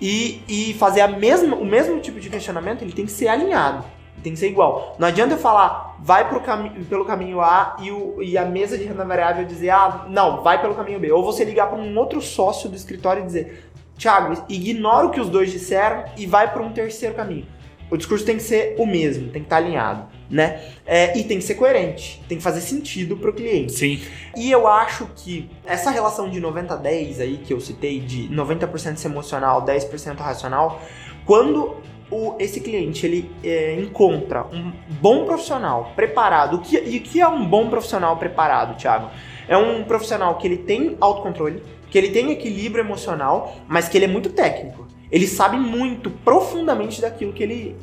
e, 0.00 0.42
e 0.48 0.74
fazer 0.74 1.00
a 1.00 1.08
mesma, 1.08 1.56
o 1.56 1.64
mesmo 1.64 2.00
tipo 2.00 2.20
de 2.20 2.30
questionamento, 2.30 2.82
ele 2.82 2.92
tem 2.92 3.04
que 3.04 3.12
ser 3.12 3.28
alinhado. 3.28 3.84
Tem 4.22 4.32
que 4.32 4.38
ser 4.38 4.48
igual. 4.48 4.96
Não 4.98 5.06
adianta 5.06 5.34
eu 5.34 5.38
falar, 5.38 5.96
vai 6.00 6.28
pro 6.28 6.40
cami 6.40 6.70
pelo 6.86 7.04
caminho 7.04 7.40
A 7.40 7.76
e, 7.80 7.92
o, 7.92 8.20
e 8.20 8.36
a 8.36 8.44
mesa 8.44 8.76
de 8.76 8.82
renda 8.82 9.04
variável 9.04 9.44
dizer, 9.44 9.70
ah, 9.70 10.06
não, 10.08 10.42
vai 10.42 10.60
pelo 10.60 10.74
caminho 10.74 10.98
B. 10.98 11.12
Ou 11.12 11.22
você 11.22 11.44
ligar 11.44 11.68
para 11.68 11.78
um 11.78 11.96
outro 11.96 12.20
sócio 12.20 12.68
do 12.68 12.74
escritório 12.74 13.22
e 13.22 13.26
dizer, 13.26 13.70
Thiago, 13.96 14.44
ignora 14.48 15.06
o 15.06 15.10
que 15.10 15.20
os 15.20 15.28
dois 15.28 15.52
disseram 15.52 16.04
e 16.16 16.26
vai 16.26 16.52
para 16.52 16.62
um 16.62 16.72
terceiro 16.72 17.14
caminho. 17.14 17.46
O 17.90 17.96
discurso 17.96 18.24
tem 18.24 18.36
que 18.36 18.42
ser 18.42 18.74
o 18.78 18.86
mesmo, 18.86 19.30
tem 19.30 19.40
que 19.40 19.46
estar 19.46 19.56
alinhado, 19.56 20.06
né? 20.30 20.60
É, 20.86 21.16
e 21.18 21.24
tem 21.24 21.38
que 21.38 21.44
ser 21.44 21.54
coerente, 21.54 22.22
tem 22.28 22.38
que 22.38 22.44
fazer 22.44 22.60
sentido 22.60 23.16
pro 23.16 23.32
cliente. 23.32 23.72
Sim. 23.72 24.00
E 24.36 24.50
eu 24.50 24.66
acho 24.66 25.08
que 25.16 25.50
essa 25.64 25.90
relação 25.90 26.28
de 26.28 26.40
90-10 26.40 27.20
aí 27.20 27.40
que 27.44 27.52
eu 27.52 27.60
citei, 27.60 28.00
de 28.00 28.28
90% 28.28 29.04
emocional, 29.04 29.64
10% 29.64 30.16
racional, 30.18 30.82
quando 31.24 31.76
o, 32.10 32.34
esse 32.38 32.60
cliente 32.60 33.04
ele 33.06 33.30
é, 33.42 33.78
encontra 33.78 34.46
um 34.52 34.72
bom 35.00 35.24
profissional 35.24 35.92
preparado, 35.94 36.56
o 36.56 36.60
que, 36.60 36.78
e 36.78 36.98
o 36.98 37.00
que 37.00 37.20
é 37.20 37.28
um 37.28 37.46
bom 37.46 37.68
profissional 37.68 38.16
preparado, 38.16 38.76
Thiago? 38.76 39.10
É 39.46 39.56
um 39.56 39.84
profissional 39.84 40.36
que 40.36 40.46
ele 40.46 40.58
tem 40.58 40.96
autocontrole, 41.00 41.62
que 41.90 41.96
ele 41.96 42.10
tem 42.10 42.30
equilíbrio 42.30 42.84
emocional, 42.84 43.56
mas 43.66 43.88
que 43.88 43.96
ele 43.96 44.04
é 44.04 44.08
muito 44.08 44.30
técnico. 44.30 44.86
Ele 45.10 45.26
sabe 45.26 45.56
muito 45.56 46.10
profundamente 46.10 47.00
daquilo 47.00 47.32
que 47.32 47.42
ele 47.42 47.76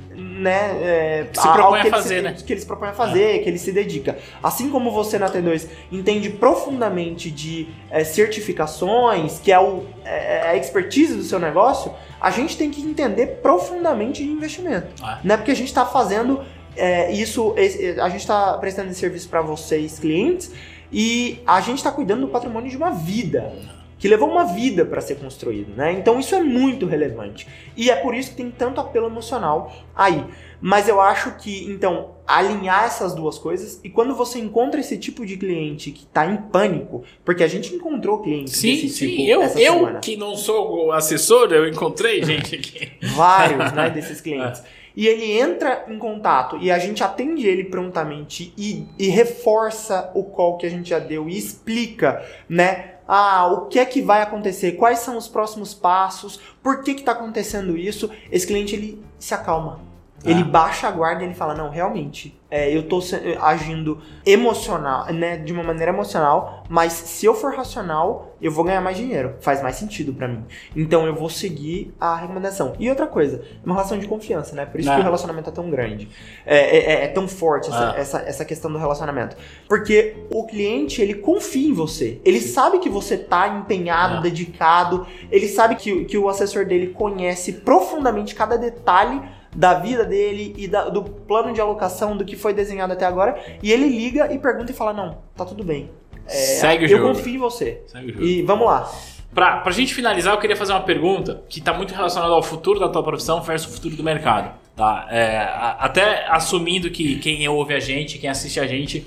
né, 0.45 0.77
é, 0.79 1.27
Se 1.33 1.41
propõe 1.41 1.81
que 1.81 1.87
a 1.87 1.91
fazer, 1.91 2.13
ele 2.17 2.29
né? 2.29 2.35
se, 2.37 2.43
que 2.43 2.53
eles 2.53 2.63
propõem 2.63 2.89
a 2.89 2.93
fazer, 2.93 3.39
que 3.41 3.49
ele 3.49 3.57
se 3.57 3.71
dedica. 3.71 4.15
Assim 4.43 4.69
como 4.69 4.91
você 4.91 5.17
na 5.17 5.27
T2 5.27 5.67
entende 5.91 6.29
profundamente 6.29 7.31
de 7.31 7.67
é, 7.89 8.03
certificações, 8.03 9.39
que 9.39 9.51
é, 9.51 9.59
o, 9.59 9.85
é, 10.05 10.37
é 10.37 10.49
a 10.49 10.55
expertise 10.55 11.15
do 11.15 11.23
seu 11.23 11.39
negócio, 11.39 11.91
a 12.21 12.29
gente 12.29 12.55
tem 12.55 12.69
que 12.69 12.79
entender 12.81 13.39
profundamente 13.41 14.23
de 14.23 14.29
investimento. 14.29 14.87
Ah. 15.01 15.19
Né? 15.23 15.35
Porque 15.35 15.51
a 15.51 15.55
gente 15.55 15.67
está 15.67 15.85
fazendo 15.85 16.41
é, 16.75 17.11
isso, 17.11 17.55
a 17.99 18.09
gente 18.09 18.21
está 18.21 18.55
prestando 18.59 18.91
esse 18.91 18.99
serviço 18.99 19.27
para 19.27 19.41
vocês, 19.41 19.97
clientes, 19.97 20.51
e 20.91 21.41
a 21.47 21.59
gente 21.59 21.77
está 21.77 21.91
cuidando 21.91 22.21
do 22.21 22.27
patrimônio 22.27 22.69
de 22.69 22.77
uma 22.77 22.91
vida. 22.91 23.51
Que 23.97 24.07
levou 24.07 24.29
uma 24.29 24.43
vida 24.43 24.85
para 24.85 24.99
ser 24.99 25.15
construído, 25.15 25.75
né? 25.75 25.93
Então 25.93 26.19
isso 26.19 26.35
é 26.35 26.41
muito 26.41 26.85
relevante. 26.85 27.47
E 27.77 27.89
é 27.89 27.95
por 27.95 28.13
isso 28.13 28.31
que 28.31 28.37
tem 28.37 28.51
tanto 28.51 28.81
apelo 28.81 29.07
emocional 29.07 29.73
aí. 29.95 30.23
Mas 30.61 30.87
eu 30.87 30.99
acho 30.99 31.35
que, 31.37 31.65
então, 31.69 32.11
alinhar 32.25 32.85
essas 32.85 33.13
duas 33.13 33.37
coisas, 33.37 33.79
e 33.83 33.89
quando 33.89 34.15
você 34.15 34.39
encontra 34.39 34.79
esse 34.79 34.97
tipo 34.97 35.25
de 35.25 35.37
cliente 35.37 35.91
que 35.91 36.05
tá 36.07 36.25
em 36.25 36.37
pânico, 36.37 37.03
porque 37.23 37.43
a 37.43 37.47
gente 37.47 37.73
encontrou 37.75 38.21
clientes 38.21 38.57
Sim, 38.57 38.71
desse 38.73 38.89
sim. 38.89 39.07
tipo 39.09 39.21
Eu, 39.29 39.41
essa 39.43 39.59
eu 39.59 39.73
semana 39.73 39.99
que 39.99 40.17
não 40.17 40.35
sou 40.35 40.87
o 40.87 40.91
assessor, 40.91 41.51
eu 41.51 41.67
encontrei 41.67 42.23
gente 42.25 42.55
aqui. 42.55 42.91
vários 43.15 43.71
né, 43.73 43.89
desses 43.89 44.19
clientes. 44.21 44.63
E 44.95 45.07
ele 45.07 45.37
entra 45.37 45.85
em 45.89 45.97
contato 45.99 46.57
e 46.61 46.71
a 46.71 46.79
gente 46.79 47.03
atende 47.03 47.45
ele 47.45 47.65
prontamente 47.65 48.53
e, 48.57 48.85
e 48.97 49.07
reforça 49.09 50.09
o 50.15 50.23
call 50.23 50.57
que 50.57 50.65
a 50.65 50.69
gente 50.69 50.89
já 50.89 50.99
deu 50.99 51.27
e 51.27 51.37
explica, 51.37 52.23
né? 52.47 52.94
Ah, 53.07 53.47
o 53.47 53.67
que 53.67 53.79
é 53.79 53.85
que 53.85 54.01
vai 54.01 54.21
acontecer? 54.21 54.73
Quais 54.73 54.99
são 54.99 55.17
os 55.17 55.27
próximos 55.27 55.73
passos? 55.73 56.39
Por 56.63 56.83
que 56.83 56.95
que 56.95 57.03
tá 57.03 57.11
acontecendo 57.11 57.77
isso? 57.77 58.09
Esse 58.31 58.47
cliente 58.47 58.75
ele 58.75 59.03
se 59.19 59.33
acalma. 59.33 59.94
Ele 60.25 60.41
Ah. 60.41 60.45
baixa 60.45 60.87
a 60.87 60.91
guarda 60.91 61.23
e 61.23 61.27
ele 61.27 61.33
fala: 61.35 61.53
Não, 61.53 61.69
realmente, 61.69 62.39
é, 62.49 62.75
eu 62.75 62.83
tô 62.87 62.99
se- 63.01 63.37
agindo 63.41 63.99
emocional, 64.25 65.05
né? 65.13 65.37
De 65.37 65.53
uma 65.53 65.63
maneira 65.63 65.91
emocional, 65.91 66.63
mas 66.69 66.93
se 66.93 67.25
eu 67.25 67.33
for 67.33 67.53
racional, 67.55 68.35
eu 68.41 68.51
vou 68.51 68.63
ganhar 68.65 68.81
mais 68.81 68.97
dinheiro. 68.97 69.35
Faz 69.39 69.61
mais 69.61 69.75
sentido 69.75 70.13
pra 70.13 70.27
mim. 70.27 70.43
Então 70.75 71.05
eu 71.05 71.15
vou 71.15 71.29
seguir 71.29 71.93
a 71.99 72.15
recomendação. 72.15 72.73
E 72.79 72.89
outra 72.89 73.07
coisa, 73.07 73.41
uma 73.65 73.75
relação 73.75 73.97
de 73.97 74.07
confiança, 74.07 74.55
né? 74.55 74.65
Por 74.65 74.79
isso 74.79 74.89
Ah. 74.91 74.95
que 74.95 75.01
o 75.01 75.03
relacionamento 75.03 75.49
é 75.49 75.53
tão 75.53 75.69
grande. 75.69 76.09
É, 76.45 76.77
é- 76.77 77.03
é 77.05 77.07
tão 77.07 77.27
forte 77.27 77.69
essa, 77.69 77.91
Ah. 77.91 77.97
essa, 77.97 78.19
essa 78.19 78.45
questão 78.45 78.71
do 78.71 78.77
relacionamento. 78.77 79.35
Porque 79.67 80.25
o 80.29 80.45
cliente, 80.45 81.01
ele 81.01 81.15
confia 81.15 81.69
em 81.69 81.73
você. 81.73 82.19
Ele 82.25 82.39
sabe 82.41 82.79
que 82.79 82.89
você 82.89 83.17
tá 83.17 83.47
empenhado, 83.47 84.21
dedicado. 84.21 85.05
Ele 85.31 85.47
sabe 85.47 85.75
que, 85.75 86.05
que 86.05 86.17
o 86.17 86.27
assessor 86.29 86.65
dele 86.65 86.87
conhece 86.87 87.53
profundamente 87.53 88.35
cada 88.35 88.57
detalhe 88.57 89.21
da 89.55 89.73
vida 89.75 90.03
dele 90.05 90.53
e 90.57 90.67
da- 90.67 90.89
do 90.89 91.01
plano 91.03 91.53
de 91.53 91.61
alocação, 91.61 92.15
do 92.17 92.23
que 92.25 92.35
foi 92.35 92.53
desenhado 92.53 92.93
até 92.93 93.05
agora. 93.05 93.39
E 93.63 93.71
ele 93.71 93.87
liga 93.87 94.31
e 94.33 94.37
pergunta 94.37 94.71
e 94.71 94.75
fala: 94.75 94.93
Não, 94.93 95.17
tá 95.35 95.45
tudo 95.45 95.63
bem. 95.63 95.89
É, 96.27 96.29
Segue 96.31 96.85
o 96.85 96.87
eu 96.89 96.97
jogo. 96.97 97.13
confio 97.15 97.35
em 97.35 97.37
você. 97.37 97.81
Segue 97.87 98.11
o 98.11 98.13
jogo. 98.13 98.25
E 98.25 98.41
vamos 98.41 98.65
lá. 98.67 98.91
Pra, 99.33 99.57
pra 99.57 99.71
gente 99.71 99.93
finalizar, 99.93 100.33
eu 100.33 100.39
queria 100.39 100.55
fazer 100.55 100.71
uma 100.71 100.81
pergunta 100.81 101.43
que 101.49 101.59
está 101.59 101.73
muito 101.73 101.93
relacionada 101.93 102.33
ao 102.33 102.41
futuro 102.41 102.79
da 102.79 102.87
tua 102.87 103.03
profissão 103.03 103.41
versus 103.41 103.69
o 103.69 103.73
futuro 103.75 103.95
do 103.95 104.03
mercado. 104.03 104.51
Tá? 104.75 105.07
É, 105.09 105.37
a- 105.39 105.77
até 105.79 106.25
assumindo 106.29 106.89
que 106.89 107.17
quem 107.19 107.47
ouve 107.49 107.73
a 107.73 107.79
gente, 107.79 108.17
quem 108.17 108.29
assiste 108.29 108.59
a 108.59 108.65
gente, 108.67 109.05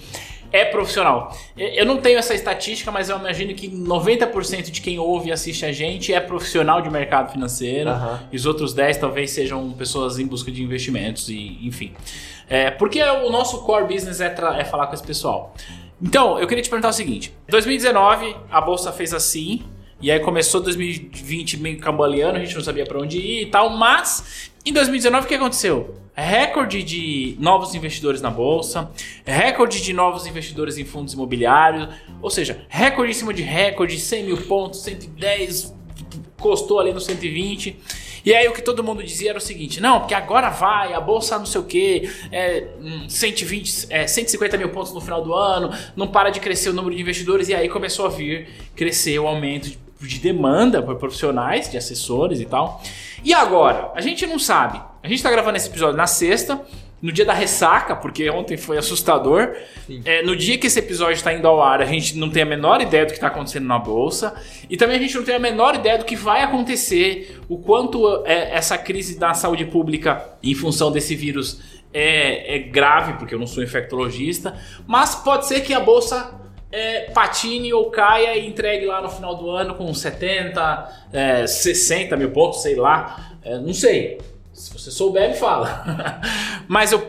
é 0.53 0.65
profissional. 0.65 1.37
Eu 1.57 1.85
não 1.85 1.99
tenho 1.99 2.19
essa 2.19 2.35
estatística, 2.35 2.91
mas 2.91 3.09
eu 3.09 3.19
imagino 3.19 3.55
que 3.55 3.69
90% 3.69 4.71
de 4.71 4.81
quem 4.81 4.99
ouve 4.99 5.29
e 5.29 5.33
assiste 5.33 5.65
a 5.65 5.73
gente 5.73 6.13
é 6.13 6.21
profissional 6.21 6.81
de 6.81 6.91
mercado 6.91 7.33
financeiro. 7.33 7.91
Aham. 7.91 8.21
E 8.33 8.37
os 8.37 8.47
outros 8.47 8.73
10 8.73 8.97
talvez 8.99 9.31
sejam 9.31 9.71
pessoas 9.73 10.19
em 10.19 10.27
busca 10.27 10.51
de 10.51 10.63
investimentos 10.63 11.29
e 11.29 11.59
enfim. 11.63 11.93
É, 12.49 12.71
porque 12.71 13.03
o 13.03 13.31
nosso 13.31 13.63
core 13.63 13.93
business 13.93 14.21
é, 14.21 14.35
é 14.59 14.65
falar 14.65 14.87
com 14.87 14.95
esse 14.95 15.05
pessoal. 15.05 15.55
Então, 16.01 16.39
eu 16.39 16.47
queria 16.47 16.63
te 16.63 16.71
perguntar 16.71 16.89
o 16.89 16.93
seguinte: 16.93 17.35
2019 17.49 18.35
a 18.51 18.61
bolsa 18.61 18.93
fez 18.93 19.13
assim, 19.13 19.65
e 20.01 20.11
aí 20.11 20.21
começou 20.21 20.61
2020 20.61 21.57
meio 21.59 21.79
cambaleando, 21.79 22.37
a 22.37 22.41
gente 22.41 22.55
não 22.55 22.63
sabia 22.63 22.87
para 22.87 23.01
onde 23.01 23.19
ir 23.19 23.43
e 23.43 23.47
tal, 23.47 23.71
mas 23.71 24.51
em 24.65 24.73
2019 24.73 25.25
o 25.25 25.29
que 25.29 25.35
aconteceu? 25.35 25.95
Recorde 26.15 26.83
de 26.83 27.37
novos 27.39 27.75
investidores 27.75 28.21
na 28.21 28.31
bolsa, 28.31 28.91
recorde 29.25 29.81
de 29.81 29.93
novos 29.93 30.27
investidores 30.27 30.77
em 30.79 30.85
fundos 30.85 31.15
imobiliários, 31.15 31.89
ou 32.21 32.31
seja, 32.31 32.65
recorde 32.69 33.13
em 33.13 33.15
cima 33.15 33.33
de 33.33 33.43
recorde, 33.43 33.99
100 33.99 34.25
mil 34.25 34.37
pontos, 34.37 34.83
110, 34.83 35.75
costou 36.39 36.81
ali 36.81 36.93
no 36.93 37.01
120. 37.01 37.79
E 38.25 38.35
aí 38.35 38.49
o 38.49 38.53
que 38.53 38.63
todo 38.63 38.83
mundo 38.83 39.03
dizia 39.03 39.31
era 39.31 39.39
o 39.39 39.41
seguinte: 39.41 39.81
não, 39.81 40.01
porque 40.01 40.15
agora 40.15 40.51
vai, 40.51 40.93
a 40.93 41.01
bolsa 41.01 41.39
não 41.39 41.47
sei 41.47 41.61
o 41.61 41.65
que, 41.65 42.11
é, 42.31 42.67
hum, 42.81 43.09
120, 43.09 43.87
é, 43.91 44.07
150 44.07 44.57
mil 44.59 44.71
pontos 44.71 44.93
no 44.93 45.01
final 45.01 45.23
do 45.23 45.33
ano, 45.33 45.71
não 45.97 46.07
para 46.09 46.31
de 46.31 46.41
crescer 46.41 46.71
o 46.71 46.73
número 46.73 46.95
de 46.95 47.01
investidores, 47.01 47.49
e 47.49 47.55
aí 47.55 47.69
começou 47.69 48.07
a 48.07 48.09
vir 48.09 48.49
crescer 48.75 49.19
o 49.19 49.27
aumento 49.27 49.69
de, 49.71 49.79
de 50.01 50.19
demanda 50.19 50.83
por 50.83 50.97
profissionais, 50.97 51.71
de 51.71 51.77
assessores 51.77 52.41
e 52.41 52.45
tal. 52.45 52.83
E 53.25 53.35
agora? 53.35 53.91
A 53.95 54.01
gente 54.01 54.27
não 54.27 54.39
sabe. 54.39 54.81
A 55.03 55.09
gente 55.09 55.23
tá 55.23 55.31
gravando 55.31 55.57
esse 55.57 55.69
episódio 55.69 55.97
na 55.97 56.07
sexta. 56.07 56.61
No 57.01 57.13
dia 57.13 57.25
da 57.25 57.33
ressaca, 57.33 57.95
porque 57.95 58.29
ontem 58.29 58.57
foi 58.57 58.77
assustador. 58.77 59.55
É, 60.05 60.21
no 60.23 60.35
dia 60.35 60.59
que 60.59 60.67
esse 60.67 60.81
episódio 60.81 61.15
está 61.15 61.33
indo 61.33 61.47
ao 61.47 61.63
ar, 61.63 61.81
a 61.81 61.85
gente 61.85 62.17
não 62.17 62.29
tem 62.29 62.43
a 62.43 62.47
menor 62.47 62.81
ideia 62.81 63.05
do 63.05 63.11
que 63.11 63.15
está 63.15 63.29
acontecendo 63.29 63.67
na 63.67 63.79
bolsa. 63.79 64.35
E 64.69 64.77
também 64.77 64.97
a 64.97 64.99
gente 64.99 65.15
não 65.15 65.23
tem 65.23 65.37
a 65.37 65.39
menor 65.39 65.77
ideia 65.77 65.97
do 65.97 66.05
que 66.05 66.17
vai 66.17 66.43
acontecer, 66.43 67.41
o 67.49 67.57
quanto 67.57 68.25
é, 68.27 68.53
essa 68.53 68.77
crise 68.77 69.17
da 69.17 69.33
saúde 69.33 69.65
pública 69.65 70.27
em 70.43 70.57
função 70.57 70.91
desse 70.91 71.15
vírus 71.15 71.61
é, 71.95 72.57
é 72.57 72.59
grave, 72.59 73.13
porque 73.13 73.33
eu 73.33 73.39
não 73.39 73.47
sou 73.47 73.63
infectologista. 73.63 74.57
Mas 74.85 75.15
pode 75.15 75.47
ser 75.47 75.61
que 75.61 75.73
a 75.73 75.79
bolsa 75.81 76.35
é, 76.71 77.11
patine 77.11 77.73
ou 77.73 77.91
caia 77.91 78.37
e 78.37 78.47
entregue 78.47 78.87
lá 78.87 79.01
no 79.01 79.09
final 79.09 79.35
do 79.37 79.51
ano 79.51 79.75
com 79.75 79.93
70, 79.93 80.89
é, 81.13 81.47
60 81.47 82.17
mil 82.17 82.31
pontos, 82.31 82.63
sei 82.63 82.75
lá. 82.77 83.37
É, 83.43 83.59
não 83.59 83.73
sei. 83.73 84.19
Se 84.53 84.73
você 84.73 84.91
souber, 84.91 85.29
me 85.31 85.35
fala. 85.37 86.21
Mas 86.67 86.91
eu, 86.93 87.09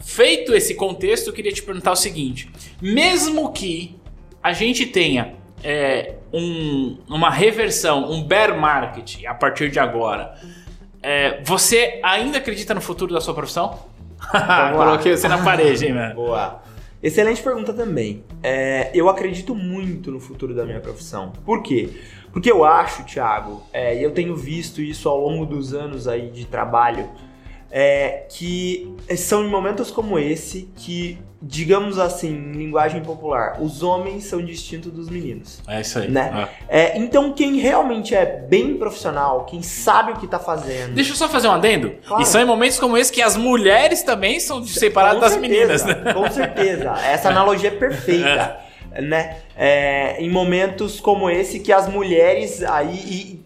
feito 0.00 0.54
esse 0.54 0.74
contexto, 0.74 1.28
eu 1.28 1.32
queria 1.32 1.52
te 1.52 1.62
perguntar 1.62 1.92
o 1.92 1.96
seguinte: 1.96 2.50
mesmo 2.80 3.52
que 3.52 3.96
a 4.42 4.52
gente 4.52 4.84
tenha 4.86 5.34
é, 5.62 6.14
um- 6.32 6.98
uma 7.08 7.30
reversão, 7.30 8.10
um 8.10 8.22
bear 8.24 8.58
market 8.58 9.24
a 9.26 9.32
partir 9.34 9.70
de 9.70 9.78
agora, 9.78 10.34
é, 11.00 11.40
você 11.44 12.00
ainda 12.02 12.38
acredita 12.38 12.74
no 12.74 12.80
futuro 12.80 13.14
da 13.14 13.20
sua 13.20 13.32
profissão? 13.32 13.78
Coloquei 14.76 15.16
você 15.16 15.28
na 15.28 15.38
parede, 15.42 15.86
hein, 15.86 15.92
mano? 15.94 16.14
Boa. 16.16 16.62
Excelente 17.02 17.42
pergunta 17.42 17.72
também. 17.72 18.22
É, 18.42 18.90
eu 18.94 19.08
acredito 19.08 19.54
muito 19.54 20.12
no 20.12 20.20
futuro 20.20 20.54
da 20.54 20.64
minha 20.64 20.80
profissão. 20.80 21.32
Por 21.44 21.60
quê? 21.62 21.88
Porque 22.32 22.50
eu 22.50 22.64
acho, 22.64 23.04
Thiago, 23.04 23.62
é, 23.72 23.98
e 23.98 24.02
eu 24.02 24.12
tenho 24.12 24.36
visto 24.36 24.80
isso 24.80 25.08
ao 25.08 25.20
longo 25.20 25.44
dos 25.44 25.74
anos 25.74 26.06
aí 26.06 26.30
de 26.30 26.46
trabalho, 26.46 27.10
é, 27.74 28.26
que 28.28 28.94
são 29.16 29.42
em 29.42 29.48
momentos 29.48 29.90
como 29.90 30.18
esse 30.18 30.68
que, 30.76 31.18
digamos 31.40 31.98
assim, 31.98 32.28
em 32.28 32.52
linguagem 32.52 33.00
popular, 33.00 33.56
os 33.62 33.82
homens 33.82 34.24
são 34.24 34.44
distintos 34.44 34.92
dos 34.92 35.08
meninos. 35.08 35.58
É 35.66 35.80
isso 35.80 35.98
aí. 35.98 36.08
Né? 36.10 36.48
É. 36.68 36.80
É, 36.80 36.98
então, 36.98 37.32
quem 37.32 37.56
realmente 37.56 38.14
é 38.14 38.26
bem 38.26 38.76
profissional, 38.76 39.46
quem 39.46 39.62
sabe 39.62 40.12
o 40.12 40.16
que 40.16 40.26
tá 40.26 40.38
fazendo. 40.38 40.92
Deixa 40.94 41.12
eu 41.12 41.16
só 41.16 41.30
fazer 41.30 41.48
um 41.48 41.52
adendo. 41.52 41.94
Claro. 42.06 42.22
E 42.22 42.26
são 42.26 42.42
em 42.42 42.44
momentos 42.44 42.78
como 42.78 42.98
esse 42.98 43.10
que 43.10 43.22
as 43.22 43.38
mulheres 43.38 44.02
também 44.02 44.38
são 44.38 44.62
separadas 44.66 45.14
Com 45.14 45.20
das 45.20 45.32
certeza, 45.32 45.86
meninas, 45.86 46.04
né? 46.04 46.12
Com 46.12 46.30
certeza. 46.30 46.90
Essa 47.06 47.30
analogia 47.30 47.68
é 47.70 47.72
perfeita. 47.72 48.58
Né? 49.00 49.38
É, 49.56 50.22
em 50.22 50.28
momentos 50.28 51.00
como 51.00 51.30
esse 51.30 51.60
que 51.60 51.72
as 51.72 51.88
mulheres 51.88 52.62
aí 52.62 52.94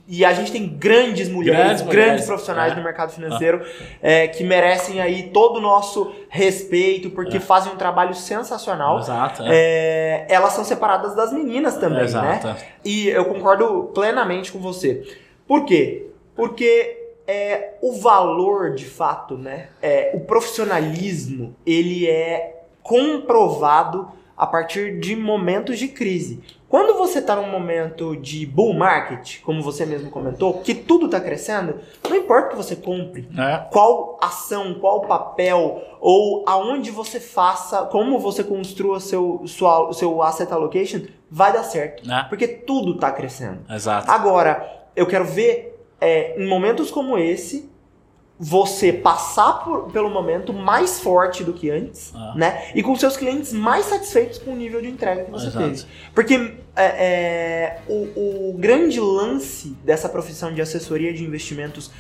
e, 0.09 0.18
e 0.18 0.24
a 0.24 0.32
gente 0.32 0.50
tem 0.50 0.66
grandes 0.66 1.28
mulheres, 1.28 1.59
Grandes 1.59 1.82
grandes, 1.82 2.04
mulheres, 2.04 2.26
profissionais 2.26 2.72
é. 2.72 2.76
no 2.76 2.82
mercado 2.82 3.12
financeiro 3.12 3.64
é, 4.02 4.26
que 4.28 4.42
merecem 4.44 5.00
aí 5.00 5.24
todo 5.24 5.56
o 5.56 5.61
nosso 5.61 6.12
respeito 6.28 7.11
porque 7.11 7.38
fazem 7.40 7.72
um 7.72 7.76
trabalho 7.76 8.14
sensacional. 8.14 8.98
Exato. 8.98 9.42
é. 9.44 9.56
É, 9.56 10.26
elas 10.28 10.52
são 10.52 10.64
separadas 10.64 11.14
das 11.14 11.32
meninas 11.32 11.76
também, 11.76 11.98
né? 11.98 12.04
Exato. 12.04 12.64
E 12.85 13.09
eu 13.09 13.24
concordo 13.24 13.90
plenamente 13.94 14.52
com 14.52 14.59
você. 14.59 15.02
Por 15.46 15.64
quê? 15.64 16.06
Porque 16.35 17.06
é, 17.26 17.74
o 17.82 17.92
valor, 17.92 18.74
de 18.74 18.85
fato, 18.85 19.37
né? 19.37 19.68
É, 19.82 20.12
o 20.14 20.20
profissionalismo, 20.20 21.56
ele 21.66 22.09
é 22.09 22.62
comprovado 22.82 24.09
a 24.37 24.46
partir 24.46 24.99
de 25.01 25.16
momentos 25.16 25.79
de 25.79 25.88
crise. 25.88 26.40
Quando 26.68 26.99
você 26.99 27.20
está 27.20 27.37
num 27.37 27.49
momento 27.49 28.16
de 28.16 28.44
bull 28.44 28.75
market, 28.75 29.40
como 29.42 29.62
você 29.62 29.87
mesmo 29.87 30.11
comentou, 30.11 30.55
que 30.61 30.75
tudo 30.75 31.07
está 31.07 31.20
crescendo, 31.20 31.77
não 32.09 32.16
importa 32.16 32.49
o 32.49 32.51
que 32.51 32.57
você 32.57 32.75
compre, 32.77 33.29
É. 33.38 33.64
qual 33.70 34.18
ação, 34.20 34.75
qual 34.75 35.03
papel, 35.03 35.81
ou 36.01 36.44
aonde 36.46 36.90
você 36.90 37.20
faça, 37.20 37.83
como 37.87 38.18
você 38.18 38.42
construa 38.42 38.99
seu, 39.01 39.42
sua, 39.46 39.92
seu 39.92 40.20
asset 40.22 40.53
allocation, 40.53 41.03
vai 41.31 41.53
dar 41.53 41.62
certo. 41.62 42.07
Né? 42.07 42.27
Porque 42.29 42.49
tudo 42.49 42.96
está 42.96 43.12
crescendo. 43.12 43.61
Exato. 43.70 44.11
Agora, 44.11 44.68
eu 44.96 45.07
quero 45.07 45.25
ver, 45.25 45.81
é, 46.01 46.38
em 46.42 46.46
momentos 46.46 46.90
como 46.90 47.16
esse, 47.16 47.70
você 48.38 48.92
passar 48.92 49.64
por- 49.64 49.90
pelo 49.90 50.11
momento 50.11 50.53
mais 50.53 51.01
forte 51.01 51.42
do 51.42 51.53
que 51.55 51.70
antes, 51.70 52.12
Ah. 52.14 52.35
né? 52.37 52.70
E 52.75 52.83
com 52.83 52.94
seus 52.94 53.16
clientes 53.16 53.53
mais 53.53 53.87
satisfeitos 53.87 54.38
com 54.38 54.51
o 54.53 54.57
nível 54.57 54.83
de 54.83 54.88
entrega 54.88 55.25
que 55.25 55.31
você 55.31 55.46
Exato. 55.46 55.64
teve. 55.70 55.85
Porque 56.14 56.35
é, 56.77 56.85
é, 56.85 57.79
o, 57.88 58.51
o 58.51 58.55
grande 58.59 59.01
lance 59.01 59.75
dessa 59.83 60.09
profissão 60.09 60.53
de 60.53 60.61
assessoria 60.61 61.12
de 61.14 61.25
investimentos 61.25 61.90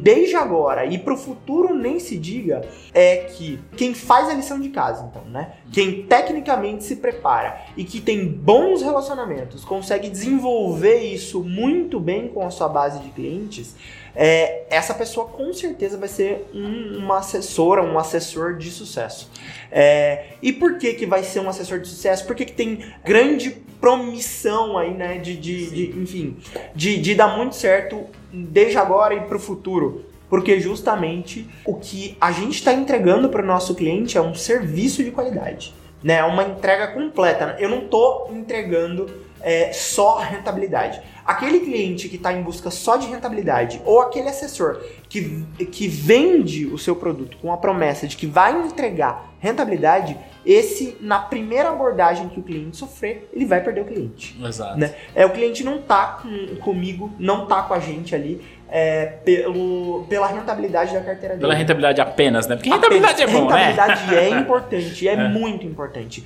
desde 0.00 0.34
agora 0.34 0.86
e 0.86 0.98
pro 0.98 1.16
futuro 1.16 1.72
nem 1.72 2.00
se 2.00 2.16
diga 2.18 2.62
é 2.92 3.18
que 3.18 3.60
quem 3.76 3.94
faz 3.94 4.28
a 4.28 4.34
lição 4.34 4.58
de 4.58 4.70
casa, 4.70 5.08
então, 5.08 5.22
né? 5.30 5.52
Quem 5.70 6.02
tecnicamente 6.02 6.82
se 6.82 6.96
prepara 6.96 7.60
e 7.76 7.84
que 7.84 8.00
tem 8.00 8.26
bons 8.26 8.82
relacionamentos, 8.82 9.64
consegue 9.64 10.08
desenvolver 10.10 10.96
isso 11.02 11.44
muito 11.44 12.00
bem 12.00 12.26
com 12.26 12.44
a 12.44 12.50
sua 12.50 12.68
base 12.68 12.98
de 12.98 13.10
clientes, 13.10 13.76
é, 14.20 14.64
essa 14.68 14.92
pessoa 14.92 15.26
com 15.28 15.52
certeza 15.52 15.96
vai 15.96 16.08
ser 16.08 16.44
um- 16.52 16.98
uma 16.98 17.18
assessora, 17.18 17.82
um 17.82 17.96
assessor 17.96 18.56
de 18.58 18.68
sucesso. 18.68 19.30
É, 19.70 20.30
e 20.42 20.52
por 20.52 20.76
que 20.76 20.94
que 20.94 21.06
vai 21.06 21.22
ser 21.22 21.38
um 21.38 21.48
assessor 21.48 21.78
de 21.78 21.86
sucesso? 21.88 22.26
Porque 22.26 22.44
que 22.44 22.52
tem 22.52 22.80
grande 23.04 23.50
promissão 23.80 24.76
aí, 24.76 24.92
né, 24.92 25.18
de, 25.18 25.36
de, 25.36 25.70
de- 25.70 25.98
enfim, 26.00 26.36
de, 26.74 26.98
de 26.98 27.14
dar 27.14 27.36
muito 27.36 27.54
certo 27.54 28.04
desde 28.32 28.76
agora 28.76 29.14
e 29.14 29.20
pro 29.20 29.38
futuro. 29.38 30.04
Porque 30.28 30.60
justamente 30.60 31.48
o 31.64 31.74
que 31.76 32.16
a 32.20 32.32
gente 32.32 32.54
está 32.56 32.72
entregando 32.74 33.28
para 33.28 33.42
o 33.42 33.46
nosso 33.46 33.74
cliente 33.74 34.18
é 34.18 34.20
um 34.20 34.34
serviço 34.34 35.02
de 35.02 35.10
qualidade. 35.12 35.72
Né? 36.02 36.14
É 36.16 36.24
uma 36.24 36.42
entrega 36.42 36.88
completa. 36.88 37.56
Eu 37.58 37.68
não 37.70 37.84
estou 37.84 38.30
entregando 38.34 39.06
é, 39.40 39.72
só 39.72 40.18
rentabilidade. 40.18 41.00
Aquele 41.24 41.60
cliente 41.60 42.08
que 42.08 42.16
está 42.16 42.32
em 42.32 42.42
busca 42.42 42.70
só 42.70 42.96
de 42.96 43.06
rentabilidade 43.06 43.82
ou 43.84 44.00
aquele 44.00 44.28
assessor 44.28 44.80
que, 45.08 45.44
que 45.70 45.86
vende 45.86 46.66
o 46.66 46.78
seu 46.78 46.96
produto 46.96 47.36
com 47.36 47.52
a 47.52 47.56
promessa 47.56 48.06
de 48.06 48.16
que 48.16 48.26
vai 48.26 48.58
entregar 48.66 49.28
rentabilidade, 49.38 50.16
esse, 50.44 50.96
na 51.00 51.18
primeira 51.18 51.70
abordagem 51.70 52.28
que 52.28 52.40
o 52.40 52.42
cliente 52.42 52.76
sofrer, 52.76 53.28
ele 53.32 53.44
vai 53.44 53.62
perder 53.62 53.82
o 53.82 53.84
cliente. 53.84 54.36
Exato. 54.42 54.78
Né? 54.78 54.94
É, 55.14 55.24
o 55.26 55.30
cliente 55.30 55.62
não 55.62 55.82
tá 55.82 56.18
com, 56.22 56.56
comigo, 56.56 57.12
não 57.18 57.46
tá 57.46 57.62
com 57.62 57.74
a 57.74 57.78
gente 57.78 58.14
ali 58.14 58.42
é, 58.70 59.06
pelo, 59.24 60.04
pela 60.08 60.26
rentabilidade 60.26 60.92
da 60.92 61.00
carteira 61.00 61.34
dele. 61.34 61.40
Pela 61.40 61.54
rentabilidade 61.54 62.00
apenas, 62.00 62.46
né? 62.46 62.56
Porque 62.56 62.68
rentabilidade 62.70 63.22
é 63.22 63.26
bom, 63.26 63.48
né? 63.48 63.66
Rentabilidade 63.70 64.14
é 64.16 64.28
importante, 64.38 65.08
é, 65.08 65.12
É. 65.12 65.28
muito 65.28 65.66
importante. 65.66 66.24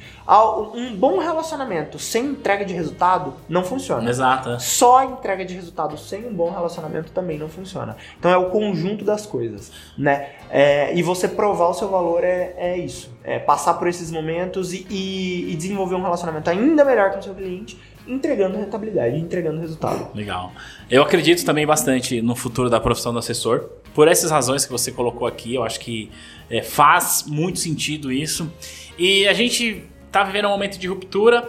Um 0.75 0.95
bom 0.97 1.19
relacionamento 1.19 1.99
sem 1.99 2.27
entrega 2.27 2.65
de 2.65 2.73
resultado 2.75 3.35
não 3.49 3.63
funciona. 3.65 4.09
Exato. 4.09 4.61
Só 4.61 4.99
a 4.99 5.05
entrega 5.05 5.45
de 5.45 5.55
resultado 5.55 5.97
sem 5.99 6.27
um 6.27 6.33
bom 6.33 6.51
relacionamento 6.51 7.13
também 7.13 7.39
não 7.39 7.49
funciona. 7.49 7.97
Então 8.19 8.31
é 8.31 8.37
o 8.37 8.51
conjunto 8.51 9.05
das 9.05 9.27
coisas, 9.27 9.71
né? 9.97 10.31
É, 10.51 10.95
e 10.95 11.03
você 11.03 11.29
provar 11.29 11.69
o 11.69 11.75
seu 11.75 11.89
valor 11.89 12.25
é, 12.25 12.55
é 12.57 12.77
isso. 12.79 13.11
É 13.25 13.39
passar 13.39 13.75
por 13.75 13.87
esses 13.89 14.11
momentos 14.11 14.73
e, 14.73 14.87
e- 14.91 15.53
e 15.53 15.55
desenvolver 15.57 15.95
um 15.95 16.03
relacionamento 16.03 16.51
ainda 16.51 16.85
melhor 16.85 17.13
com 17.13 17.19
o 17.19 17.23
seu 17.23 17.35
cliente, 17.35 17.79
entregando 18.07 18.57
rentabilidade, 18.59 19.17
entregando 19.17 19.61
resultado. 19.61 20.15
Legal. 20.15 20.53
Eu 20.91 21.03
acredito 21.03 21.45
também 21.45 21.67
bastante 21.67 22.21
no 22.21 22.35
futuro 22.35 22.69
da 22.69 22.81
profissão 22.81 23.13
do 23.13 23.19
assessor. 23.19 23.69
Por 23.95 24.09
essas 24.09 24.31
razões 24.31 24.65
que 24.65 24.73
você 24.73 24.91
colocou 24.91 25.27
aqui, 25.27 25.55
eu 25.55 25.63
acho 25.63 25.79
que 25.81 26.11
é, 26.51 26.63
faz 26.63 27.25
muito 27.27 27.59
sentido 27.59 28.11
isso. 28.11 28.51
E 28.99 29.27
a 29.29 29.33
gente 29.33 29.85
tá 30.11 30.23
vivendo 30.25 30.47
um 30.47 30.51
momento 30.51 30.79
de 30.79 30.87
ruptura, 30.87 31.49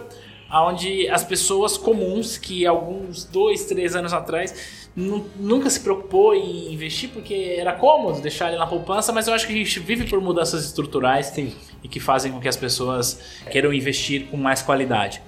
onde 0.50 1.08
as 1.08 1.24
pessoas 1.24 1.76
comuns, 1.76 2.38
que 2.38 2.66
alguns 2.66 3.24
dois, 3.24 3.64
três 3.64 3.96
anos 3.96 4.12
atrás 4.12 4.83
nunca 4.96 5.68
se 5.68 5.80
preocupou 5.80 6.34
em 6.34 6.72
investir 6.72 7.10
porque 7.10 7.56
era 7.58 7.72
cômodo 7.72 8.20
deixar 8.20 8.48
ele 8.48 8.58
na 8.58 8.66
poupança, 8.66 9.12
mas 9.12 9.26
eu 9.26 9.34
acho 9.34 9.46
que 9.46 9.52
a 9.52 9.56
gente 9.56 9.80
vive 9.80 10.08
por 10.08 10.20
mudanças 10.20 10.64
estruturais 10.64 11.36
e 11.36 11.88
que 11.88 11.98
fazem 11.98 12.30
com 12.30 12.40
que 12.40 12.48
as 12.48 12.56
pessoas 12.56 13.20
queiram 13.50 13.72
investir 13.72 14.26
com 14.26 14.36
mais 14.36 14.62
qualidade. 14.62 15.20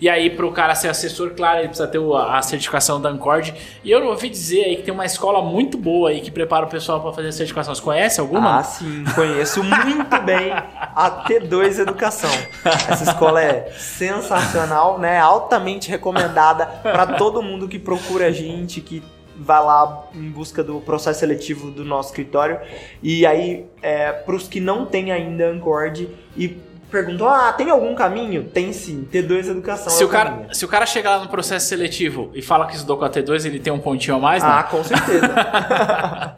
E 0.00 0.08
aí, 0.08 0.28
para 0.28 0.44
o 0.44 0.52
cara 0.52 0.74
ser 0.74 0.88
assessor, 0.88 1.30
claro, 1.30 1.60
ele 1.60 1.68
precisa 1.68 1.88
ter 1.88 2.00
a 2.28 2.42
certificação 2.42 3.00
da 3.00 3.08
Ancord. 3.08 3.54
E 3.82 3.90
eu 3.90 4.04
ouvi 4.06 4.28
dizer 4.28 4.64
aí 4.64 4.76
que 4.76 4.82
tem 4.82 4.92
uma 4.92 5.06
escola 5.06 5.40
muito 5.40 5.78
boa 5.78 6.10
aí 6.10 6.20
que 6.20 6.30
prepara 6.30 6.66
o 6.66 6.68
pessoal 6.68 7.00
para 7.00 7.12
fazer 7.12 7.28
a 7.28 7.32
certificação. 7.32 7.74
Você 7.74 7.80
conhece 7.80 8.20
alguma? 8.20 8.58
Ah, 8.58 8.62
sim, 8.62 9.04
conheço 9.14 9.62
muito 9.62 10.20
bem 10.22 10.52
a 10.52 11.24
T2 11.26 11.78
Educação. 11.78 12.30
Essa 12.64 13.04
escola 13.04 13.42
é 13.42 13.72
sensacional, 13.78 14.98
né? 14.98 15.18
Altamente 15.18 15.88
recomendada 15.88 16.66
para 16.66 17.06
todo 17.14 17.42
mundo 17.42 17.66
que 17.66 17.78
procura 17.78 18.26
a 18.26 18.32
gente, 18.32 18.80
que 18.80 19.02
vai 19.36 19.62
lá 19.62 20.06
em 20.14 20.30
busca 20.30 20.62
do 20.62 20.80
processo 20.80 21.20
seletivo 21.20 21.70
do 21.70 21.84
nosso 21.84 22.10
escritório. 22.10 22.58
E 23.02 23.26
aí, 23.26 23.66
é, 23.82 24.12
para 24.12 24.34
os 24.34 24.48
que 24.48 24.60
não 24.60 24.86
têm 24.86 25.12
ainda 25.12 25.48
Ancord 25.48 26.08
e 26.36 26.56
perguntam: 26.94 27.28
ah, 27.28 27.52
tem 27.52 27.70
algum 27.70 27.94
caminho? 27.94 28.44
Tem 28.44 28.72
sim, 28.72 29.06
T2 29.10 29.48
Educação 29.50 29.90
se, 29.90 30.02
é 30.02 30.06
o 30.06 30.08
cara, 30.08 30.30
caminho. 30.30 30.54
se 30.54 30.64
o 30.64 30.68
cara 30.68 30.86
chegar 30.86 31.16
lá 31.16 31.24
no 31.24 31.28
processo 31.28 31.66
seletivo 31.66 32.30
e 32.34 32.40
fala 32.40 32.66
que 32.66 32.74
estudou 32.74 32.96
com 32.96 33.04
a 33.04 33.10
T2, 33.10 33.44
ele 33.44 33.58
tem 33.58 33.72
um 33.72 33.80
pontinho 33.80 34.16
a 34.16 34.20
mais, 34.20 34.42
né? 34.42 34.48
Ah, 34.52 34.62
com 34.62 34.82
certeza. 34.84 35.34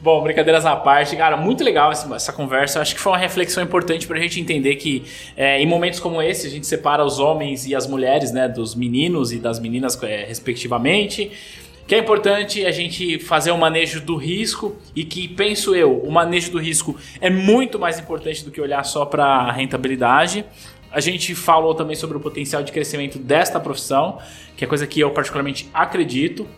Bom, 0.00 0.22
brincadeiras 0.22 0.64
à 0.64 0.76
parte, 0.76 1.16
cara, 1.16 1.36
muito 1.36 1.64
legal 1.64 1.90
essa 1.90 2.32
conversa. 2.32 2.78
Eu 2.78 2.82
acho 2.82 2.94
que 2.94 3.00
foi 3.00 3.10
uma 3.10 3.18
reflexão 3.18 3.60
importante 3.60 4.06
pra 4.06 4.16
gente 4.20 4.40
entender 4.40 4.76
que 4.76 5.04
é, 5.36 5.60
em 5.60 5.66
momentos 5.66 5.98
como 5.98 6.22
esse 6.22 6.46
a 6.46 6.50
gente 6.50 6.64
separa 6.64 7.04
os 7.04 7.18
homens 7.18 7.66
e 7.66 7.74
as 7.74 7.88
mulheres, 7.88 8.30
né, 8.30 8.46
dos 8.46 8.76
meninos 8.76 9.32
e 9.32 9.38
das 9.38 9.58
meninas, 9.58 10.00
é, 10.04 10.24
respectivamente. 10.24 11.32
Que 11.86 11.94
é 11.94 11.98
importante 11.98 12.66
a 12.66 12.72
gente 12.72 13.18
fazer 13.20 13.52
o 13.52 13.58
manejo 13.58 14.00
do 14.00 14.16
risco 14.16 14.76
e 14.94 15.04
que, 15.04 15.28
penso 15.28 15.72
eu, 15.72 15.98
o 15.98 16.10
manejo 16.10 16.50
do 16.50 16.58
risco 16.58 16.96
é 17.20 17.30
muito 17.30 17.78
mais 17.78 18.00
importante 18.00 18.44
do 18.44 18.50
que 18.50 18.60
olhar 18.60 18.82
só 18.84 19.04
para 19.06 19.52
rentabilidade. 19.52 20.44
A 20.90 20.98
gente 20.98 21.32
falou 21.34 21.74
também 21.76 21.94
sobre 21.94 22.16
o 22.16 22.20
potencial 22.20 22.62
de 22.64 22.72
crescimento 22.72 23.18
desta 23.20 23.60
profissão, 23.60 24.18
que 24.56 24.64
é 24.64 24.66
coisa 24.66 24.84
que 24.84 24.98
eu 24.98 25.12
particularmente 25.12 25.68
acredito. 25.72 26.48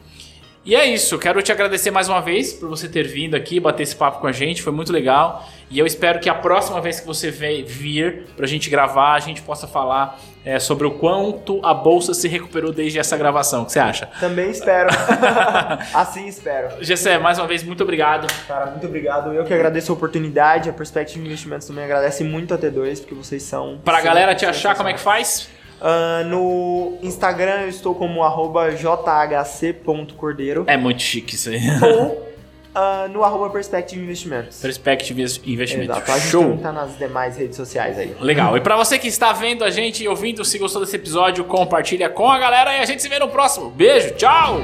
E 0.65 0.75
é 0.75 0.85
isso, 0.85 1.19
quero 1.19 1.41
te 1.41 1.51
agradecer 1.51 1.91
mais 1.91 2.09
uma 2.09 2.21
vez 2.21 2.53
por 2.53 2.69
você 2.69 2.89
ter 2.89 3.07
vindo 3.07 3.35
aqui, 3.35 3.59
bater 3.59 3.85
esse 3.85 3.97
papo 3.97 4.21
com 4.21 4.27
a 4.27 4.33
gente, 4.33 4.63
foi 4.63 4.73
muito 4.73 4.93
legal. 4.93 5.49
E 5.71 5.79
eu 5.79 5.87
espero 5.87 6.19
que 6.19 6.29
a 6.29 6.35
próxima 6.35 6.81
vez 6.81 7.01
que 7.01 7.07
você 7.07 7.31
vir 7.31 8.27
pra 8.37 8.47
gente 8.47 8.69
gravar, 8.69 9.15
a 9.15 9.21
gente 9.21 9.41
possa 9.43 9.67
falar 9.67 10.19
é, 10.45 10.59
sobre 10.59 10.87
o 10.87 10.93
quanto 10.93 11.61
a 11.65 11.75
bolsa 11.75 12.15
se 12.15 12.27
recuperou 12.27 12.73
desde 12.73 12.99
essa 12.99 13.17
gravação. 13.17 13.63
O 13.63 13.67
que 13.67 13.73
você 13.73 13.79
acha? 13.79 14.07
Também 14.19 14.51
espero. 14.51 14.89
assim 15.93 16.27
espero. 16.27 16.83
Gessé, 16.83 17.19
mais 17.19 17.39
uma 17.39 17.47
vez, 17.47 17.63
muito 17.63 17.83
obrigado. 17.83 18.27
Cara, 18.47 18.71
muito 18.71 18.87
obrigado. 18.87 19.33
Eu 19.33 19.45
que 19.45 19.53
agradeço 19.53 19.93
a 19.93 19.95
oportunidade. 19.95 20.71
A 20.71 20.73
Perspective 20.73 21.25
Investimentos 21.25 21.67
também 21.67 21.85
agradece 21.85 22.25
muito 22.25 22.55
a 22.55 22.59
T2, 22.59 23.01
porque 23.01 23.15
vocês 23.15 23.43
são. 23.43 23.79
Pra 23.85 23.99
sim, 23.99 24.05
galera 24.05 24.35
te 24.35 24.47
achar, 24.47 24.75
como 24.75 24.89
é 24.89 24.95
que 24.95 25.01
faz? 25.01 25.49
Ah, 25.81 26.23
no 26.27 26.99
Instagram 27.03 27.63
eu 27.63 27.69
estou 27.69 27.95
como 27.95 28.23
arroba 28.25 28.71
jhc.cordeiro 28.71 30.65
É 30.67 30.77
muito 30.77 31.01
chique 31.03 31.35
isso 31.35 31.51
aí. 31.51 31.61
ou 31.83 32.29
ah, 32.75 33.07
no 33.11 33.23
arroba 33.25 33.51
Perspective 33.51 34.03
Investimentos. 34.03 34.61
Perspective 34.61 35.21
Investimento. 35.45 35.93
Exato. 35.93 36.13
A 36.13 36.19
gente 36.19 36.31
Show. 36.31 36.59
tá 36.59 36.73
nas 36.73 36.97
demais 36.99 37.37
redes 37.37 37.57
sociais 37.57 37.99
aí. 37.99 38.15
Legal. 38.21 38.57
E 38.57 38.61
pra 38.61 38.77
você 38.77 38.99
que 38.99 39.09
está 39.09 39.33
vendo 39.33 39.65
a 39.65 39.71
gente 39.71 40.03
e 40.03 40.09
ouvindo, 40.09 40.45
se 40.45 40.59
gostou 40.59 40.83
desse 40.83 40.97
episódio, 40.97 41.45
compartilha 41.45 42.09
com 42.09 42.31
a 42.31 42.39
galera 42.39 42.77
e 42.77 42.81
a 42.81 42.85
gente 42.85 43.03
se 43.03 43.09
vê 43.09 43.19
no 43.19 43.29
próximo. 43.29 43.71
Beijo, 43.71 44.15
tchau! 44.15 44.61